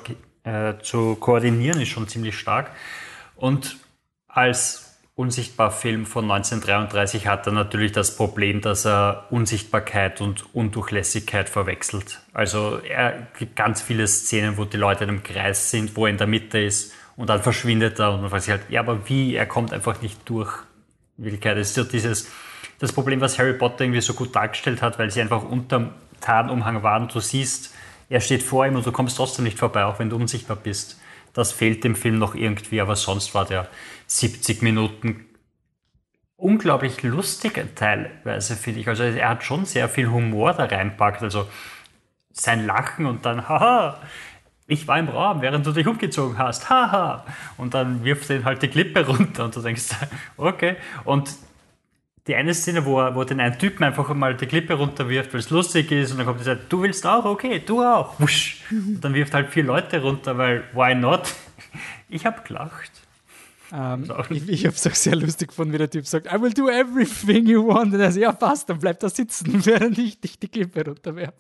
[0.44, 2.72] äh, zu koordinieren ist schon ziemlich stark.
[3.36, 3.78] Und
[4.28, 4.85] als
[5.15, 12.19] unsichtbar Film von 1933 hat er natürlich das Problem, dass er Unsichtbarkeit und Undurchlässigkeit verwechselt.
[12.33, 16.11] Also er gibt ganz viele Szenen, wo die Leute in einem Kreis sind, wo er
[16.11, 19.07] in der Mitte ist und dann verschwindet er und man fragt sich halt, ja, aber
[19.07, 19.35] wie?
[19.35, 20.51] Er kommt einfach nicht durch.
[21.17, 22.29] In Wirklichkeit ist ja dieses,
[22.79, 26.83] das Problem, was Harry Potter irgendwie so gut dargestellt hat, weil sie einfach unterm Tarnumhang
[26.83, 27.73] waren und du siehst,
[28.09, 30.99] er steht vor ihm und du kommst trotzdem nicht vorbei, auch wenn du unsichtbar bist.
[31.33, 33.67] Das fehlt dem Film noch irgendwie, aber sonst war der
[34.07, 35.26] 70 Minuten
[36.38, 38.88] unglaublich lustig teilweise, finde ich.
[38.88, 41.23] Also er hat schon sehr viel Humor da reinpackt.
[41.23, 41.48] Also
[42.32, 43.99] sein Lachen und dann, haha,
[44.68, 47.26] ich war im Raum, während du dich umgezogen hast, haha.
[47.57, 49.90] Und dann wirft er halt die Klippe runter und du denkst,
[50.38, 50.76] okay.
[51.03, 51.30] Und
[52.27, 55.52] die eine Szene, wo wo den einen Typen einfach mal die Klippe runterwirft, weil es
[55.52, 58.19] lustig ist, und dann kommt er sagt, du willst auch, okay, du auch.
[58.19, 58.64] Wusch.
[58.72, 61.34] Und dann wirft halt vier Leute runter, weil why not?
[62.10, 63.05] Ich habe gelacht.
[63.73, 66.53] Ähm, ich ich habe es auch sehr lustig gefunden, wie der Typ sagt, I will
[66.53, 67.93] do everything you want.
[67.93, 71.33] Und er sagt, ja passt, dann bleibt er sitzen, während ich dich die Klippe runterwerfe.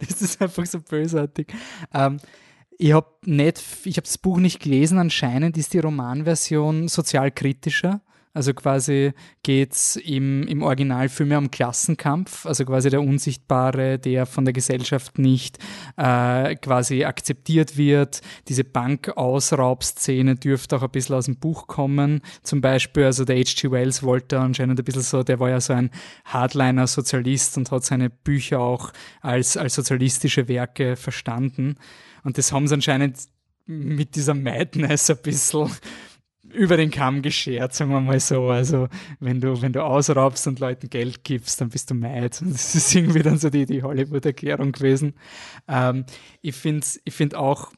[0.00, 1.52] Das ist einfach so bösartig.
[1.94, 2.18] Ähm,
[2.76, 3.52] ich habe habe
[4.02, 4.98] das Buch nicht gelesen.
[4.98, 8.00] Anscheinend ist die Romanversion sozialkritischer.
[8.32, 9.12] Also quasi
[9.42, 10.62] geht es im, im
[11.08, 15.58] viel mehr um Klassenkampf, also quasi der Unsichtbare, der von der Gesellschaft nicht
[15.96, 18.20] äh, quasi akzeptiert wird.
[18.46, 22.20] Diese Bankausraubszene dürfte auch ein bisschen aus dem Buch kommen.
[22.44, 23.72] Zum Beispiel, also der H.G.
[23.72, 25.90] Wells wollte anscheinend ein bisschen so, der war ja so ein
[26.24, 28.92] Hardliner-Sozialist und hat seine Bücher auch
[29.22, 31.74] als, als sozialistische Werke verstanden.
[32.22, 33.16] Und das haben sie anscheinend
[33.66, 35.70] mit dieser Madness ein bisschen
[36.52, 38.48] über den Kamm geschert, sagen wir mal so.
[38.48, 42.40] Also wenn du, wenn du ausraubst und Leuten Geld gibst, dann bist du Maid.
[42.44, 45.14] Das ist irgendwie dann so die, die Hollywood-Erklärung gewesen.
[45.68, 46.04] Ähm,
[46.42, 47.72] ich finde ich find auch,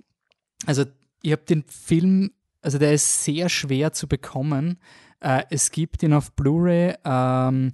[0.67, 0.85] also
[1.23, 4.79] ich habe den Film, also der ist sehr schwer zu bekommen.
[5.21, 6.95] Äh, es gibt ihn auf Blu-ray.
[7.05, 7.71] Ähm,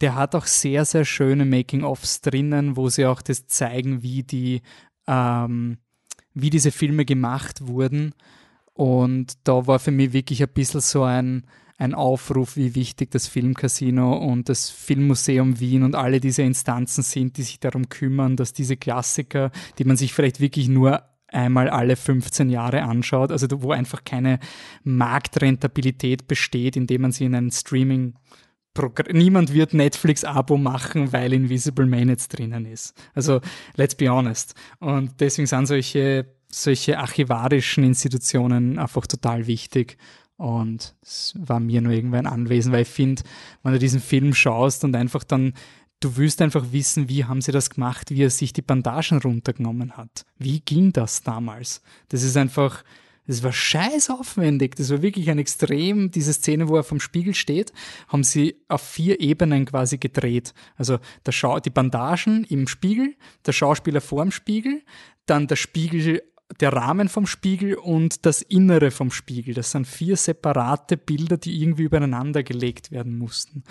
[0.00, 4.62] der hat auch sehr, sehr schöne Making-ofs drinnen, wo sie auch das zeigen, wie die,
[5.06, 5.78] ähm,
[6.34, 8.14] wie diese Filme gemacht wurden.
[8.74, 11.46] Und da war für mich wirklich ein bisschen so ein,
[11.78, 17.36] ein Aufruf, wie wichtig das Filmcasino und das Filmmuseum Wien und alle diese Instanzen sind,
[17.36, 21.96] die sich darum kümmern, dass diese Klassiker, die man sich vielleicht wirklich nur einmal alle
[21.96, 24.38] 15 Jahre anschaut, also wo einfach keine
[24.84, 28.14] Marktrentabilität besteht, indem man sie in einen Streaming
[29.12, 32.92] Niemand wird Netflix-Abo machen, weil Invisible Man jetzt drinnen ist.
[33.14, 33.40] Also,
[33.76, 34.56] let's be honest.
[34.80, 36.26] Und deswegen sind solche
[36.62, 39.96] solche archivarischen Institutionen einfach total wichtig.
[40.36, 43.22] Und es war mir nur irgendwann anwesend, weil ich finde,
[43.62, 45.54] wenn du diesen Film schaust und einfach dann,
[46.00, 49.96] du willst einfach wissen, wie haben sie das gemacht, wie er sich die Bandagen runtergenommen
[49.96, 50.24] hat.
[50.38, 51.82] Wie ging das damals?
[52.08, 52.82] Das ist einfach,
[53.26, 54.76] das war scheiß aufwendig.
[54.76, 57.72] Das war wirklich ein extrem, diese Szene, wo er vom Spiegel steht,
[58.08, 60.52] haben sie auf vier Ebenen quasi gedreht.
[60.76, 63.14] Also der Schau die Bandagen im Spiegel,
[63.46, 64.82] der Schauspieler vor dem Spiegel,
[65.26, 66.22] dann der Spiegel
[66.60, 69.54] der Rahmen vom Spiegel und das Innere vom Spiegel.
[69.54, 73.64] Das sind vier separate Bilder, die irgendwie übereinander gelegt werden mussten.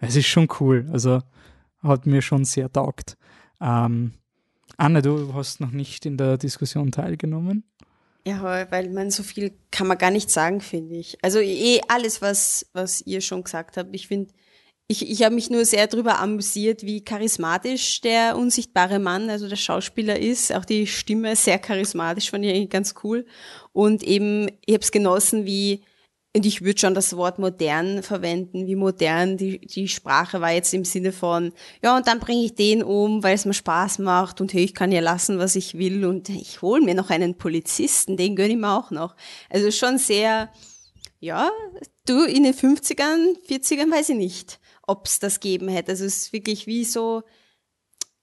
[0.00, 0.88] Es ist schon cool.
[0.92, 1.22] Also
[1.82, 3.16] hat mir schon sehr taugt.
[3.60, 4.12] Ähm,
[4.76, 7.64] Anne, du hast noch nicht in der Diskussion teilgenommen.
[8.26, 11.16] Ja, weil man so viel kann man gar nicht sagen, finde ich.
[11.22, 13.94] Also eh alles, was, was ihr schon gesagt habt.
[13.94, 14.32] Ich finde,
[14.88, 19.56] ich, ich habe mich nur sehr darüber amüsiert, wie charismatisch der unsichtbare Mann, also der
[19.56, 20.52] Schauspieler ist.
[20.52, 23.26] Auch die Stimme sehr charismatisch, fand ich eigentlich ganz cool.
[23.72, 25.82] Und eben, ich habe es genossen, wie,
[26.36, 30.72] und ich würde schon das Wort modern verwenden, wie modern die, die Sprache war jetzt
[30.72, 31.52] im Sinne von,
[31.82, 34.74] ja, und dann bringe ich den um, weil es mir Spaß macht und hey, ich
[34.74, 38.50] kann ja lassen, was ich will und ich hole mir noch einen Polizisten, den gönne
[38.50, 39.16] ich mir auch noch.
[39.50, 40.48] Also schon sehr,
[41.18, 41.50] ja,
[42.06, 45.92] du in den 50ern, 40ern weiß ich nicht ob es das geben hätte.
[45.92, 47.22] Also es ist wirklich wie so,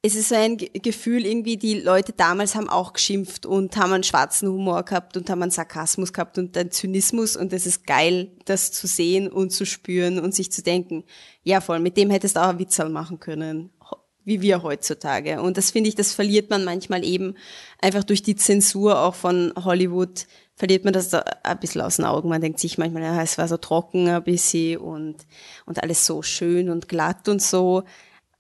[0.06, 4.04] es ist so ein Gefühl, irgendwie die Leute damals haben auch geschimpft und haben einen
[4.04, 8.32] schwarzen Humor gehabt und haben einen Sarkasmus gehabt und einen Zynismus und es ist geil,
[8.44, 11.06] das zu sehen und zu spüren und sich zu denken,
[11.44, 13.70] ja voll, mit dem hättest du auch einen Witzel machen können,
[14.26, 15.42] wie wir heutzutage.
[15.42, 17.36] Und das finde ich, das verliert man manchmal eben
[17.82, 22.06] einfach durch die Zensur auch von Hollywood, verliert man das da ein bisschen aus den
[22.06, 22.30] Augen.
[22.30, 25.18] Man denkt sich manchmal, ja, es war so trocken ein bisschen und,
[25.66, 27.84] und alles so schön und glatt und so.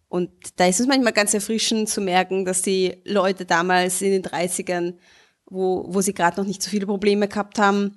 [0.07, 4.23] Und da ist es manchmal ganz erfrischend zu merken, dass die Leute damals in den
[4.23, 4.93] 30ern,
[5.45, 7.95] wo, wo sie gerade noch nicht so viele Probleme gehabt haben,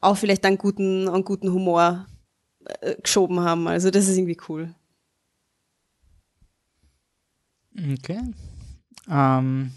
[0.00, 2.06] auch vielleicht einen guten, einen guten Humor
[2.80, 3.68] äh, geschoben haben.
[3.68, 4.74] Also das ist irgendwie cool.
[7.78, 8.20] Okay.
[9.08, 9.72] Ähm,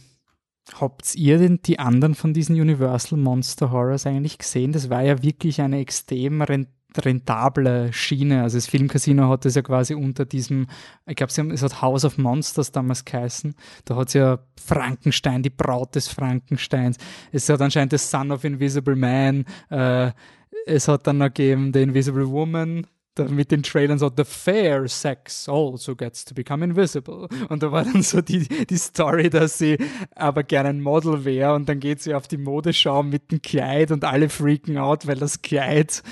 [0.76, 4.72] Habt ihr denn die anderen von diesen Universal Monster Horrors eigentlich gesehen?
[4.72, 8.44] Das war ja wirklich eine extrem rentable Schiene.
[8.44, 10.68] Also das Filmcasino hat das ja quasi unter diesem,
[11.06, 13.56] ich glaube, es hat House of Monsters damals geheißen.
[13.86, 16.98] Da hat es ja Frankenstein, die Braut des Frankensteins.
[17.32, 19.46] Es hat anscheinend das Son of Invisible Man.
[19.70, 20.12] Äh,
[20.66, 22.86] es hat dann noch gegeben The Invisible Woman
[23.26, 27.28] mit den Trailern so, The Fair Sex also gets to become invisible.
[27.50, 29.78] Und da war dann so die, die Story, dass sie
[30.16, 33.92] aber gerne ein Model wäre und dann geht sie auf die Modeschau mit dem Kleid
[33.92, 36.04] und alle freaken out, weil das Kleid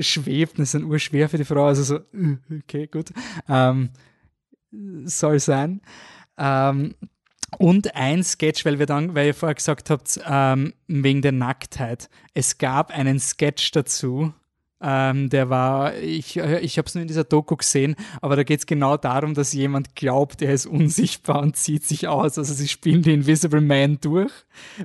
[0.00, 0.58] schwebt.
[0.58, 1.66] Das ist ein urschwer für die Frau.
[1.66, 3.12] Also so, äh, okay, gut.
[3.48, 3.90] Ähm,
[5.04, 5.80] soll sein.
[6.36, 6.94] Ähm,
[7.56, 12.10] und ein Sketch, weil wir dann, weil ihr vorher gesagt habt, ähm, wegen der Nacktheit.
[12.34, 14.34] Es gab einen Sketch dazu,
[14.80, 18.60] ähm, der war, ich, ich habe es nur in dieser Doku gesehen, aber da geht
[18.60, 22.38] es genau darum, dass jemand glaubt, er ist unsichtbar und zieht sich aus.
[22.38, 24.32] Also sie spielen die Invisible Man durch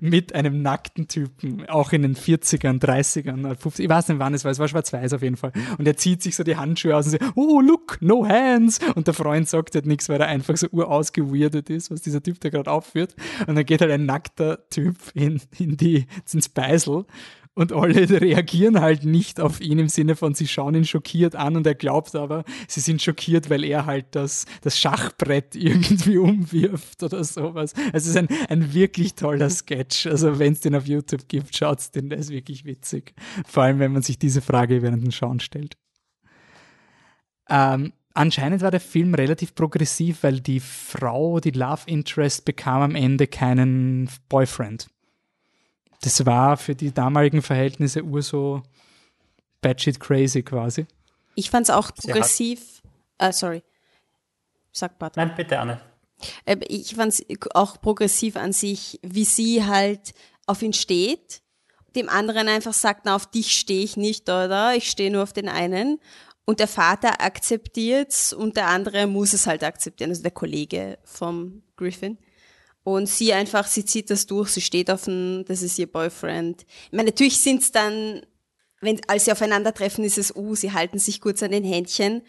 [0.02, 4.44] mit einem nackten Typen, auch in den 40ern, 30ern, 50 ich weiß nicht wann es
[4.44, 5.52] war, es war schwarz-weiß auf jeden Fall.
[5.78, 8.80] Und er zieht sich so die Handschuhe aus und sagt, oh look, no hands.
[8.96, 12.40] Und der Freund sagt halt nichts, weil er einfach so urausgeweirdet ist, was dieser Typ
[12.40, 13.16] da gerade aufführt.
[13.48, 17.06] Und dann geht halt ein nackter Typ in, in die, ins Beisel
[17.56, 21.56] und alle reagieren halt nicht auf ihn im Sinne von, sie schauen ihn schockiert an
[21.56, 27.04] und er glaubt aber, sie sind schockiert, weil er halt das, das Schachbrett irgendwie umwirft
[27.04, 27.74] oder sowas.
[27.76, 30.08] Also es ist ein, ein wirklich toller Sketch.
[30.08, 33.14] Also wenn es den auf YouTube gibt, schaut's den, der ist wirklich witzig.
[33.46, 35.78] Vor allem, wenn man sich diese Frage während dem Schauen stellt.
[37.50, 42.96] Ähm, anscheinend war der Film relativ progressiv, weil die Frau, die Love Interest, bekam am
[42.96, 44.88] Ende keinen Boyfriend
[46.04, 48.62] das war für die damaligen Verhältnisse ur so
[49.62, 50.86] batshit crazy quasi.
[51.36, 52.82] Ich fand es auch progressiv.
[53.22, 53.64] Uh, sorry.
[54.72, 55.16] Sag Bart.
[55.18, 55.80] Nein, bitte, Anne.
[56.46, 60.14] Äh, ich fand es auch progressiv an sich, wie sie halt
[60.46, 61.42] auf ihn steht,
[61.96, 64.76] dem anderen einfach sagt, na, auf dich stehe ich nicht, oder?
[64.76, 66.00] Ich stehe nur auf den einen.
[66.46, 71.64] Und der Vater akzeptiert's und der andere muss es halt akzeptieren, also der Kollege vom
[71.78, 72.18] Griffin.
[72.84, 76.66] Und sie einfach, sie zieht das durch, sie steht auf dem, das ist ihr Boyfriend.
[76.88, 78.22] Ich meine, natürlich sind's dann,
[78.82, 82.22] wenn, als sie aufeinandertreffen, ist es, uh, sie halten sich kurz an den Händchen.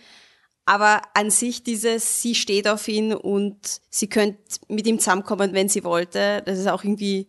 [0.64, 5.68] Aber an sich dieses, sie steht auf ihn und sie könnte mit ihm zusammenkommen, wenn
[5.68, 7.28] sie wollte, das ist auch irgendwie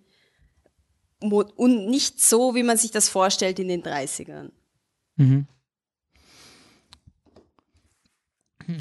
[1.19, 4.51] und nicht so, wie man sich das vorstellt in den 30ern.
[5.15, 5.47] Mhm.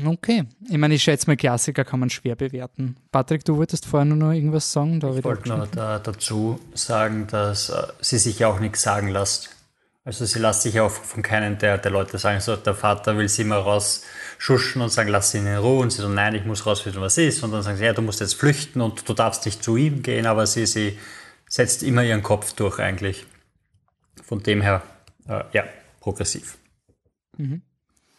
[0.06, 0.44] Okay.
[0.68, 2.96] Ich meine, ich schätze mal, Klassiker kann man schwer bewerten.
[3.12, 5.00] Patrick, du wolltest vorher nur noch irgendwas sagen?
[5.00, 9.08] Da ich wollte nur da, dazu sagen, dass äh, sie sich ja auch nichts sagen
[9.08, 9.50] lässt.
[10.04, 13.28] Also sie lässt sich auch von keinem der, der Leute sagen, so der Vater will
[13.28, 15.80] sie immer rausschuschen und sagen, lass sie in Ruhe.
[15.80, 17.42] Und sie so, nein, ich muss rausfinden, was ist.
[17.42, 20.02] Und dann sagen sie, ja, du musst jetzt flüchten und du darfst nicht zu ihm
[20.02, 20.26] gehen.
[20.26, 20.98] Aber sie, sie
[21.48, 23.26] setzt immer ihren Kopf durch eigentlich.
[24.22, 24.82] Von dem her,
[25.26, 25.64] äh, ja,
[26.00, 26.58] progressiv.
[27.36, 27.62] Mhm.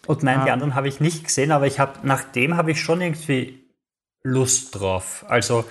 [0.08, 0.54] Und nein, die ah.
[0.54, 3.66] anderen habe ich nicht gesehen, aber ich habe, nach dem habe ich schon irgendwie
[4.24, 5.26] Lust drauf.
[5.28, 5.66] Also,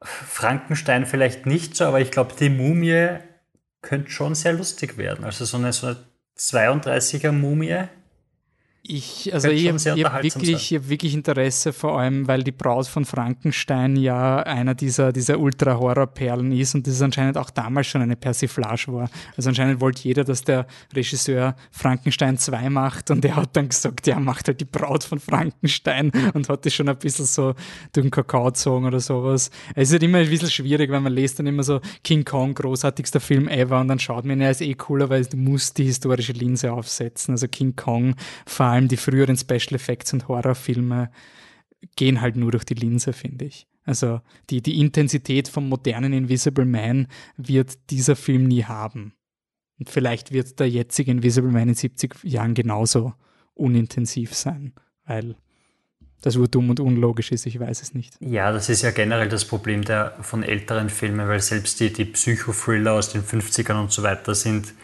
[0.00, 3.18] Frankenstein vielleicht nicht so, aber ich glaube, die Mumie
[3.82, 5.24] könnte schon sehr lustig werden.
[5.24, 5.96] Also so eine, so eine
[6.36, 7.84] 32er Mumie
[8.90, 13.04] ich, also ich habe hab wirklich, hab wirklich Interesse, vor allem, weil die Braut von
[13.04, 18.86] Frankenstein ja einer dieser, dieser Ultra-Horror-Perlen ist und das anscheinend auch damals schon eine Persiflage
[18.88, 19.10] war.
[19.36, 24.06] Also anscheinend wollte jeder, dass der Regisseur Frankenstein 2 macht und er hat dann gesagt,
[24.06, 27.54] ja, macht halt die Braut von Frankenstein und hat das schon ein bisschen so
[27.92, 29.50] durch den Kakao gezogen oder sowas.
[29.74, 32.54] Es ist halt immer ein bisschen schwierig, weil man liest dann immer so King Kong,
[32.54, 35.84] großartigster Film ever und dann schaut man, er ist eh cooler, weil du musst die
[35.84, 37.32] historische Linse aufsetzen.
[37.32, 38.14] Also King Kong,
[38.46, 41.10] vor allem die früheren Special Effects und Horrorfilme
[41.96, 43.66] gehen halt nur durch die Linse, finde ich.
[43.84, 47.06] Also die, die Intensität vom modernen Invisible Man
[47.36, 49.14] wird dieser Film nie haben.
[49.78, 53.14] Und vielleicht wird der jetzige Invisible Man in 70 Jahren genauso
[53.54, 54.74] unintensiv sein,
[55.06, 55.36] weil
[56.20, 58.16] das urdumm und unlogisch ist, ich weiß es nicht.
[58.20, 62.04] Ja, das ist ja generell das Problem der, von älteren Filmen, weil selbst die, die
[62.04, 64.74] Psychothriller aus den 50ern und so weiter sind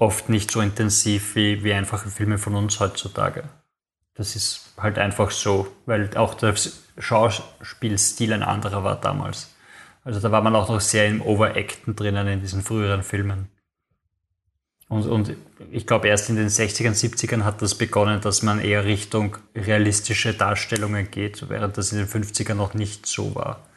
[0.00, 3.44] oft nicht so intensiv wie, wie einfache Filme von uns heutzutage.
[4.14, 6.54] Das ist halt einfach so, weil auch der
[6.98, 9.54] Schauspielstil ein anderer war damals.
[10.02, 13.48] Also da war man auch noch sehr im Overacten drinnen in diesen früheren Filmen.
[14.88, 15.36] Und, und
[15.70, 20.32] ich glaube, erst in den 60ern, 70ern hat das begonnen, dass man eher Richtung realistische
[20.32, 23.68] Darstellungen geht, während das in den 50ern noch nicht so war.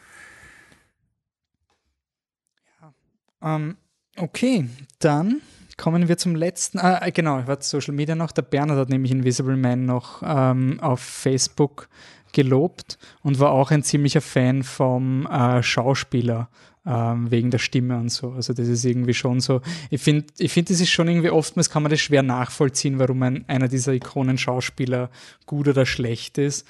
[2.80, 3.54] Ja.
[3.56, 3.76] Ähm,
[4.16, 4.68] okay,
[4.98, 5.42] dann
[5.76, 6.78] kommen wir zum letzten.
[6.78, 8.32] Ah, genau, ich war Social Media noch.
[8.32, 11.88] Der Bernhard hat nämlich Invisible Man noch ähm, auf Facebook
[12.32, 16.48] gelobt und war auch ein ziemlicher Fan vom äh, Schauspieler
[16.86, 18.32] ähm, wegen der Stimme und so.
[18.32, 19.62] Also das ist irgendwie schon so.
[19.90, 23.22] Ich finde, ich finde, das ist schon irgendwie oftmals kann man das schwer nachvollziehen, warum
[23.22, 25.10] ein, einer dieser Ikonen-Schauspieler
[25.46, 26.66] gut oder schlecht ist.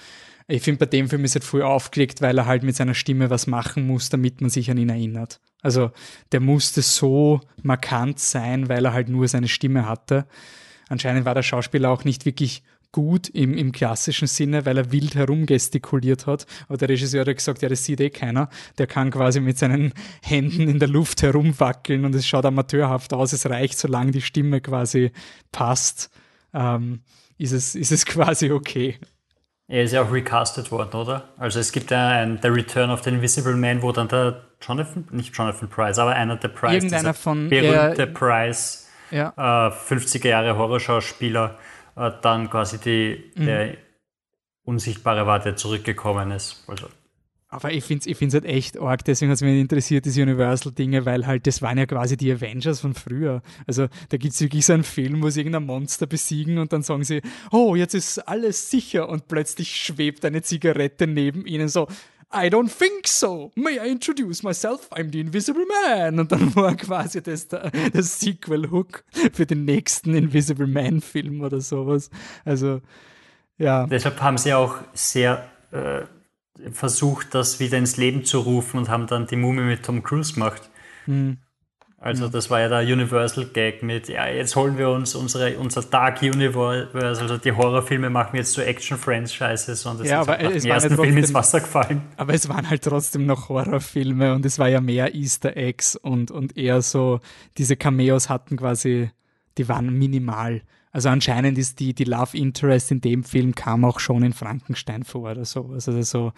[0.47, 2.95] Ich finde, bei dem Film ist er halt voll aufgelegt, weil er halt mit seiner
[2.95, 5.41] Stimme was machen muss, damit man sich an ihn erinnert.
[5.63, 5.91] Also
[6.33, 10.27] der musste so markant sein, weil er halt nur seine Stimme hatte.
[10.89, 12.63] Anscheinend war der Schauspieler auch nicht wirklich
[12.93, 16.47] gut im, im klassischen Sinne, weil er wild herumgestikuliert hat.
[16.69, 18.51] Aber der Regisseur hat gesagt, ja, das sieht eh keiner.
[18.79, 19.93] Der kann quasi mit seinen
[20.23, 23.33] Händen in der Luft herumwackeln und es schaut amateurhaft aus.
[23.33, 25.11] Es reicht, solange die Stimme quasi
[25.51, 26.09] passt,
[26.53, 27.01] ähm,
[27.37, 28.99] ist, es, ist es quasi okay.
[29.67, 31.29] Er ist ja auch recastet worden, oder?
[31.39, 35.07] Also es gibt ja ein The Return of the Invisible Man, wo dann der Jonathan,
[35.11, 39.33] nicht Jonathan Price, aber einer der Price, Irgendeiner von berühmte er, Price, ja.
[39.37, 41.59] äh, 50er Jahre Horrorschauspieler,
[41.97, 43.47] äh, dann quasi die, mhm.
[43.47, 43.77] der
[44.65, 46.65] Unsichtbare war, der zurückgekommen ist.
[46.69, 46.89] Also
[47.55, 51.07] aber ich finde es ich halt echt arg, deswegen hat es mich interessiert, diese Universal-Dinge,
[51.07, 53.43] weil halt das waren ja quasi die Avengers von früher.
[53.67, 56.83] Also da gibt es wirklich so einen Film, wo sie irgendein Monster besiegen und dann
[56.83, 57.23] sagen sie,
[57.53, 61.87] oh, jetzt ist alles sicher und plötzlich schwebt eine Zigarette neben ihnen so,
[62.33, 63.53] I don't think so.
[63.55, 64.89] May I introduce myself?
[64.91, 66.19] I'm the Invisible Man.
[66.19, 72.11] Und dann war quasi das der, das Sequel-Hook für den nächsten Invisible Man-Film oder sowas.
[72.45, 72.81] Also,
[73.57, 73.87] ja.
[73.87, 76.03] Deshalb haben sie auch sehr äh,
[76.73, 80.35] versucht, das wieder ins Leben zu rufen und haben dann die Mumie mit Tom Cruise
[80.35, 80.71] gemacht.
[81.07, 81.39] Mhm.
[82.05, 85.81] Also das war ja der Universal Gag mit, ja, jetzt holen wir uns unsere, unser
[85.81, 90.39] Dark Universe, also die Horrorfilme machen wir jetzt so Action-Franchises und das ja, ist aber
[90.39, 92.03] es ersten trotzdem, Film ins Wasser gefallen.
[92.19, 96.31] Aber es waren halt trotzdem noch Horrorfilme und es war ja mehr Easter Eggs und,
[96.31, 97.21] und eher so,
[97.57, 99.09] diese Cameos hatten quasi,
[99.57, 100.61] die waren minimal.
[100.95, 105.03] Also anscheinend ist die, die Love Interest in dem Film kam auch schon in Frankenstein
[105.03, 105.71] vor oder so.
[105.73, 106.33] Also so,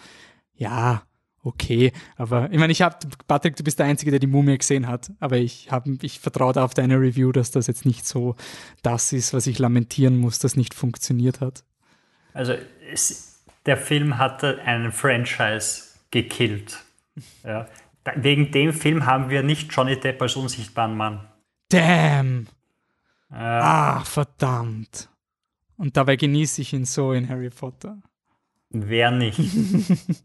[0.55, 1.03] ja,
[1.43, 1.91] okay.
[2.15, 2.97] Aber ich meine, ich habe,
[3.27, 6.59] Patrick, du bist der Einzige, der die Mumie gesehen hat, aber ich, hab, ich vertraue
[6.59, 8.35] auf deine Review, dass das jetzt nicht so
[8.81, 11.63] das ist, was ich lamentieren muss, das nicht funktioniert hat.
[12.33, 12.55] Also
[12.91, 16.83] es, der Film hatte einen Franchise gekillt.
[17.43, 17.67] Ja.
[18.15, 21.27] Wegen dem Film haben wir nicht Johnny Depp als unsichtbaren Mann.
[21.69, 22.47] Damn!
[23.29, 25.09] Ah, verdammt.
[25.77, 28.01] Und dabei genieße ich ihn so in Harry Potter.
[28.69, 29.39] Wer nicht?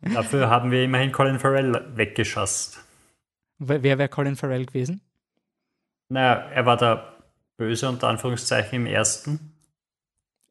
[0.00, 2.84] Dafür haben wir immerhin Colin Farrell weggeschasst.
[3.58, 5.00] Wer wäre Colin Farrell gewesen?
[6.08, 7.16] Naja, er war der
[7.56, 9.52] Böse unter Anführungszeichen im ersten.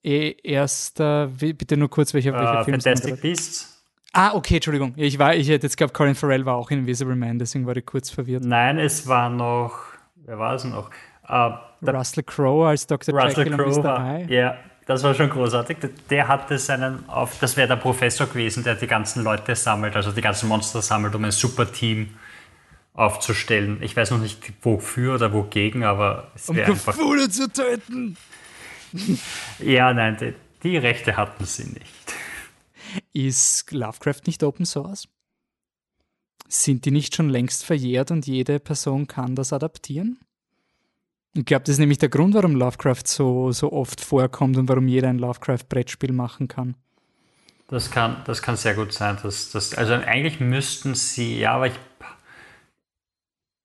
[0.03, 3.86] E erster, bitte nur kurz, welcher, welcher uh, Film Fantastic Beasts.
[4.14, 4.94] Ah, okay, Entschuldigung.
[4.95, 7.78] Ich, war, ich hätte jetzt geglaubt, Colin Farrell war auch in Invisible Man, deswegen war
[7.78, 8.44] ich kurz verwirrt.
[8.44, 9.84] Nein, es war noch,
[10.16, 10.90] wer war es noch?
[11.27, 13.15] Uh, Russell Crowe als Dr.
[13.15, 14.06] Russell Jekyll Crowe und Mr.
[14.06, 14.34] Hyde.
[14.34, 15.77] Ja, das war schon großartig.
[16.10, 20.11] Der hatte seinen, auf, das wäre der Professor gewesen, der die ganzen Leute sammelt, also
[20.11, 22.15] die ganzen Monster sammelt, um ein super Team
[22.93, 23.81] aufzustellen.
[23.81, 26.93] Ich weiß noch nicht wofür oder wogegen, aber es wäre um einfach...
[26.93, 28.18] Cthulhu zu töten!
[29.60, 30.34] ja, nein, die,
[30.64, 32.15] die Rechte hatten sie nicht.
[33.14, 35.07] Ist Lovecraft nicht Open Source?
[36.53, 40.19] sind die nicht schon längst verjährt und jede Person kann das adaptieren?
[41.34, 44.88] Ich glaube, das ist nämlich der Grund, warum Lovecraft so, so oft vorkommt und warum
[44.88, 46.76] jeder ein Lovecraft-Brettspiel machen kann.
[47.70, 49.18] Das kann, das kann sehr gut sein.
[49.24, 51.74] Dass, dass, also eigentlich müssten sie, ja, aber ich,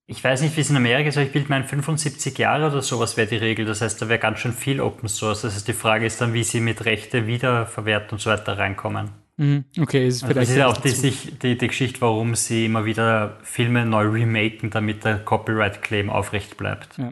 [0.06, 2.82] ich weiß nicht, wie es in Amerika ist, aber ich bilde mein 75 Jahre oder
[2.82, 3.66] sowas wäre die Regel.
[3.66, 5.43] Das heißt, da wäre ganz schön viel Open Source.
[5.43, 9.10] Das heißt, die Frage ist dann, wie sie mit Rechte wiederverwerten und so weiter reinkommen.
[9.38, 9.64] Mhm.
[9.76, 10.51] Okay, ist also vielleicht.
[10.51, 14.70] Das ist auch die, sich, die, die Geschichte, warum sie immer wieder Filme neu remaken,
[14.70, 16.97] damit der Copyright-Claim aufrecht bleibt.
[16.97, 17.10] Ja.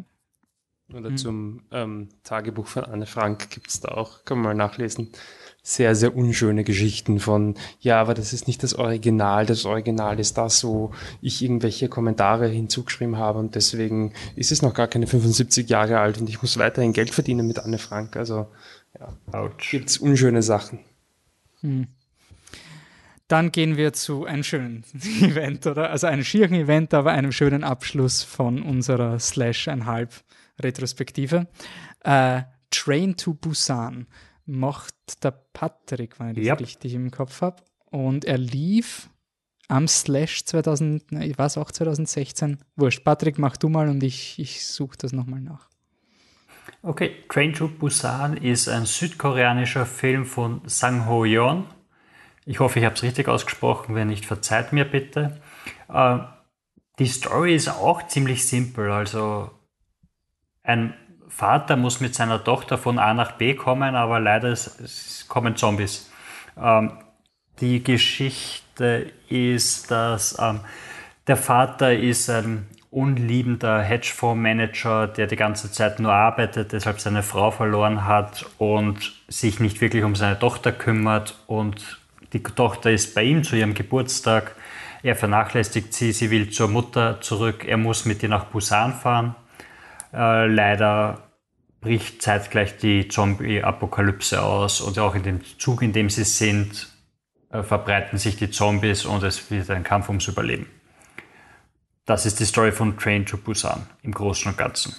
[0.94, 1.16] Oder mhm.
[1.16, 5.10] zum ähm, Tagebuch von Anne Frank gibt es da auch, kann man mal nachlesen
[5.66, 10.36] sehr, sehr unschöne Geschichten von, ja, aber das ist nicht das Original, das Original ist
[10.36, 10.92] das, wo
[11.22, 16.18] ich irgendwelche Kommentare hinzugeschrieben habe und deswegen ist es noch gar keine 75 Jahre alt
[16.18, 18.14] und ich muss weiterhin Geld verdienen mit Anne Frank.
[18.14, 18.46] Also,
[19.00, 20.80] ja, gibt es unschöne Sachen.
[21.62, 21.86] Hm.
[23.26, 24.84] Dann gehen wir zu einem schönen
[25.22, 25.88] Event, oder?
[25.88, 30.12] Also einem schieren Event, aber einem schönen Abschluss von unserer Slash einhalb
[30.60, 31.46] Retrospektive.
[32.00, 34.06] Äh, Train to Busan
[34.46, 36.60] macht der Patrick, wenn ich das yep.
[36.60, 37.62] richtig im Kopf habe.
[37.90, 39.08] Und er lief
[39.68, 42.58] am Slash 2000, ich weiß auch 2016.
[42.76, 45.68] Wurscht, Patrick, mach du mal und ich, ich suche das nochmal nach.
[46.82, 51.66] Okay, Train to Busan ist ein südkoreanischer Film von Sang Ho Yeon.
[52.46, 53.94] Ich hoffe, ich habe es richtig ausgesprochen.
[53.94, 55.40] Wenn nicht, verzeiht mir bitte.
[55.88, 56.18] Äh,
[56.98, 58.90] die Story ist auch ziemlich simpel.
[58.90, 59.50] Also
[60.64, 60.94] ein
[61.28, 66.10] Vater muss mit seiner Tochter von A nach B kommen, aber leider ist, kommen Zombies.
[66.60, 66.92] Ähm,
[67.60, 70.60] die Geschichte ist, dass ähm,
[71.26, 77.50] der Vater ist ein unliebender Hedgefondsmanager, der die ganze Zeit nur arbeitet, deshalb seine Frau
[77.50, 81.98] verloren hat und sich nicht wirklich um seine Tochter kümmert und
[82.32, 84.54] die Tochter ist bei ihm zu ihrem Geburtstag.
[85.02, 89.34] Er vernachlässigt sie, sie will zur Mutter zurück, er muss mit ihr nach Busan fahren.
[90.14, 91.30] Äh, leider
[91.80, 96.88] bricht zeitgleich die Zombie-Apokalypse aus und auch in dem Zug, in dem sie sind,
[97.50, 100.66] äh, verbreiten sich die Zombies und es wird ein Kampf ums Überleben.
[102.06, 104.94] Das ist die Story von Train to Busan im Großen und Ganzen.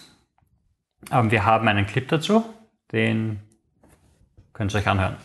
[1.12, 2.44] Ähm, wir haben einen Clip dazu,
[2.92, 3.40] den
[4.54, 5.18] könnt ihr euch anhören.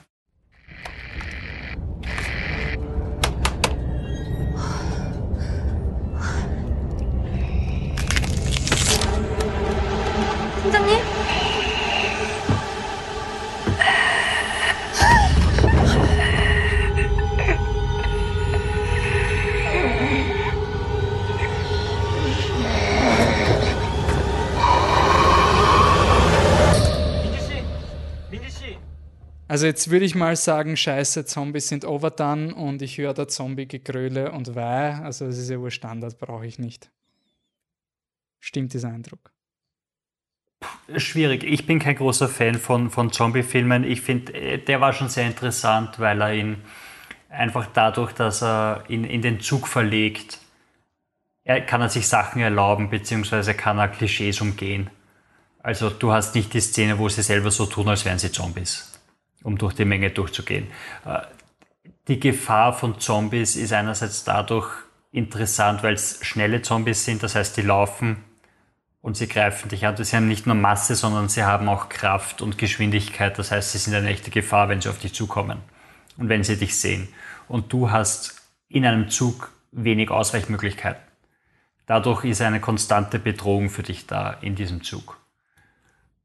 [29.51, 34.31] Also jetzt würde ich mal sagen, scheiße, Zombies sind overdone und ich höre da Zombie-Gegröle
[34.31, 35.03] und Weh.
[35.03, 36.89] Also das ist ja wohl Standard, brauche ich nicht.
[38.39, 39.33] Stimmt dieser Eindruck?
[40.97, 41.43] Schwierig.
[41.43, 43.83] Ich bin kein großer Fan von, von Zombie-Filmen.
[43.83, 46.59] Ich finde, äh, der war schon sehr interessant, weil er ihn
[47.29, 50.39] einfach dadurch, dass er ihn in den Zug verlegt,
[51.43, 54.91] er kann er sich Sachen erlauben, beziehungsweise kann er Klischees umgehen.
[55.59, 58.90] Also du hast nicht die Szene, wo sie selber so tun, als wären sie Zombies
[59.43, 60.67] um durch die Menge durchzugehen.
[61.05, 61.21] Äh,
[62.09, 64.69] die Gefahr von Zombies ist einerseits dadurch
[65.13, 68.25] interessant, weil es schnelle Zombies sind, das heißt, die laufen
[69.03, 69.97] und sie greifen dich an.
[69.97, 73.39] Sie haben nicht nur Masse, sondern sie haben auch Kraft und Geschwindigkeit.
[73.39, 75.59] Das heißt, sie sind eine echte Gefahr, wenn sie auf dich zukommen
[76.17, 77.09] und wenn sie dich sehen.
[77.49, 81.03] Und du hast in einem Zug wenig Ausweichmöglichkeiten.
[81.87, 85.20] Dadurch ist eine konstante Bedrohung für dich da in diesem Zug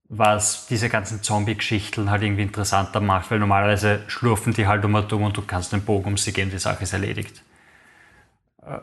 [0.07, 5.11] was diese ganzen Zombie-Geschichten halt irgendwie interessanter macht, weil normalerweise schlurfen die halt um und
[5.11, 7.43] um und du kannst den Bogen um sie gehen, die Sache ist erledigt.
[8.61, 8.79] Äh,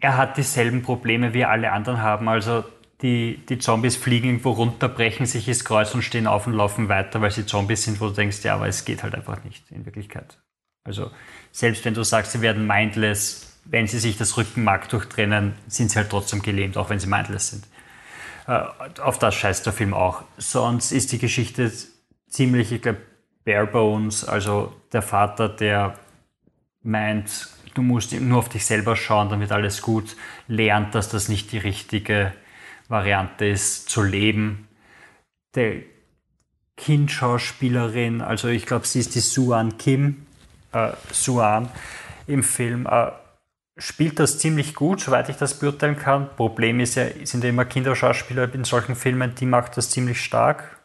[0.00, 2.64] er hat dieselben Probleme wie alle anderen haben, also
[3.02, 6.88] die, die Zombies fliegen irgendwo runter, brechen sich ins Kreuz und stehen auf und laufen
[6.88, 9.70] weiter, weil sie Zombies sind, wo du denkst, ja, aber es geht halt einfach nicht
[9.70, 10.38] in Wirklichkeit.
[10.84, 11.10] Also
[11.52, 15.98] selbst wenn du sagst, sie werden mindless, wenn sie sich das Rückenmark durchtrennen, sind sie
[15.98, 17.66] halt trotzdem gelähmt, auch wenn sie mindless sind.
[18.46, 18.62] Äh,
[19.00, 20.22] auf das scheißt der Film auch.
[20.36, 21.72] Sonst ist die Geschichte
[22.28, 23.00] ziemlich, ich glaube,
[23.44, 24.24] bare bones.
[24.24, 25.98] Also der Vater, der
[26.82, 30.16] meint, du musst nur auf dich selber schauen, damit alles gut,
[30.48, 32.32] lernt, dass das nicht die richtige
[32.88, 34.68] Variante ist, zu leben.
[35.54, 35.82] Der
[36.76, 40.26] Kindschauspielerin, also ich glaube, sie ist die Suan Kim,
[40.72, 41.68] äh, Suan
[42.26, 43.10] im Film, äh,
[43.76, 46.28] spielt das ziemlich gut, soweit ich das beurteilen kann.
[46.36, 50.78] Problem ist ja, sind ja immer Kinderschauspieler in solchen Filmen, die macht das ziemlich stark.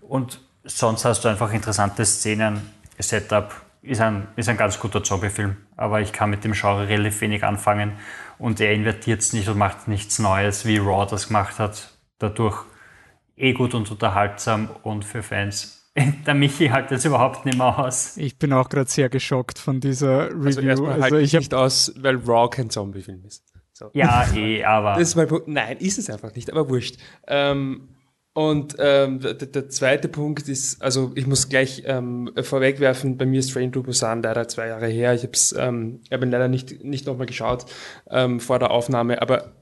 [0.00, 2.60] Und sonst hast du einfach interessante Szenen,
[2.98, 7.20] Setup, ist ein, ist ein ganz guter Zombie-Film, aber ich kann mit dem Genre relativ
[7.20, 7.92] wenig anfangen
[8.38, 11.96] und er invertiert es nicht und macht nichts Neues, wie Raw das gemacht hat.
[12.18, 12.64] Dadurch
[13.36, 15.77] eh gut und unterhaltsam und für Fans.
[16.26, 18.16] Der Michi hält das überhaupt nicht mehr aus.
[18.16, 20.46] Ich bin auch gerade sehr geschockt von dieser Review.
[20.46, 23.44] Also erstmal Also, halt ich nicht aus, weil Raw kein Zombie-Film ist.
[23.72, 23.90] So.
[23.92, 24.94] Ja, eh, aber.
[24.94, 25.48] Das ist mein Punkt.
[25.48, 26.96] Nein, ist es einfach nicht, aber wurscht.
[27.26, 27.88] Ähm,
[28.38, 33.40] und ähm, der, der zweite Punkt ist, also ich muss gleich ähm, vorwegwerfen, bei mir
[33.40, 35.12] ist Train to Busan leider zwei Jahre her.
[35.14, 37.66] Ich habe es, ähm, ich hab ihn leider nicht, nicht nochmal geschaut
[38.10, 39.54] ähm, vor der Aufnahme, aber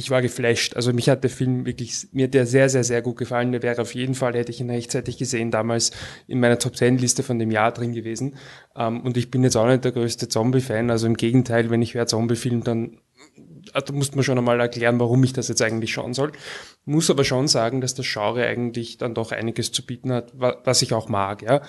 [0.00, 0.74] ich war geflasht.
[0.74, 3.52] Also mich hat der Film wirklich, mir der sehr, sehr, sehr gut gefallen.
[3.52, 5.92] Der wäre auf jeden Fall, hätte ich ihn rechtzeitig gesehen, damals
[6.26, 8.36] in meiner Top 10 Liste von dem Jahr drin gewesen.
[8.74, 10.90] Ähm, und ich bin jetzt auch nicht der größte Zombie-Fan.
[10.90, 12.98] Also im Gegenteil, wenn ich höre Zombie-Film, dann
[13.74, 16.32] da muss man schon einmal erklären, warum ich das jetzt eigentlich schauen soll.
[16.86, 20.56] Muss aber schon sagen, dass das Genre eigentlich dann doch einiges zu bieten hat, wa-
[20.64, 21.60] was ich auch mag, ja.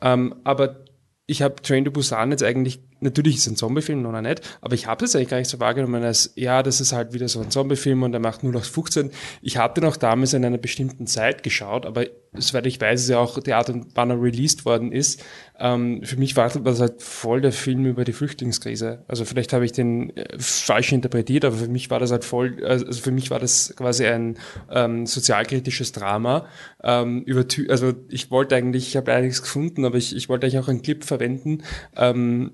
[0.00, 0.84] Ähm, aber
[1.26, 4.74] ich habe Train to Busan jetzt eigentlich, natürlich ist es ein Zombie-Film, noch nicht, aber
[4.74, 7.40] ich habe es eigentlich gar nicht so wahrgenommen als, ja, das ist halt wieder so
[7.40, 9.10] ein Zombie-Film und der macht nur noch 15.
[9.42, 12.06] Ich habe den auch damals in einer bestimmten Zeit geschaut, aber
[12.36, 15.22] soweit ich weiß, ist ja auch die Art und wann er released worden ist.
[15.58, 19.04] Ähm, für mich war das halt voll der Film über die Flüchtlingskrise.
[19.06, 22.64] Also vielleicht habe ich den äh, falsch interpretiert, aber für mich war das halt voll,
[22.64, 24.36] also für mich war das quasi ein
[24.70, 26.46] ähm, sozialkritisches Drama
[26.82, 30.58] ähm, über, also ich wollte eigentlich, ich habe einiges gefunden, aber ich, ich wollte eigentlich
[30.58, 31.62] auch einen Clip verwenden,
[31.96, 32.52] ähm,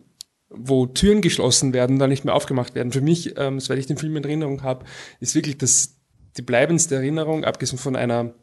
[0.50, 2.92] wo Türen geschlossen werden, dann nicht mehr aufgemacht werden.
[2.92, 4.84] Für mich, ähm, soweit ich den Film in Erinnerung habe,
[5.20, 5.96] ist wirklich das
[6.36, 8.34] die bleibendste Erinnerung, abgesehen von einer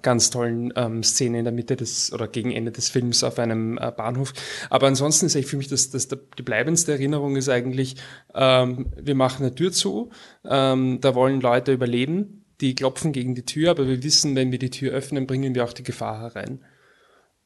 [0.00, 3.78] ganz tollen ähm, Szene in der Mitte des oder gegen Ende des Films auf einem
[3.78, 4.32] äh, Bahnhof.
[4.70, 7.96] Aber ansonsten ist eigentlich für mich das, das, die bleibendste Erinnerung ist eigentlich,
[8.34, 10.10] ähm, wir machen eine Tür zu,
[10.44, 14.58] ähm, da wollen Leute überleben, die klopfen gegen die Tür, aber wir wissen, wenn wir
[14.58, 16.64] die Tür öffnen, bringen wir auch die Gefahr herein.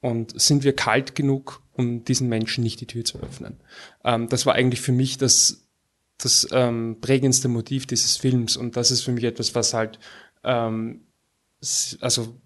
[0.00, 3.56] Und sind wir kalt genug, um diesen Menschen nicht die Tür zu öffnen?
[4.04, 5.66] Ähm, das war eigentlich für mich das,
[6.18, 8.56] das ähm, prägendste Motiv dieses Films.
[8.56, 9.98] Und das ist für mich etwas, was halt,
[10.44, 11.02] ähm,
[12.00, 12.36] also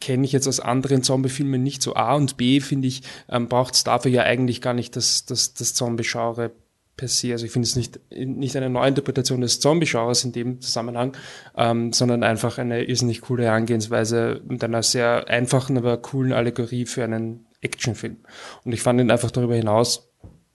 [0.00, 1.94] kenne ich jetzt aus anderen Zombie-Filmen nicht so.
[1.94, 5.54] A und B, finde ich, ähm, braucht es dafür ja eigentlich gar nicht das, das,
[5.54, 6.52] das Zombie-Genre
[6.96, 7.32] per se.
[7.32, 11.16] Also ich finde es nicht, nicht eine Neuinterpretation des Zombie-Genres in dem Zusammenhang,
[11.56, 17.04] ähm, sondern einfach eine irrsinnig coole Herangehensweise mit einer sehr einfachen, aber coolen Allegorie für
[17.04, 18.18] einen Actionfilm.
[18.64, 20.10] Und ich fand ihn einfach darüber hinaus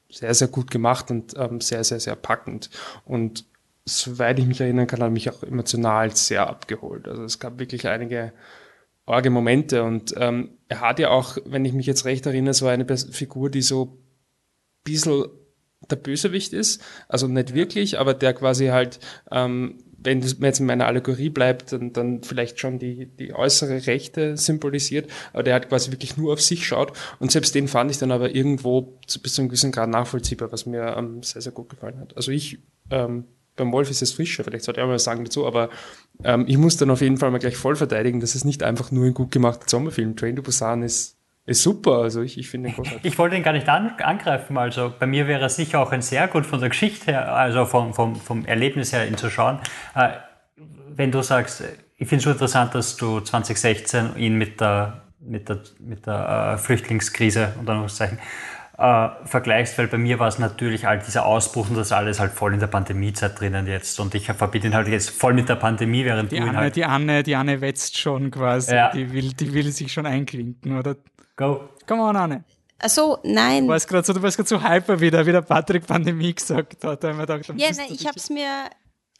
[0.09, 2.69] sehr, sehr gut gemacht und ähm, sehr, sehr, sehr packend.
[3.05, 3.45] Und
[3.85, 7.07] soweit ich mich erinnern kann, hat mich auch emotional sehr abgeholt.
[7.07, 8.33] Also es gab wirklich einige
[9.05, 12.67] arge Momente und ähm, er hat ja auch, wenn ich mich jetzt recht erinnere, so
[12.67, 13.97] eine Figur, die so ein
[14.83, 15.25] bisschen
[15.89, 18.99] der Bösewicht ist, also nicht wirklich, aber der quasi halt,
[19.31, 23.87] ähm, wenn das jetzt in meiner Allegorie bleibt, dann, dann vielleicht schon die, die äußere
[23.87, 27.91] Rechte symbolisiert, aber der halt quasi wirklich nur auf sich schaut und selbst den fand
[27.91, 31.41] ich dann aber irgendwo zu, bis zu einem gewissen Grad nachvollziehbar, was mir ähm, sehr,
[31.41, 32.15] sehr gut gefallen hat.
[32.15, 32.59] Also ich,
[32.89, 35.69] ähm, beim Wolf ist es frischer, vielleicht sollte er mal was sagen dazu, aber
[36.23, 38.91] ähm, ich muss dann auf jeden Fall mal gleich voll verteidigen, das ist nicht einfach
[38.91, 40.15] nur ein gut gemachter Sommerfilm.
[40.15, 41.17] Train to Busan ist,
[41.49, 43.03] ist super, also ich, ich finde ihn großartig.
[43.03, 44.57] Ich wollte ihn gar nicht an, angreifen.
[44.57, 47.65] Also bei mir wäre es sicher auch ein sehr gut von der Geschichte her, also
[47.65, 49.59] vom, vom, vom Erlebnis her ihn zu schauen.
[49.95, 50.09] Äh,
[50.95, 51.63] wenn du sagst,
[51.97, 56.53] ich finde es so interessant, dass du 2016 ihn mit der, mit der, mit der
[56.53, 58.19] äh, Flüchtlingskrise unter Anführungszeichen
[58.77, 62.31] äh, vergleichst, weil bei mir war es natürlich halt dieser Ausbruch und das alles halt
[62.31, 65.55] voll in der Pandemiezeit drinnen jetzt und ich verbinde ihn halt jetzt voll mit der
[65.55, 68.73] Pandemie, während die du ihn Anne, halt die Anne, die Anne wetzt schon quasi.
[68.73, 68.91] Ja.
[68.91, 70.95] Die, will, die will sich schon einklinken, oder?
[71.39, 71.69] Go.
[71.87, 72.43] Come on, Anne.
[72.79, 73.63] Also, nein.
[73.65, 76.83] Du warst gerade so, du warst gerade so hyper wieder, wie der Patrick Pandemie gesagt
[76.83, 77.01] hat.
[77.01, 78.69] Da haben wir gedacht, Ja, nein, ich habe es mir,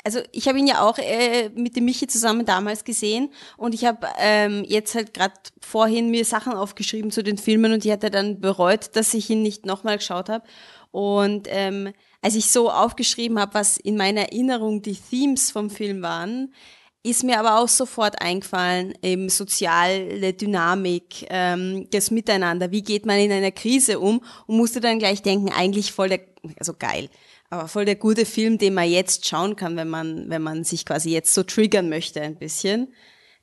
[0.03, 3.85] also ich habe ihn ja auch äh, mit dem Michi zusammen damals gesehen und ich
[3.85, 8.11] habe ähm, jetzt halt gerade vorhin mir Sachen aufgeschrieben zu den Filmen und ich hatte
[8.11, 10.45] dann bereut, dass ich ihn nicht nochmal geschaut habe.
[10.91, 16.01] Und ähm, als ich so aufgeschrieben habe, was in meiner Erinnerung die Themes vom Film
[16.01, 16.53] waren,
[17.01, 23.19] ist mir aber auch sofort eingefallen, eben soziale Dynamik, ähm, das Miteinander, wie geht man
[23.19, 24.21] in einer Krise um?
[24.47, 26.21] Und musste dann gleich denken, eigentlich voll der,
[26.57, 27.09] also geil,
[27.49, 30.85] aber voll der gute Film, den man jetzt schauen kann, wenn man, wenn man sich
[30.85, 32.93] quasi jetzt so triggern möchte ein bisschen,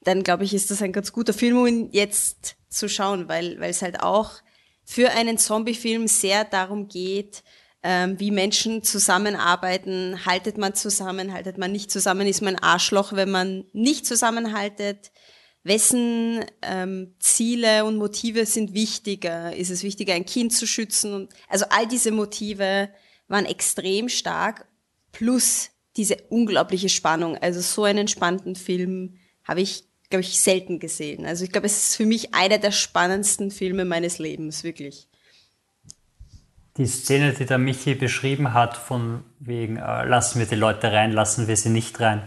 [0.05, 3.59] dann glaube ich, ist das ein ganz guter Film, um ihn jetzt zu schauen, weil,
[3.59, 4.33] weil es halt auch
[4.85, 7.43] für einen Zombie-Film sehr darum geht,
[7.89, 10.27] ähm, wie Menschen zusammenarbeiten.
[10.27, 12.27] Haltet man zusammen, haltet man nicht zusammen?
[12.27, 15.13] Ist man Arschloch, wenn man nicht zusammenhaltet?
[15.63, 19.55] Wessen ähm, Ziele und Motive sind wichtiger?
[19.55, 21.15] Ist es wichtiger, ein Kind zu schützen?
[21.15, 22.91] Und, also all diese Motive
[23.29, 24.67] waren extrem stark,
[25.13, 27.37] plus diese unglaubliche Spannung.
[27.37, 29.15] Also so einen spannenden Film
[29.45, 31.25] habe ich, glaube ich, selten gesehen.
[31.25, 35.09] Also ich glaube, es ist für mich einer der spannendsten Filme meines Lebens, wirklich.
[36.77, 41.13] Die Szene, die der Michi beschrieben hat, von wegen, äh, lassen wir die Leute rein,
[41.13, 42.23] lassen wir sie nicht rein.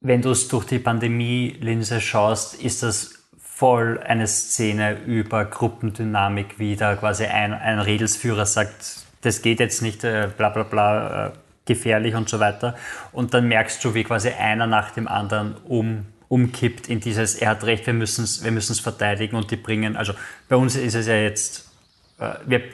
[0.00, 6.76] Wenn du es durch die Pandemie-Linse schaust, ist das voll eine Szene über Gruppendynamik, wie
[6.76, 11.30] da quasi ein, ein Redelsführer sagt, das geht jetzt nicht, äh, bla bla bla, äh,
[11.64, 12.76] gefährlich und so weiter.
[13.12, 17.50] Und dann merkst du, wie quasi einer nach dem anderen um, umkippt in dieses, er
[17.50, 20.14] hat recht, wir müssen es wir verteidigen und die bringen, also
[20.48, 21.73] bei uns ist es ja jetzt,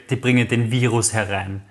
[0.08, 1.62] die bringen den Virus herein.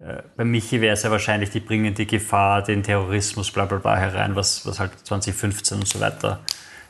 [0.00, 3.78] Äh, bei Michi wäre es ja wahrscheinlich, die bringen die Gefahr, den Terrorismus, bla bla
[3.78, 6.40] bla herein, was, was halt 2015 und so weiter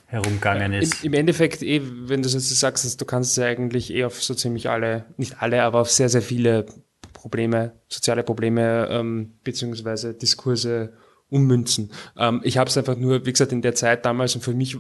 [0.06, 1.04] herumgegangen ist.
[1.04, 4.22] Im, Im, Endeffekt, eh, wenn du so sagst, du kannst es ja eigentlich eh auf
[4.22, 6.66] so ziemlich alle, nicht alle, aber auf sehr, sehr viele
[7.12, 10.92] Probleme, soziale Probleme ähm, beziehungsweise Diskurse
[11.30, 11.92] ummünzen.
[12.16, 14.76] Ähm, ich habe es einfach nur, wie gesagt, in der Zeit damals und für mich,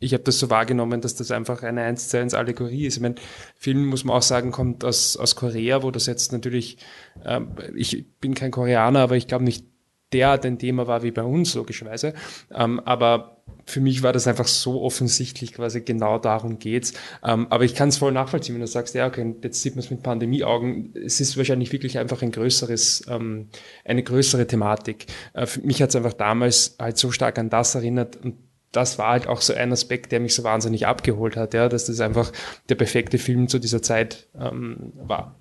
[0.00, 2.96] ich habe das so wahrgenommen, dass das einfach eine 1 zu 1 Allegorie ist.
[2.96, 3.16] Ich meine,
[3.56, 6.78] Film, muss man auch sagen, kommt aus, aus Korea, wo das jetzt natürlich,
[7.24, 9.64] ähm, ich bin kein Koreaner, aber ich glaube nicht
[10.12, 12.14] derart ein Thema war wie bei uns, logischerweise.
[12.54, 16.94] Ähm, aber für mich war das einfach so offensichtlich, quasi genau darum geht's.
[17.22, 19.80] Ähm, aber ich kann es voll nachvollziehen, wenn du sagst, ja, okay, jetzt sieht man
[19.80, 20.94] es mit Pandemieaugen.
[20.94, 23.48] Es ist wahrscheinlich wirklich einfach ein größeres, ähm,
[23.84, 25.06] eine größere Thematik.
[25.34, 28.36] Äh, für mich hat es einfach damals halt so stark an das erinnert und
[28.72, 31.86] das war halt auch so ein Aspekt, der mich so wahnsinnig abgeholt hat, ja, dass
[31.86, 32.32] das einfach
[32.68, 35.40] der perfekte Film zu dieser Zeit ähm, war.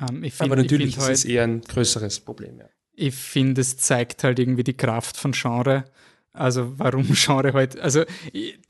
[0.00, 2.58] Um, find, Aber natürlich ist es eher ein größeres Problem.
[2.58, 5.84] Ja ich finde, es zeigt halt irgendwie die Kraft von Genre.
[6.34, 8.04] Also warum Genre halt, also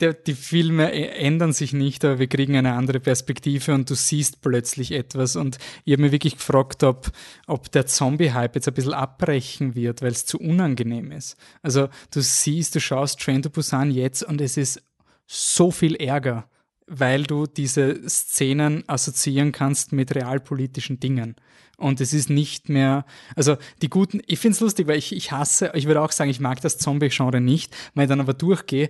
[0.00, 3.94] der, die Filme e, ändern sich nicht, aber wir kriegen eine andere Perspektive und du
[3.94, 5.36] siehst plötzlich etwas.
[5.36, 7.12] Und ich habe mir wirklich gefragt, ob,
[7.46, 11.36] ob der Zombie-Hype jetzt ein bisschen abbrechen wird, weil es zu unangenehm ist.
[11.62, 14.82] Also du siehst, du schaust Train to Busan jetzt und es ist
[15.26, 16.48] so viel Ärger,
[16.88, 21.36] weil du diese Szenen assoziieren kannst mit realpolitischen Dingen.
[21.82, 23.04] Und es ist nicht mehr,
[23.34, 26.30] also die guten, ich finde es lustig, weil ich, ich hasse, ich würde auch sagen,
[26.30, 27.74] ich mag das Zombie-Genre nicht.
[27.94, 28.88] Wenn ich dann aber durchgehe,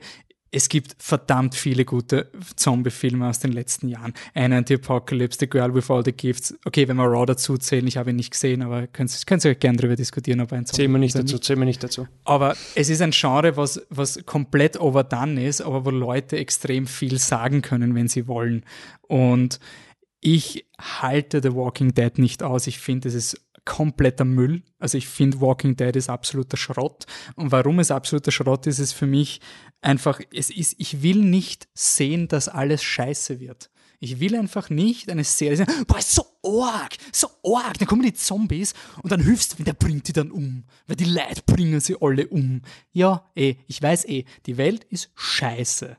[0.54, 4.12] es gibt verdammt viele gute Zombie-Filme aus den letzten Jahren.
[4.34, 6.54] Einer in The Apocalypse, The Girl with All the Gifts.
[6.66, 9.54] Okay, wenn wir Raw dazu zählen, ich habe ihn nicht gesehen, aber könnt, könnt ihr
[9.54, 12.06] gerne darüber diskutieren, ob ein Zombie Zählen wir nicht dazu, zählen wir nicht dazu.
[12.24, 17.18] Aber es ist ein Genre, was, was komplett overdone ist, aber wo Leute extrem viel
[17.18, 18.64] sagen können, wenn sie wollen.
[19.08, 19.58] Und
[20.22, 22.66] ich halte The Walking Dead nicht aus.
[22.68, 24.62] Ich finde, es ist kompletter Müll.
[24.78, 27.06] Also ich finde Walking Dead ist absoluter Schrott.
[27.34, 29.40] Und warum es absoluter Schrott ist, ist für mich
[29.82, 33.68] einfach, es ist, ich will nicht sehen, dass alles scheiße wird.
[33.98, 38.02] Ich will einfach nicht eine Serie sehen, boah, ist so arg, so arg, dann kommen
[38.02, 41.78] die Zombies und dann hilfst du, der bringt die dann um, weil die Leute bringen
[41.78, 42.62] sie alle um.
[42.90, 45.96] Ja, eh, ich weiß eh, die Welt ist scheiße.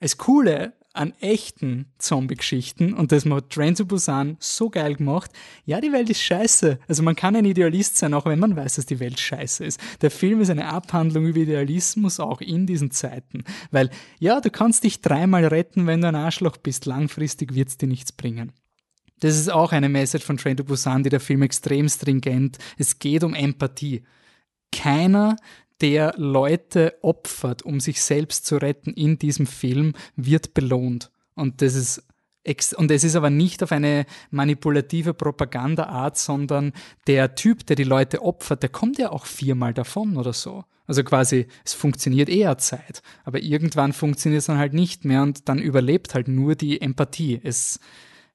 [0.00, 5.30] Das Coole an echten Zombie-Geschichten und das hat Train to Busan so geil gemacht.
[5.66, 6.78] Ja, die Welt ist scheiße.
[6.86, 9.80] Also man kann ein Idealist sein, auch wenn man weiß, dass die Welt scheiße ist.
[10.00, 13.42] Der Film ist eine Abhandlung über Idealismus auch in diesen Zeiten.
[13.72, 13.90] Weil,
[14.20, 16.86] ja, du kannst dich dreimal retten, wenn du ein Arschloch bist.
[16.86, 18.52] Langfristig wird's dir nichts bringen.
[19.18, 22.58] Das ist auch eine Message von Train to Busan, die der Film extrem stringent.
[22.78, 24.04] Es geht um Empathie.
[24.70, 25.36] Keiner
[25.84, 31.10] der Leute opfert, um sich selbst zu retten in diesem Film, wird belohnt.
[31.34, 32.02] Und das ist
[32.76, 36.72] und es ist aber nicht auf eine manipulative Propagandaart, sondern
[37.06, 40.64] der Typ, der die Leute opfert, der kommt ja auch viermal davon oder so.
[40.86, 43.02] Also quasi, es funktioniert eher Zeit.
[43.24, 47.40] Aber irgendwann funktioniert es dann halt nicht mehr und dann überlebt halt nur die Empathie.
[47.42, 47.78] Es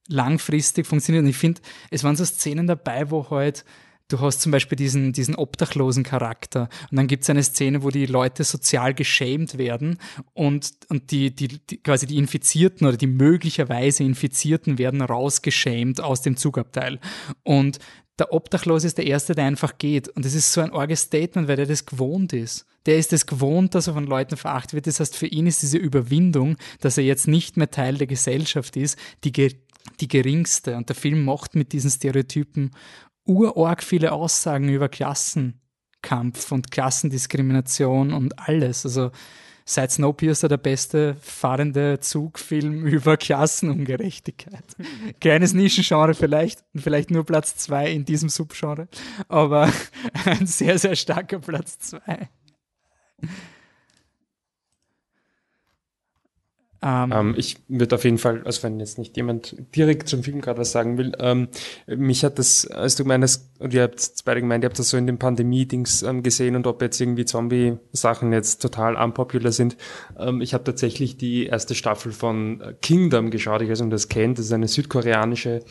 [0.07, 1.23] langfristig funktioniert.
[1.23, 3.63] Und ich finde, es waren so Szenen dabei, wo halt
[4.09, 7.91] Du hast zum Beispiel diesen, diesen obdachlosen Charakter und dann gibt es eine Szene, wo
[7.91, 9.99] die Leute sozial geschämt werden
[10.33, 16.23] und, und die, die, die, quasi die Infizierten oder die möglicherweise Infizierten werden rausgeschämt aus
[16.23, 16.99] dem Zugabteil.
[17.43, 17.77] Und
[18.17, 20.09] der Obdachlose ist der Erste, der einfach geht.
[20.09, 22.65] Und das ist so ein arges Statement, weil der das gewohnt ist.
[22.87, 24.87] Der ist es gewohnt, dass er von Leuten verachtet wird.
[24.87, 28.75] Das heißt, für ihn ist diese Überwindung, dass er jetzt nicht mehr Teil der Gesellschaft
[28.75, 29.31] ist, die,
[29.99, 30.75] die geringste.
[30.75, 32.71] Und der Film macht mit diesen Stereotypen
[33.29, 38.85] urorg viele Aussagen über Klassenkampf und Klassendiskrimination und alles.
[38.85, 39.11] Also
[39.65, 44.63] seit Snowpiercer der beste fahrende Zugfilm über Klassenungerechtigkeit.
[45.21, 48.87] Kleines Nischengenre vielleicht, vielleicht nur Platz zwei in diesem Subgenre,
[49.27, 49.71] aber
[50.25, 52.29] ein sehr, sehr starker Platz zwei.
[56.81, 60.39] Ähm, ähm, ich würde auf jeden Fall, also wenn jetzt nicht jemand direkt zum Film
[60.39, 61.49] gerade was sagen will, ähm,
[61.87, 64.97] mich hat das, als du meinst, und ihr habt beide gemeint, ihr habt das so
[64.97, 69.75] in den Pandemie-Dings ähm, gesehen und ob jetzt irgendwie Zombie-Sachen jetzt total unpopular sind.
[70.17, 73.95] Ähm, ich habe tatsächlich die erste Staffel von Kingdom geschaut, ich weiß nicht, ob ihr
[73.95, 75.61] das kennt, das ist eine südkoreanische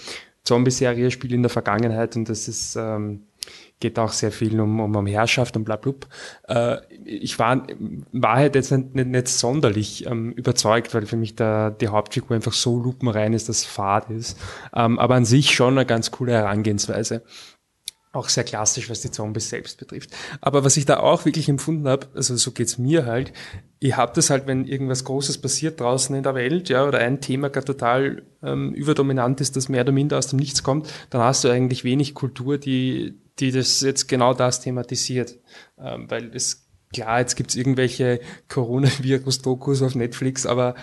[0.44, 3.27] Zombie-Serie spielt in der Vergangenheit und das ist, ähm,
[3.80, 6.76] geht auch sehr viel um, um, um Herrschaft und bla, bla, bla.
[6.76, 11.36] Äh, ich war in Wahrheit jetzt nicht, nicht, nicht sonderlich ähm, überzeugt, weil für mich
[11.36, 14.38] da die Hauptfigur einfach so lupenrein ist, dass Fahrt ist.
[14.74, 17.22] Ähm, aber an sich schon eine ganz coole Herangehensweise
[18.12, 20.10] auch sehr klassisch, was die Zombies selbst betrifft.
[20.40, 23.32] Aber was ich da auch wirklich empfunden habe, also so geht's mir halt,
[23.80, 27.20] ihr habt es halt, wenn irgendwas Großes passiert draußen in der Welt, ja, oder ein
[27.20, 31.22] Thema gerade total ähm, überdominant ist, das mehr oder minder aus dem Nichts kommt, dann
[31.22, 35.36] hast du eigentlich wenig Kultur, die, die das jetzt genau das thematisiert.
[35.78, 40.74] Ähm, weil es klar, jetzt gibt's irgendwelche Coronavirus-Dokus auf Netflix, aber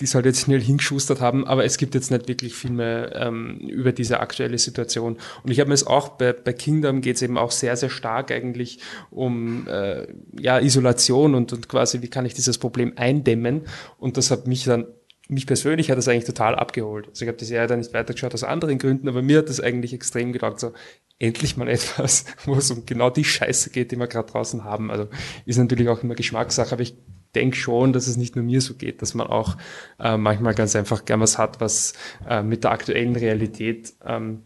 [0.00, 3.14] die es halt jetzt schnell hingeschustert haben, aber es gibt jetzt nicht wirklich viel mehr
[3.16, 5.18] ähm, über diese aktuelle Situation.
[5.42, 7.90] Und ich habe mir es auch bei, bei Kingdom geht es eben auch sehr, sehr
[7.90, 8.78] stark eigentlich
[9.10, 10.06] um äh,
[10.38, 13.62] ja, Isolation und, und quasi, wie kann ich dieses Problem eindämmen.
[13.98, 14.86] Und das hat mich dann,
[15.28, 17.08] mich persönlich hat das eigentlich total abgeholt.
[17.08, 19.60] Also ich habe die Serie dann nicht weitergeschaut aus anderen Gründen, aber mir hat das
[19.60, 20.72] eigentlich extrem gedacht, so
[21.18, 24.92] endlich mal etwas, wo es um genau die Scheiße geht, die wir gerade draußen haben.
[24.92, 25.08] Also
[25.44, 26.94] ist natürlich auch immer Geschmackssache, aber ich
[27.34, 29.56] denke schon, dass es nicht nur mir so geht, dass man auch
[29.98, 31.92] äh, manchmal ganz einfach gern was hat, was
[32.28, 34.42] äh, mit der aktuellen Realität ähm,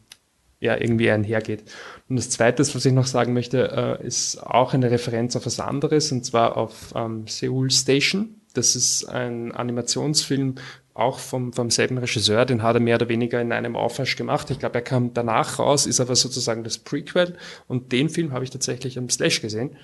[0.60, 1.64] ja irgendwie einhergeht.
[2.08, 5.60] Und das Zweite, was ich noch sagen möchte, äh, ist auch eine Referenz auf was
[5.60, 8.40] anderes, und zwar auf ähm, Seoul Station.
[8.54, 10.56] Das ist ein Animationsfilm,
[10.94, 14.50] auch vom, vom selben Regisseur, den hat er mehr oder weniger in einem Aufwasch gemacht.
[14.50, 17.36] Ich glaube, er kam danach raus, ist aber sozusagen das Prequel.
[17.66, 19.76] Und den Film habe ich tatsächlich am Slash gesehen.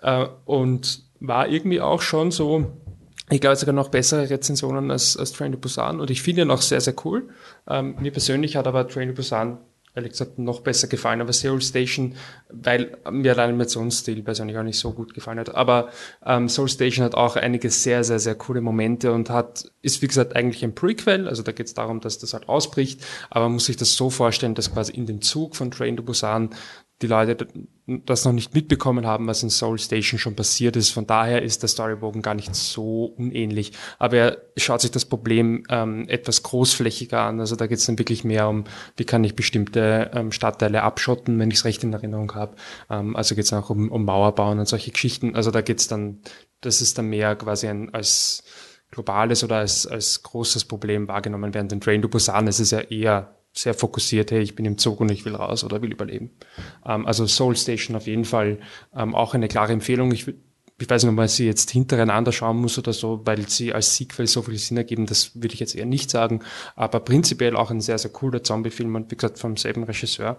[0.00, 2.66] Äh, und war irgendwie auch schon so,
[3.30, 6.50] ich glaube sogar noch bessere Rezensionen als, als Train to Busan und ich finde ihn
[6.50, 7.28] auch sehr, sehr cool.
[7.68, 9.58] Ähm, mir persönlich hat aber Train to Busan
[9.98, 12.14] ehrlich gesagt noch besser gefallen, aber Seoul Station,
[12.48, 15.54] weil mir der Animationsstil persönlich auch nicht so gut gefallen hat.
[15.54, 15.90] Aber
[16.24, 20.06] ähm, Seoul Station hat auch einige sehr, sehr, sehr coole Momente und hat, ist wie
[20.06, 23.54] gesagt eigentlich ein Prequel, also da geht es darum, dass das halt ausbricht, aber man
[23.54, 26.50] muss sich das so vorstellen, dass quasi in dem Zug von Train to Busan
[27.00, 27.46] die Leute
[27.86, 30.90] das noch nicht mitbekommen haben, was in Soul Station schon passiert ist.
[30.90, 33.72] Von daher ist der Storybogen gar nicht so unähnlich.
[33.98, 37.40] Aber er schaut sich das Problem ähm, etwas großflächiger an.
[37.40, 38.64] Also da geht es dann wirklich mehr um,
[38.96, 42.56] wie kann ich bestimmte ähm, Stadtteile abschotten, wenn ich es recht in Erinnerung habe.
[42.90, 45.34] Ähm, also geht es auch um, um Mauerbauen und solche Geschichten.
[45.34, 46.20] Also da geht es dann,
[46.60, 48.42] das ist dann mehr quasi ein, als
[48.90, 51.68] globales oder als, als großes Problem wahrgenommen werden.
[51.68, 55.00] Den Train to Busan ist es ja eher sehr fokussiert, hey, ich bin im Zug
[55.00, 56.30] und ich will raus oder will überleben.
[56.86, 58.58] Ähm, also Soul Station auf jeden Fall
[58.94, 60.12] ähm, auch eine klare Empfehlung.
[60.12, 60.28] Ich,
[60.80, 63.96] ich weiß nicht, ob man sie jetzt hintereinander schauen muss oder so, weil sie als
[63.96, 66.40] Sequel so viel Sinn ergeben, das würde ich jetzt eher nicht sagen.
[66.76, 70.38] Aber prinzipiell auch ein sehr, sehr cooler Zombie-Film und wie gesagt vom selben Regisseur.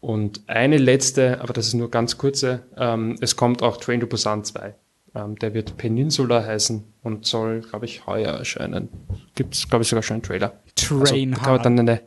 [0.00, 4.06] Und eine letzte, aber das ist nur ganz kurze, ähm, es kommt auch Train to
[4.06, 4.74] Busan 2.
[5.14, 8.88] Ähm, der wird Peninsula heißen und soll, glaube ich, heuer erscheinen.
[9.34, 10.60] Gibt es, glaube ich, sogar schon einen Trailer.
[10.74, 12.02] Train also, dann eine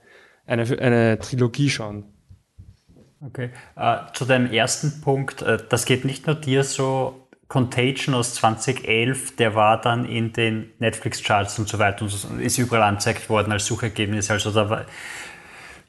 [0.48, 2.06] eine, eine Trilogie schauen.
[3.22, 3.50] Okay.
[3.76, 7.28] Uh, zu deinem ersten Punkt, uh, das geht nicht nur dir so.
[7.48, 12.84] Contagion aus 2011, der war dann in den Netflix-Charts und so weiter und ist überall
[12.84, 14.30] angezeigt worden als Suchergebnis.
[14.30, 14.86] Also da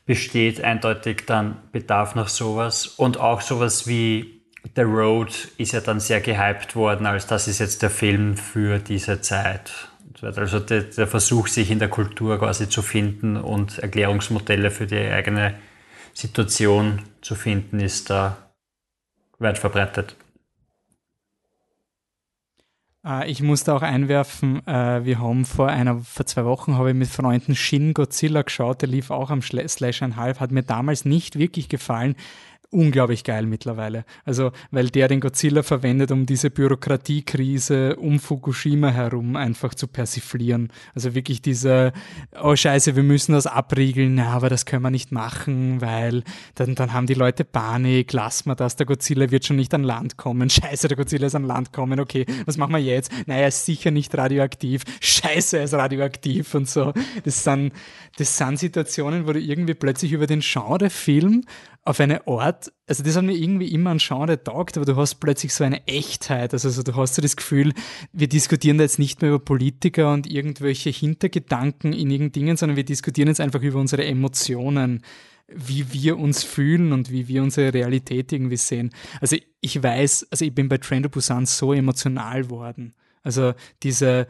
[0.07, 2.87] besteht eindeutig dann Bedarf nach sowas.
[2.87, 4.43] Und auch sowas wie
[4.77, 8.79] The Road ist ja dann sehr gehypt worden, als das ist jetzt der Film für
[8.79, 9.88] diese Zeit.
[10.23, 14.97] Also der, der, Versuch, sich in der Kultur quasi zu finden und Erklärungsmodelle für die
[14.97, 15.55] eigene
[16.13, 18.37] Situation zu finden, ist da
[19.39, 20.17] weit verbreitet.
[23.05, 26.97] Äh, ich musste auch einwerfen, äh, wir haben vor einer, vor zwei Wochen habe ich
[26.97, 31.39] mit Freunden Shin Godzilla geschaut, der lief auch am Slash Half, hat mir damals nicht
[31.39, 32.17] wirklich gefallen
[32.71, 34.05] unglaublich geil mittlerweile.
[34.25, 40.71] Also, weil der den Godzilla verwendet, um diese Bürokratiekrise um Fukushima herum einfach zu persiflieren.
[40.95, 41.93] Also wirklich diese,
[42.41, 46.25] oh scheiße, wir müssen das abriegeln, na, aber das können wir nicht machen, weil
[46.57, 49.83] dann, dann haben die Leute Panik, lass mal das, der Godzilla wird schon nicht an
[49.83, 53.11] Land kommen, scheiße, der Godzilla ist an Land kommen, okay, was machen wir jetzt?
[53.27, 56.93] Naja, er ist sicher nicht radioaktiv, scheiße, er ist radioaktiv und so.
[57.25, 57.73] Das sind,
[58.19, 61.45] das sind Situationen, wo du irgendwie plötzlich über den Genrefilm
[61.85, 65.17] auf eine Art, also das hat mir irgendwie immer an Genre taugt, aber du hast
[65.17, 67.73] plötzlich so eine Echtheit, also so, du hast so das Gefühl,
[68.13, 72.77] wir diskutieren da jetzt nicht mehr über Politiker und irgendwelche Hintergedanken in irgendeinen Dingen, sondern
[72.77, 75.03] wir diskutieren jetzt einfach über unsere Emotionen,
[75.49, 78.91] wie wir uns fühlen und wie wir unsere Realität irgendwie sehen.
[79.21, 82.95] Also ich weiß, also ich bin bei Train to Busan so emotional worden.
[83.23, 84.27] Also diese,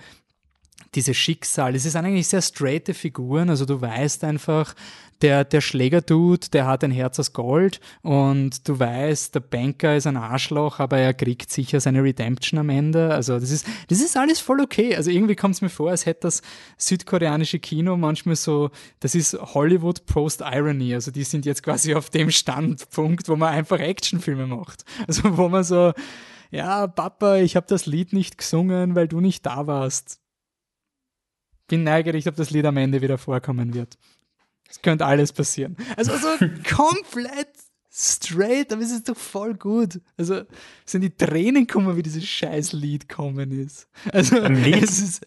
[0.94, 1.74] diese Schicksal.
[1.74, 4.74] Es sind eigentlich sehr straighte Figuren, also du weißt einfach,
[5.22, 10.06] der, der Schlägerdude, der hat ein Herz aus Gold und du weißt, der Banker ist
[10.06, 13.12] ein Arschloch, aber er kriegt sicher seine Redemption am Ende.
[13.12, 14.94] Also das ist, das ist alles voll okay.
[14.94, 16.42] Also irgendwie kommt es mir vor, als hätte das
[16.76, 18.70] südkoreanische Kino manchmal so,
[19.00, 20.94] das ist Hollywood Post-Irony.
[20.94, 24.84] Also die sind jetzt quasi auf dem Standpunkt, wo man einfach Actionfilme macht.
[25.06, 25.92] Also wo man so,
[26.50, 30.20] ja, Papa, ich habe das Lied nicht gesungen, weil du nicht da warst.
[31.66, 33.98] Bin neugierig, ob das Lied am Ende wieder vorkommen wird.
[34.68, 35.76] Es könnte alles passieren.
[35.96, 36.28] Also so
[36.76, 37.48] komplett
[37.90, 40.00] straight, aber es ist doch voll gut.
[40.16, 40.42] Also
[40.84, 43.88] sind die Tränen kommen, wie dieses scheiß Lied kommen ist.
[44.12, 45.26] Also es ist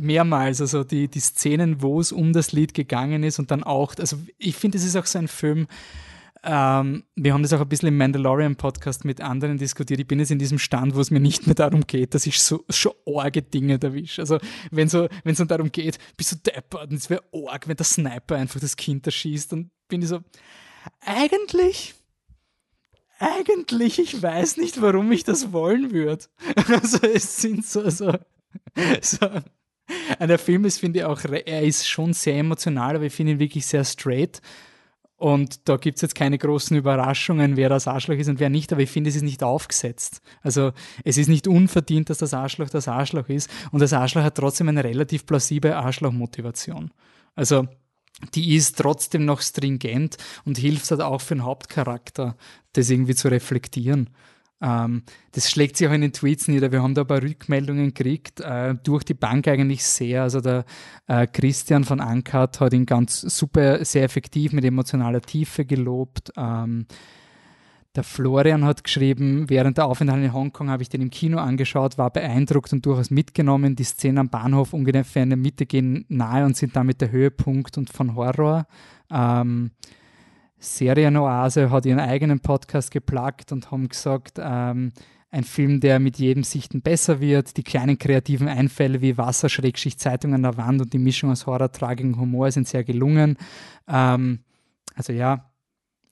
[0.00, 3.94] mehrmals, also die, die Szenen, wo es um das Lied gegangen ist und dann auch,
[3.98, 5.66] also ich finde, es ist auch so ein Film,
[6.44, 10.00] ähm, wir haben das auch ein bisschen im Mandalorian-Podcast mit anderen diskutiert.
[10.00, 12.40] Ich bin jetzt in diesem Stand, wo es mir nicht mehr darum geht, dass ich
[12.40, 14.22] so schon arge Dinge erwische.
[14.22, 14.38] Also
[14.70, 17.86] wenn so, es dann darum geht, bist du deppert und es wäre arg, wenn der
[17.86, 20.20] Sniper einfach das Kind erschießt, dann bin ich so,
[21.00, 21.94] eigentlich,
[23.18, 26.26] eigentlich, ich weiß nicht, warum ich das wollen würde.
[26.68, 28.12] Also es sind so, so,
[29.00, 29.28] so
[30.20, 33.38] der Film ist, finde ich auch, er ist schon sehr emotional, aber ich finde ihn
[33.38, 34.40] wirklich sehr straight.
[35.24, 38.70] Und da gibt es jetzt keine großen Überraschungen, wer das Arschloch ist und wer nicht,
[38.74, 40.20] aber ich finde, es ist nicht aufgesetzt.
[40.42, 40.72] Also
[41.02, 44.68] es ist nicht unverdient, dass das Arschloch das Arschloch ist und das Arschloch hat trotzdem
[44.68, 46.90] eine relativ plausible Arschlochmotivation.
[47.34, 47.66] Also
[48.34, 52.36] die ist trotzdem noch stringent und hilft halt auch für den Hauptcharakter,
[52.74, 54.10] das irgendwie zu reflektieren.
[54.60, 55.02] Ähm,
[55.32, 56.72] das schlägt sich auch in den Tweets nieder.
[56.72, 60.22] Wir haben da ein paar Rückmeldungen gekriegt, äh, durch die Bank eigentlich sehr.
[60.22, 60.64] Also der
[61.06, 66.32] äh, Christian von Ankart hat ihn ganz super, sehr effektiv mit emotionaler Tiefe gelobt.
[66.36, 66.86] Ähm,
[67.94, 71.96] der Florian hat geschrieben, während der Aufenthalt in Hongkong habe ich den im Kino angeschaut,
[71.96, 73.76] war beeindruckt und durchaus mitgenommen.
[73.76, 77.78] Die Szenen am Bahnhof ungefähr in der Mitte gehen nahe und sind damit der Höhepunkt
[77.78, 78.66] und von Horror.
[79.12, 79.70] Ähm,
[80.64, 84.92] Serienoase hat ihren eigenen Podcast geplagt und haben gesagt, ähm,
[85.30, 87.56] ein Film, der mit jedem Sichten besser wird.
[87.56, 91.46] Die kleinen kreativen Einfälle wie Wasser, Schrägschicht, Zeitung an der Wand und die Mischung aus
[91.46, 93.36] Horror, Tragik und Humor sind sehr gelungen.
[93.88, 94.40] Ähm,
[94.94, 95.50] also ja,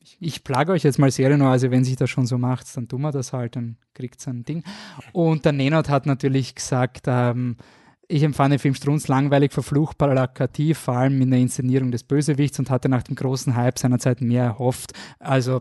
[0.01, 3.03] ich, ich plage euch jetzt mal Serienoase, wenn sich das schon so macht, dann tun
[3.03, 4.65] wir das halt, dann kriegt es ein Ding.
[5.13, 7.57] Und der Nenot hat natürlich gesagt, ähm,
[8.09, 12.59] ich empfand den Film Strunz langweilig, verflucht, plakativ, vor allem in der Inszenierung des Bösewichts
[12.59, 14.93] und hatte nach dem großen Hype seiner Zeit mehr erhofft.
[15.19, 15.61] Also,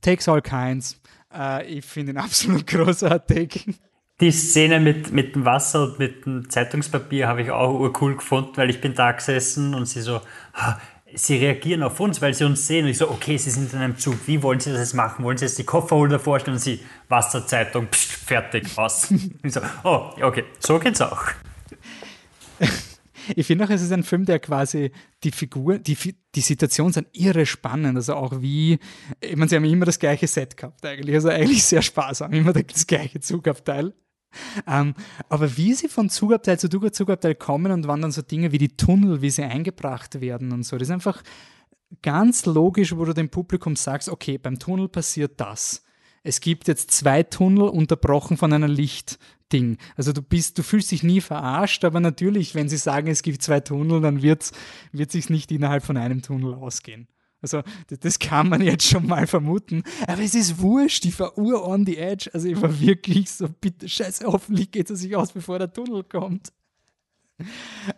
[0.00, 1.00] takes all kinds.
[1.32, 3.74] Äh, ich finde ihn absolut großartig.
[4.20, 8.52] Die Szene mit, mit dem Wasser und mit dem Zeitungspapier habe ich auch cool gefunden,
[8.54, 10.20] weil ich bin da gesessen und sie so,
[11.16, 12.84] sie reagieren auf uns, weil sie uns sehen.
[12.84, 15.24] Und ich so, okay, sie sind in einem Zug, wie wollen sie das jetzt machen?
[15.24, 16.56] Wollen sie jetzt die Kofferholder vorstellen?
[16.56, 19.10] Und sie, Wasserzeitung, pst, fertig, aus.
[19.42, 21.22] ich so, oh, okay, so geht's auch.
[23.36, 24.92] Ich finde auch, es ist ein Film, der quasi
[25.22, 25.96] die Figur, die,
[26.34, 27.96] die Situation sind irre spannend.
[27.96, 28.78] Also auch wie,
[29.20, 31.14] ich meine, sie haben immer das gleiche Set gehabt eigentlich.
[31.14, 33.94] Also eigentlich sehr sparsam, immer das gleiche Zugabteil.
[34.66, 34.94] Ähm,
[35.28, 38.76] aber wie sie von Zugabteil zu Zugabteil kommen und wann dann so Dinge wie die
[38.76, 41.22] Tunnel, wie sie eingebracht werden und so, das ist einfach
[42.02, 45.84] ganz logisch, wo du dem Publikum sagst, okay, beim Tunnel passiert das.
[46.22, 49.76] Es gibt jetzt zwei Tunnel unterbrochen von einer Lichtding.
[49.94, 53.42] Also du bist, du fühlst dich nie verarscht, aber natürlich, wenn sie sagen, es gibt
[53.42, 54.52] zwei Tunnel, dann wird's,
[54.90, 57.08] wird sich nicht innerhalb von einem Tunnel ausgehen.
[57.44, 57.62] Also,
[58.00, 59.82] das kann man jetzt schon mal vermuten.
[60.06, 62.30] Aber es ist wurscht, ich war ur on the edge.
[62.32, 66.04] Also, ich war wirklich so, bitte, scheiße, hoffentlich geht es sich aus, bevor der Tunnel
[66.04, 66.54] kommt.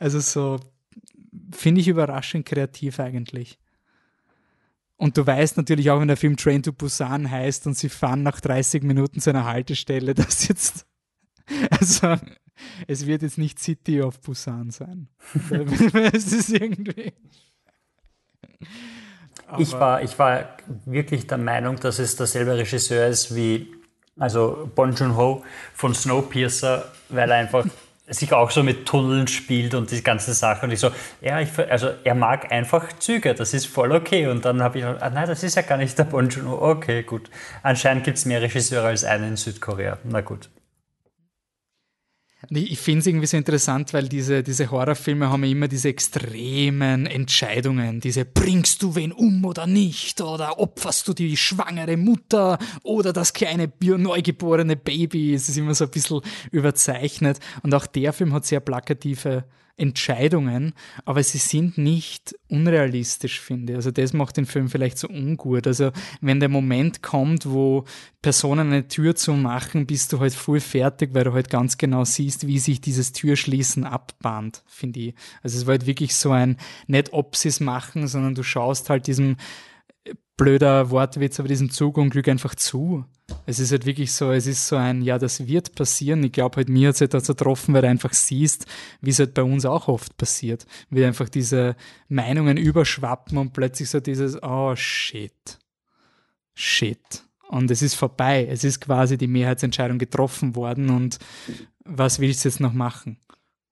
[0.00, 0.58] Also, so,
[1.52, 3.60] finde ich überraschend kreativ eigentlich.
[4.96, 8.24] Und du weißt natürlich auch, wenn der Film Train to Busan heißt und sie fahren
[8.24, 10.86] nach 30 Minuten zu einer Haltestelle, dass jetzt,
[11.70, 12.16] also,
[12.88, 15.06] es wird jetzt nicht City of Busan sein.
[16.12, 17.12] es ist irgendwie.
[19.58, 20.44] Ich, war, ich war
[20.84, 23.72] wirklich der Meinung, dass es derselbe Regisseur ist wie
[24.18, 25.44] also Bon Joon-ho
[25.74, 27.66] von Snowpiercer, weil er einfach
[28.08, 30.66] sich auch so mit Tunneln spielt und die ganze Sache.
[30.66, 30.90] Und ich so,
[31.20, 34.28] ja, ich, also er mag einfach Züge, das ist voll okay.
[34.28, 36.70] Und dann habe ich, ah, nein, das ist ja gar nicht der Bon Joon-ho.
[36.70, 37.30] Okay, gut.
[37.62, 39.98] Anscheinend gibt es mehr Regisseure als einen in Südkorea.
[40.04, 40.48] Na gut.
[42.50, 48.00] Ich finde es irgendwie so interessant, weil diese, diese Horrorfilme haben immer diese extremen Entscheidungen.
[48.00, 50.20] Diese bringst du wen um oder nicht?
[50.20, 55.34] Oder opferst du die schwangere Mutter oder das kleine neugeborene Baby?
[55.34, 56.20] Es ist immer so ein bisschen
[56.50, 57.40] überzeichnet.
[57.62, 59.44] Und auch der Film hat sehr plakative
[59.78, 60.72] Entscheidungen,
[61.04, 63.76] aber sie sind nicht unrealistisch, finde ich.
[63.76, 65.66] Also das macht den Film vielleicht so ungut.
[65.66, 65.90] Also
[66.20, 67.84] wenn der Moment kommt, wo
[68.22, 72.04] Personen eine Tür zu machen, bist du halt voll fertig, weil du halt ganz genau
[72.04, 75.14] siehst, wie sich dieses Türschließen abbahnt, finde ich.
[75.42, 78.88] Also es war halt wirklich so ein, nicht ob sie es machen, sondern du schaust
[78.88, 79.36] halt diesem
[80.36, 83.04] blöder Wortwitz, aber diesem Zugunglück einfach zu.
[83.44, 86.22] Es ist halt wirklich so, es ist so ein, ja, das wird passieren.
[86.24, 88.66] Ich glaube halt, mir hat es halt so getroffen, weil du einfach siehst,
[89.00, 90.66] wie es halt bei uns auch oft passiert.
[90.90, 91.76] Wie einfach diese
[92.08, 95.58] Meinungen überschwappen und plötzlich so dieses, oh shit.
[96.54, 97.24] Shit.
[97.48, 98.46] Und es ist vorbei.
[98.50, 101.18] Es ist quasi die Mehrheitsentscheidung getroffen worden und
[101.84, 103.18] was willst du jetzt noch machen?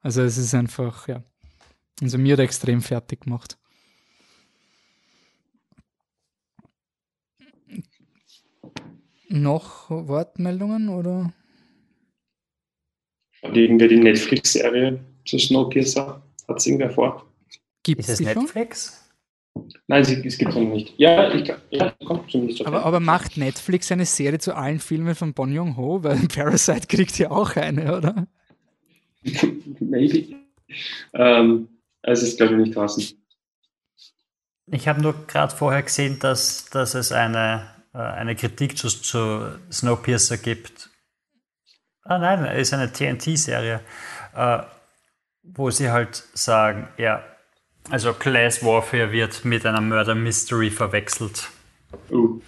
[0.01, 1.23] Also es ist einfach, ja.
[2.01, 3.57] Also mir hat extrem fertig gemacht.
[9.29, 11.33] Noch Wortmeldungen oder?
[13.43, 16.23] Und irgendwer die Netflix-Serie zu Snowpiercer?
[16.49, 17.27] Hat es irgendwer vor?
[17.83, 19.05] Gibt es Netflix?
[19.87, 20.95] Nein, es, es gibt es noch nicht.
[20.99, 25.15] Ja, ich ja, kommt zumindest so aber, aber macht Netflix eine Serie zu allen Filmen
[25.15, 26.03] von Bon Joon-ho?
[26.03, 28.27] Weil Parasite kriegt ja auch eine, oder?
[29.81, 30.37] Maybe.
[31.13, 31.69] Ähm,
[32.03, 33.05] es ist, glaube ich, nicht draußen.
[34.67, 40.39] Ich habe nur gerade vorher gesehen, dass, dass es eine, eine Kritik zu, zu Snowpiercer
[40.39, 40.91] gibt.
[42.03, 43.81] Ah nein, es ist eine TNT-Serie,
[44.35, 44.59] äh,
[45.43, 47.23] wo sie halt sagen, ja,
[47.91, 51.49] also Class Warfare wird mit einer Murder Mystery verwechselt.
[52.11, 52.41] Uh.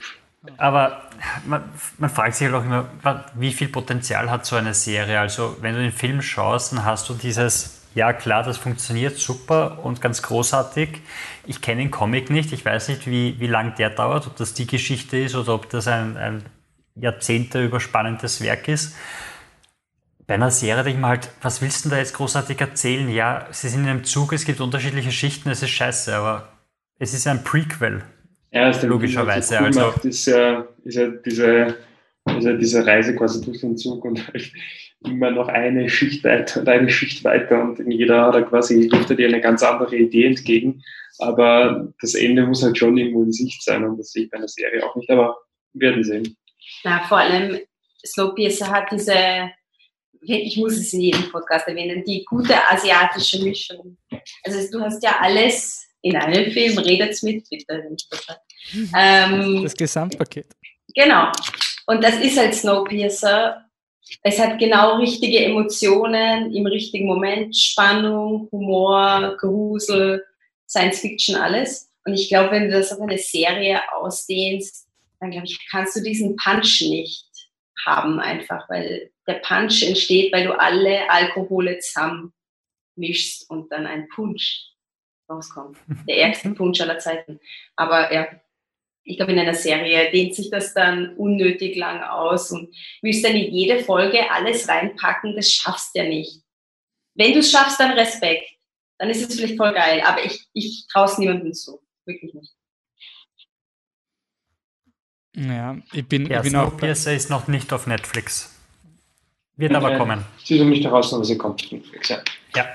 [0.59, 1.03] Aber
[1.47, 1.65] man,
[1.99, 2.89] man, fragt sich halt auch immer,
[3.35, 5.19] wie viel Potenzial hat so eine Serie?
[5.21, 9.85] Also wenn du den Film schaust, dann hast du dieses, ja klar, das funktioniert super
[9.85, 11.01] und ganz großartig.
[11.47, 14.55] Ich kenne den Comic nicht, ich weiß nicht, wie, wie lang der dauert, ob das
[14.55, 16.45] die Geschichte ist oder ob das ein, ein
[16.95, 18.95] Jahrzehnte überspannendes Werk ist
[20.27, 23.09] bei einer Serie denke ich mir halt, was willst du denn da jetzt großartig erzählen?
[23.09, 26.49] Ja, sie sind in einem Zug, es gibt unterschiedliche Schichten, es ist scheiße, aber
[26.99, 28.03] es ist ein Prequel.
[28.51, 29.59] Ja, ist logischerweise.
[29.59, 31.77] Cool also, macht, ist, ja, ist ja diese,
[32.27, 34.53] ja diese Reise quasi durch den Zug und halt
[35.07, 38.91] immer noch eine Schicht weiter und eine Schicht weiter und in jeder hat er quasi,
[38.93, 40.83] er dir eine ganz andere Idee entgegen.
[41.19, 44.39] Aber das Ende muss halt schon irgendwo in Sicht sein und das sehe ich bei
[44.39, 45.37] einer Serie auch nicht, aber
[45.73, 46.37] wir werden sehen.
[46.85, 47.59] Na, vor allem
[48.05, 49.51] Snowpiercer hat diese
[50.29, 53.97] ich muss es in jedem Podcast erwähnen, die gute asiatische Mischung.
[54.43, 57.97] Also du hast ja alles in einem Film, redet's mit, bitte.
[58.97, 60.47] Ähm, das Gesamtpaket.
[60.95, 61.31] Genau.
[61.87, 63.66] Und das ist halt Snowpiercer.
[64.23, 70.25] Es hat genau richtige Emotionen im richtigen Moment, Spannung, Humor, Grusel,
[70.69, 71.91] Science Fiction, alles.
[72.05, 74.87] Und ich glaube, wenn du das auf eine Serie ausdehnst,
[75.21, 77.27] dann glaube ich, kannst du diesen Punch nicht
[77.87, 82.33] haben einfach, weil der Punch entsteht, weil du alle Alkohole zusammen
[82.97, 84.73] mischst und dann ein Punch
[85.29, 85.79] rauskommt.
[86.09, 87.41] Der ärgste Punch aller Zeiten.
[87.77, 88.29] Aber ja,
[89.07, 93.37] ich glaube, in einer Serie dehnt sich das dann unnötig lang aus und willst dann
[93.37, 96.43] in jede Folge alles reinpacken, das schaffst du ja nicht.
[97.15, 98.45] Wenn du es schaffst, dann Respekt.
[98.99, 101.81] Dann ist es vielleicht voll geil, aber ich, ich traue es niemandem zu.
[102.05, 102.53] Wirklich nicht.
[105.37, 106.69] Ja, ich bin, ja, ich bin auch.
[106.69, 108.53] Snowpiercer ist noch nicht auf Netflix.
[109.57, 110.25] Wird aber kommen.
[110.43, 112.23] Sie soll mich daraus aber sie kommt auf Netflix, ja.
[112.57, 112.67] Ja.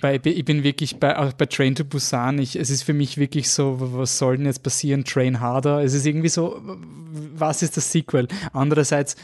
[0.00, 3.18] Weil ich bin wirklich bei, auch bei Train to Busan, ich, es ist für mich
[3.18, 5.04] wirklich so, was soll denn jetzt passieren?
[5.04, 5.82] Train harder.
[5.82, 8.28] Es ist irgendwie so, was ist das Sequel?
[8.52, 9.16] Andererseits,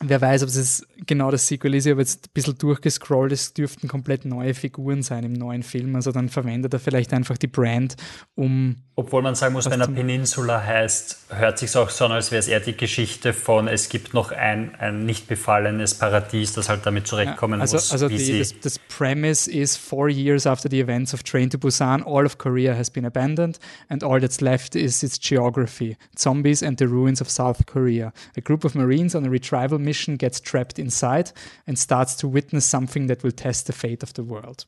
[0.00, 1.86] Wer weiß, ob es genau das Sequel ist.
[1.86, 3.32] Ich habe jetzt ein bisschen durchgescrollt.
[3.32, 5.96] Es dürften komplett neue Figuren sein im neuen Film.
[5.96, 7.96] Also dann verwendet er vielleicht einfach die Brand,
[8.36, 8.76] um.
[8.94, 12.40] Obwohl man sagen muss, wenn er Peninsula heißt, hört sich auch so an, als wäre
[12.40, 16.84] es eher die Geschichte von, es gibt noch ein, ein nicht befallenes Paradies, das halt
[16.84, 17.92] damit zurechtkommen ja, also, muss.
[17.92, 22.02] Also die, das, das Premise ist, four years after the events of Train to Busan,
[22.02, 26.76] all of Korea has been abandoned and all that's left is its geography, zombies and
[26.78, 28.12] the ruins of South Korea.
[28.36, 31.32] A group of Marines on a retrieval mission gets trapped inside
[31.66, 34.66] and starts to witness something that will test the fate of the world.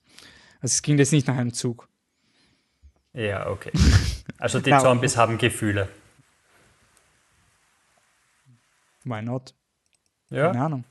[0.62, 1.88] Also es ging jetzt nicht nach einem Zug.
[3.12, 3.72] Ja, okay.
[4.38, 5.88] Also die Zombies haben Gefühle.
[9.04, 9.54] Why not?
[10.30, 10.46] Ja.
[10.46, 10.84] Keine Ahnung.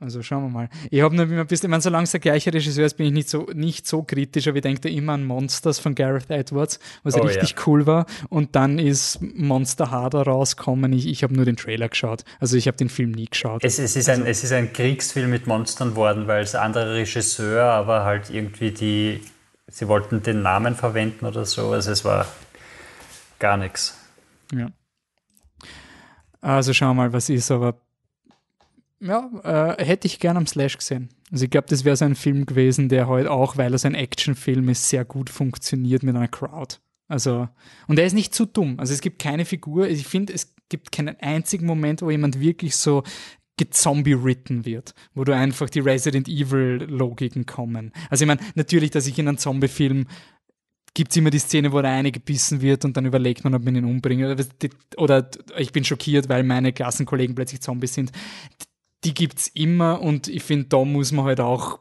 [0.00, 0.68] Also schauen wir mal.
[0.90, 3.06] Ich habe nur immer ein bisschen, ich meine, solange es der gleiche Regisseur ist, bin
[3.06, 6.78] ich nicht so, nicht so kritisch, aber ich denke immer an Monsters von Gareth Edwards,
[7.02, 7.56] was oh, richtig ja.
[7.66, 8.06] cool war.
[8.28, 10.92] Und dann ist Monster Harder rausgekommen.
[10.92, 12.24] Ich, ich habe nur den Trailer geschaut.
[12.38, 13.64] Also ich habe den Film nie geschaut.
[13.64, 16.94] Es, es, ist ein, also, es ist ein Kriegsfilm mit Monstern worden, weil es anderer
[16.94, 19.20] Regisseur, aber halt irgendwie die,
[19.66, 21.72] sie wollten den Namen verwenden oder so.
[21.72, 22.24] Also es war
[23.40, 23.98] gar nichts.
[24.54, 24.68] Ja.
[26.40, 27.80] Also schauen wir mal, was ist, aber
[29.00, 29.30] ja,
[29.76, 31.08] äh, hätte ich gern am Slash gesehen.
[31.30, 33.86] Also ich glaube, das wäre so ein Film gewesen, der halt auch, weil er so
[33.86, 36.76] ein Actionfilm ist, sehr gut funktioniert mit einer Crowd.
[37.06, 37.48] Also,
[37.86, 38.78] und er ist nicht zu dumm.
[38.78, 42.76] Also es gibt keine Figur, ich finde, es gibt keinen einzigen Moment, wo jemand wirklich
[42.76, 43.02] so
[43.56, 47.92] gezombie-written wird, wo du einfach die Resident Evil-Logiken kommen.
[48.08, 50.06] Also ich meine, natürlich, dass ich in einem Zombie-Film
[50.94, 53.64] gibt es immer die Szene, wo der eine gebissen wird und dann überlegt man, ob
[53.64, 54.48] man ihn umbringt.
[54.96, 58.10] Oder ich bin schockiert, weil meine Klassenkollegen plötzlich Zombies sind.
[59.04, 61.80] Die gibt es immer und ich finde, da muss man halt auch,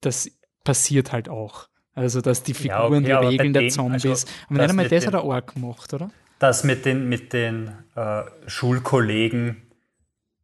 [0.00, 0.30] das
[0.64, 1.68] passiert halt auch.
[1.94, 4.04] Also, dass die Figuren ja, okay, die Regeln der Zombies.
[4.04, 6.10] Also, aber nicht einmal das hat er auch gemacht, oder?
[6.38, 9.62] Das mit den, mit den äh, Schulkollegen,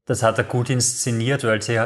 [0.06, 1.78] das hat er gut inszeniert, weil sie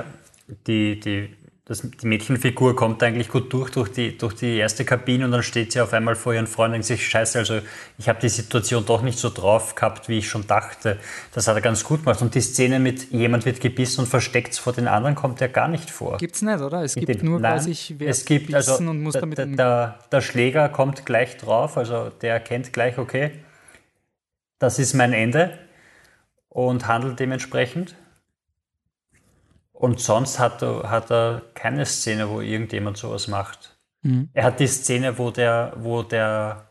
[0.67, 1.37] die, die
[1.69, 5.43] das, die Mädchenfigur kommt eigentlich gut durch, durch die, durch die erste Kabine und dann
[5.43, 7.59] steht sie auf einmal vor ihren Freunden und denkt sich, scheiße, also
[7.99, 10.97] ich habe die Situation doch nicht so drauf gehabt, wie ich schon dachte.
[11.35, 12.23] Das hat er ganz gut gemacht.
[12.23, 15.49] Und die Szene mit jemand wird gebissen und versteckt es vor den anderen kommt ja
[15.49, 16.19] gar nicht vor.
[16.19, 16.85] Gibt's nicht, oder?
[16.85, 20.21] Es gibt nur nein, quasi, wer es gibt also, und muss damit der, der, der
[20.21, 23.33] Schläger kommt gleich drauf, also der erkennt gleich, okay,
[24.61, 25.59] das ist mein Ende
[26.49, 27.97] und handelt dementsprechend.
[29.79, 33.77] Und sonst hat er, hat er keine Szene, wo irgendjemand sowas macht.
[34.03, 34.31] Mhm.
[34.33, 36.71] Er hat die Szene, wo der, wo der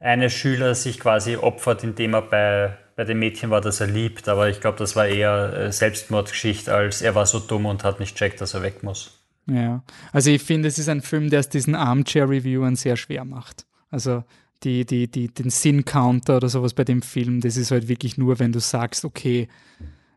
[0.00, 4.28] eine Schüler sich quasi opfert, indem er bei, bei dem Mädchen war, das er liebt.
[4.28, 8.00] Aber ich glaube, das war eher äh, Selbstmordgeschichte, als er war so dumm und hat
[8.00, 9.24] nicht checkt, dass er weg muss.
[9.46, 13.66] Ja, also ich finde, es ist ein Film, der es diesen Armchair-Reviewern sehr schwer macht.
[13.88, 14.24] Also
[14.64, 18.40] die, die, die, den Sinn-Counter oder sowas bei dem Film, das ist halt wirklich nur,
[18.40, 19.46] wenn du sagst, okay,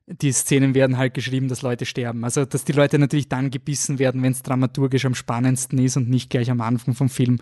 [0.10, 2.24] die Szenen werden halt geschrieben, dass Leute sterben.
[2.24, 6.10] Also, dass die Leute natürlich dann gebissen werden, wenn es dramaturgisch am spannendsten ist und
[6.10, 7.40] nicht gleich am Anfang vom Film,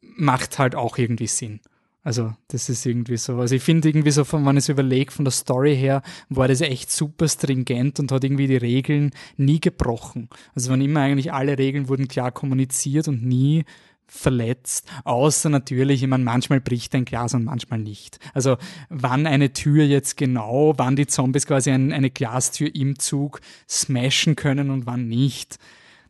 [0.00, 1.60] macht halt auch irgendwie Sinn.
[2.02, 3.36] Also, das ist irgendwie so.
[3.36, 6.62] Also, ich finde irgendwie so, wenn man es überlegt, von der Story her, war das
[6.62, 10.30] echt super stringent und hat irgendwie die Regeln nie gebrochen.
[10.54, 13.64] Also, wann immer eigentlich alle Regeln wurden klar kommuniziert und nie
[14.10, 18.18] verletzt, außer natürlich, ich meine, manchmal bricht ein Glas und manchmal nicht.
[18.34, 18.56] Also
[18.88, 24.36] wann eine Tür jetzt genau, wann die Zombies quasi ein, eine Glastür im Zug smashen
[24.36, 25.58] können und wann nicht,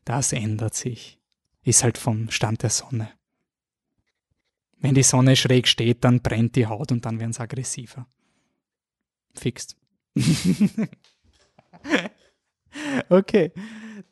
[0.04, 1.18] das ändert sich.
[1.62, 3.10] Ist halt vom Stand der Sonne.
[4.78, 8.06] Wenn die Sonne schräg steht, dann brennt die Haut und dann werden sie aggressiver.
[9.34, 9.76] Fixt.
[13.10, 13.52] okay,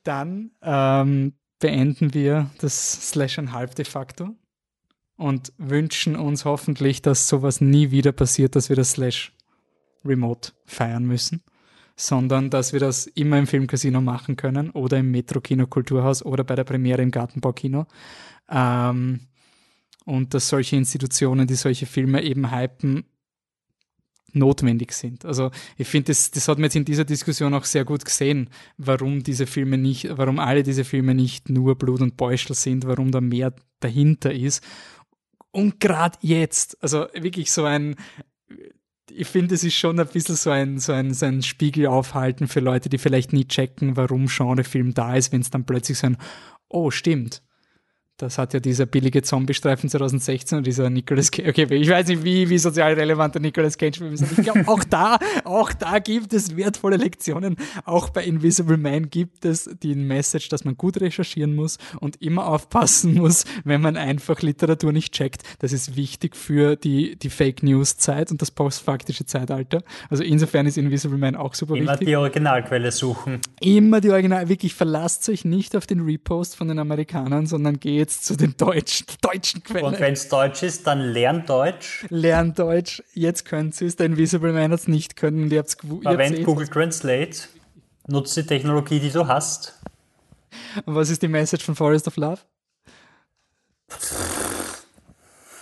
[0.02, 4.34] dann ähm, beenden wir das Slash and Half de facto
[5.16, 9.32] und wünschen uns hoffentlich, dass sowas nie wieder passiert, dass wir das Slash
[10.04, 11.42] remote feiern müssen,
[11.96, 16.54] sondern dass wir das immer im Filmcasino machen können oder im Metro-Kino Kulturhaus oder bei
[16.54, 17.86] der Premiere im Gartenbaukino.
[18.48, 19.20] Ähm,
[20.04, 23.04] und dass solche Institutionen, die solche Filme eben hypen,
[24.32, 25.24] notwendig sind.
[25.24, 28.50] Also ich finde, das, das hat man jetzt in dieser Diskussion auch sehr gut gesehen,
[28.76, 33.10] warum diese Filme nicht, warum alle diese Filme nicht nur Blut und Beuschel sind, warum
[33.10, 34.62] da mehr dahinter ist.
[35.50, 37.96] Und gerade jetzt, also wirklich so ein,
[39.10, 42.48] ich finde, es ist schon ein bisschen so ein, so ein, so ein Spiegel aufhalten
[42.48, 46.08] für Leute, die vielleicht nie checken, warum Genrefilm da ist, wenn es dann plötzlich so
[46.08, 46.18] ein,
[46.68, 47.42] oh, stimmt,
[48.18, 51.48] das hat ja dieser billige Zombie-Streifen 2016 und dieser Nicolas Cage.
[51.48, 54.24] Okay, ich weiß nicht, wie, wie sozial relevant der Nicolas Cage-Film ist.
[54.32, 57.56] Ich glaube, auch da, auch da gibt es wertvolle Lektionen.
[57.84, 62.48] Auch bei Invisible Man gibt es die Message, dass man gut recherchieren muss und immer
[62.48, 65.42] aufpassen muss, wenn man einfach Literatur nicht checkt.
[65.60, 69.84] Das ist wichtig für die, die Fake News-Zeit und das postfaktische Zeitalter.
[70.10, 72.08] Also insofern ist Invisible Man auch super immer wichtig.
[72.08, 73.40] Immer die Originalquelle suchen.
[73.60, 74.48] Immer die Original.
[74.48, 78.56] Wirklich, verlasst euch nicht auf den Repost von den Amerikanern, sondern geht jetzt zu den
[78.56, 79.84] deutschen, deutschen Quellen.
[79.84, 82.06] Und wenn es Deutsch ist, dann lernt Deutsch.
[82.08, 83.02] Lernt Deutsch.
[83.12, 83.96] Jetzt könnt ihr es.
[83.96, 87.48] Der Invisible Man hat es nicht können und ihr habt es Verwend Google Translate.
[88.06, 89.78] Nutzt die Technologie, die du hast.
[90.86, 92.38] Und was ist die Message von Forest of Love?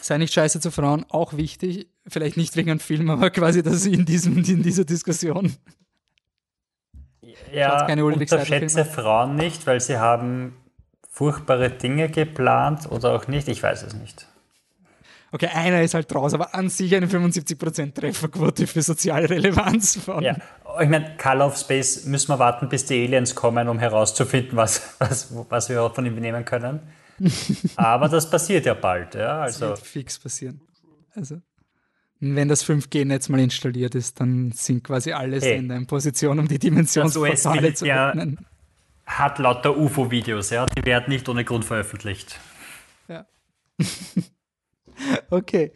[0.01, 1.89] Sei nicht scheiße zu Frauen, auch wichtig.
[2.07, 5.57] Vielleicht nicht wegen einem Film, aber quasi das in, diesem, in dieser Diskussion.
[7.53, 10.55] Ja, unterschätze Frauen nicht, weil sie haben
[11.17, 13.49] furchtbare Dinge geplant oder auch nicht?
[13.49, 14.27] Ich weiß es nicht.
[15.33, 20.23] Okay, einer ist halt draus, aber an sich eine 75% Trefferquote für soziale Relevanz von.
[20.23, 20.37] Ja,
[20.81, 24.95] ich meine, Call of Space müssen wir warten, bis die Aliens kommen, um herauszufinden, was,
[24.99, 26.81] was, was wir von ihm nehmen können.
[27.77, 29.41] aber das passiert ja bald, ja.
[29.41, 29.71] Also.
[29.71, 30.61] Das wird fix passieren.
[31.15, 31.41] Also.
[32.21, 35.57] Wenn das 5G-Netz mal installiert ist, dann sind quasi alle hey.
[35.57, 38.39] in einer Position, um die Dimensionsportale zu öffnen.
[38.39, 38.47] Ja
[39.07, 40.67] hat lauter UFO-Videos, ja.
[40.67, 42.39] Die werden nicht ohne Grund veröffentlicht.
[43.09, 43.25] Ja.
[45.31, 45.73] okay.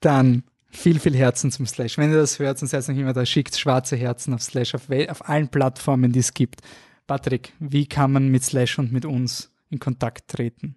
[0.00, 1.98] Dann viel, viel Herzen zum Slash.
[1.98, 4.88] Wenn ihr das hört und seid noch immer da, schickt schwarze Herzen auf Slash auf,
[5.08, 6.62] auf allen Plattformen, die es gibt.
[7.06, 10.76] Patrick, wie kann man mit Slash und mit uns in Kontakt treten?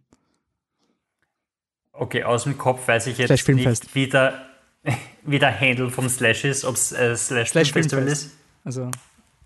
[1.93, 4.45] Okay, aus dem Kopf weiß ich jetzt nicht, wie der,
[5.23, 8.25] wie der Handle vom Slash ist, ob es äh, Slash, Slash Filmfestival Filmfest.
[8.25, 8.37] ist.
[8.63, 8.91] Also.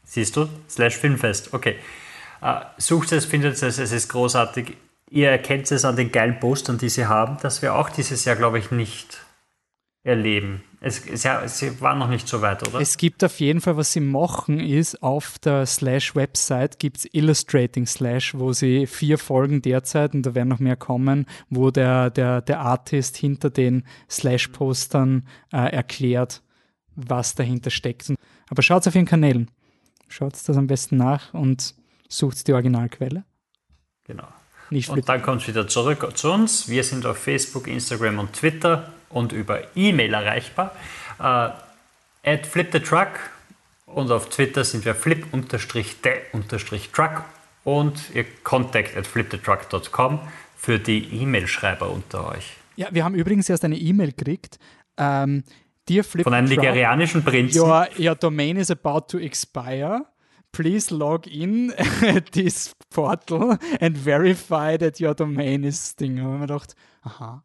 [0.03, 0.49] Siehst du?
[0.67, 1.77] Slash Filmfest, okay.
[2.41, 4.75] Uh, sucht es, findet es, es ist großartig.
[5.09, 8.35] Ihr erkennt es an den geilen Postern, die sie haben, dass wir auch dieses Jahr,
[8.35, 9.17] glaube ich, nicht
[10.03, 10.63] erleben.
[10.79, 12.79] Es, es, sie waren noch nicht so weit, oder?
[12.79, 17.85] Es gibt auf jeden Fall, was sie machen, ist auf der Slash-Website gibt es Illustrating
[17.85, 22.41] Slash, wo sie vier Folgen derzeit, und da werden noch mehr kommen, wo der, der,
[22.41, 26.41] der Artist hinter den Slash-Postern äh, erklärt,
[26.95, 28.11] was dahinter steckt.
[28.49, 29.51] Aber schaut auf ihren Kanälen.
[30.07, 31.75] Schaut das am besten nach und
[32.11, 33.23] sucht die Originalquelle.
[34.05, 34.27] Genau.
[34.69, 36.69] Nicht und dann kommt es wieder zurück zu uns.
[36.69, 40.73] Wir sind auf Facebook, Instagram und Twitter und über E-Mail erreichbar.
[41.19, 41.49] Äh,
[42.23, 43.09] at flip the truck
[43.85, 47.23] und auf Twitter sind wir flip-the-truck
[47.63, 50.19] und ihr contact at flipthetruck.com
[50.55, 52.55] für die E-Mail-Schreiber unter euch.
[52.77, 54.57] Ja, wir haben übrigens erst eine E-Mail gekriegt.
[54.97, 55.43] Ähm,
[55.87, 57.59] Flip Von einem nigerianischen Prinzen.
[57.59, 60.05] Your, your domain is about to expire.
[60.51, 61.73] Please log in
[62.33, 66.17] this portal and verify that your domain is Ding.
[66.17, 67.43] Da haben wir gedacht, aha,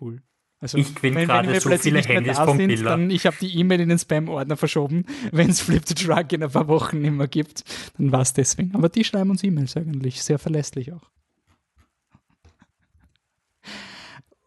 [0.00, 0.22] cool.
[0.58, 3.90] Also, ich bin gerade so viele Handys vom sind, dann Ich habe die E-Mail in
[3.90, 5.04] den Spam-Ordner verschoben.
[5.30, 7.62] Wenn es Flip the Truck in ein paar Wochen nicht mehr gibt,
[7.98, 8.74] dann war es deswegen.
[8.74, 11.10] Aber die schreiben uns E-Mails eigentlich, sehr verlässlich auch.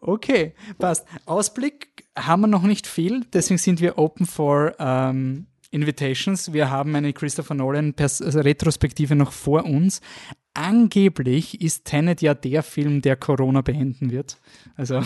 [0.00, 1.06] Okay, passt.
[1.26, 6.52] Ausblick haben wir noch nicht viel, deswegen sind wir open for ähm, Invitations.
[6.52, 10.00] Wir haben eine Christopher Nolan also Retrospektive noch vor uns.
[10.54, 14.38] Angeblich ist Tenet ja der Film, der Corona beenden wird.
[14.76, 15.02] Also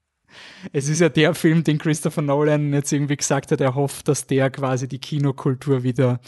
[0.72, 4.26] es ist ja der Film, den Christopher Nolan jetzt irgendwie gesagt hat, er hofft, dass
[4.26, 6.20] der quasi die Kinokultur wieder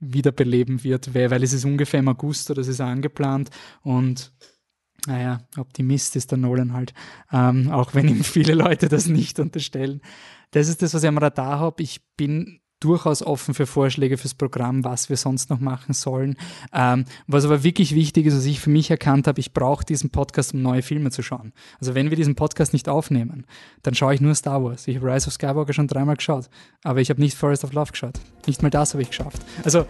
[0.00, 3.50] wiederbeleben wird, weil es ist ungefähr im August oder es ist angeplant
[3.82, 4.32] und
[5.06, 6.94] naja, Optimist ist der Nolan halt,
[7.32, 10.00] ähm, auch wenn ihm viele Leute das nicht unterstellen.
[10.50, 11.82] Das ist das, was ich am Radar habe.
[11.82, 16.36] Ich bin durchaus offen für Vorschläge fürs Programm, was wir sonst noch machen sollen.
[16.72, 20.10] Ähm, was aber wirklich wichtig ist, was ich für mich erkannt habe, ich brauche diesen
[20.10, 21.52] Podcast, um neue Filme zu schauen.
[21.80, 23.46] Also wenn wir diesen Podcast nicht aufnehmen,
[23.82, 24.86] dann schaue ich nur Star Wars.
[24.86, 26.50] Ich habe Rise of Skywalker schon dreimal geschaut,
[26.82, 28.20] aber ich habe nicht Forest of Love geschaut.
[28.46, 29.40] Nicht mal das habe ich geschafft.
[29.64, 29.86] Also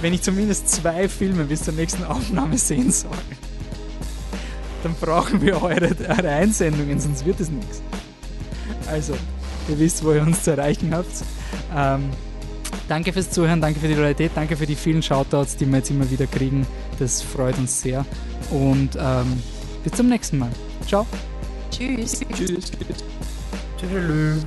[0.00, 3.10] wenn ich zumindest zwei Filme bis zur nächsten Aufnahme sehen soll,
[4.82, 7.82] dann brauchen wir eure, eure Einsendungen, sonst wird es nichts.
[8.88, 9.14] Also,
[9.68, 11.24] ihr wisst, wo ihr uns zu erreichen habt.
[11.74, 12.10] Ähm,
[12.88, 15.90] Danke fürs Zuhören, danke für die Loyalität, danke für die vielen Shoutouts, die wir jetzt
[15.90, 16.66] immer wieder kriegen.
[16.98, 18.04] Das freut uns sehr.
[18.50, 19.42] Und ähm,
[19.84, 20.50] bis zum nächsten Mal.
[20.86, 21.06] Ciao.
[21.70, 22.20] Tschüss.
[22.34, 22.72] Tschüss.
[23.78, 24.46] Tschüss.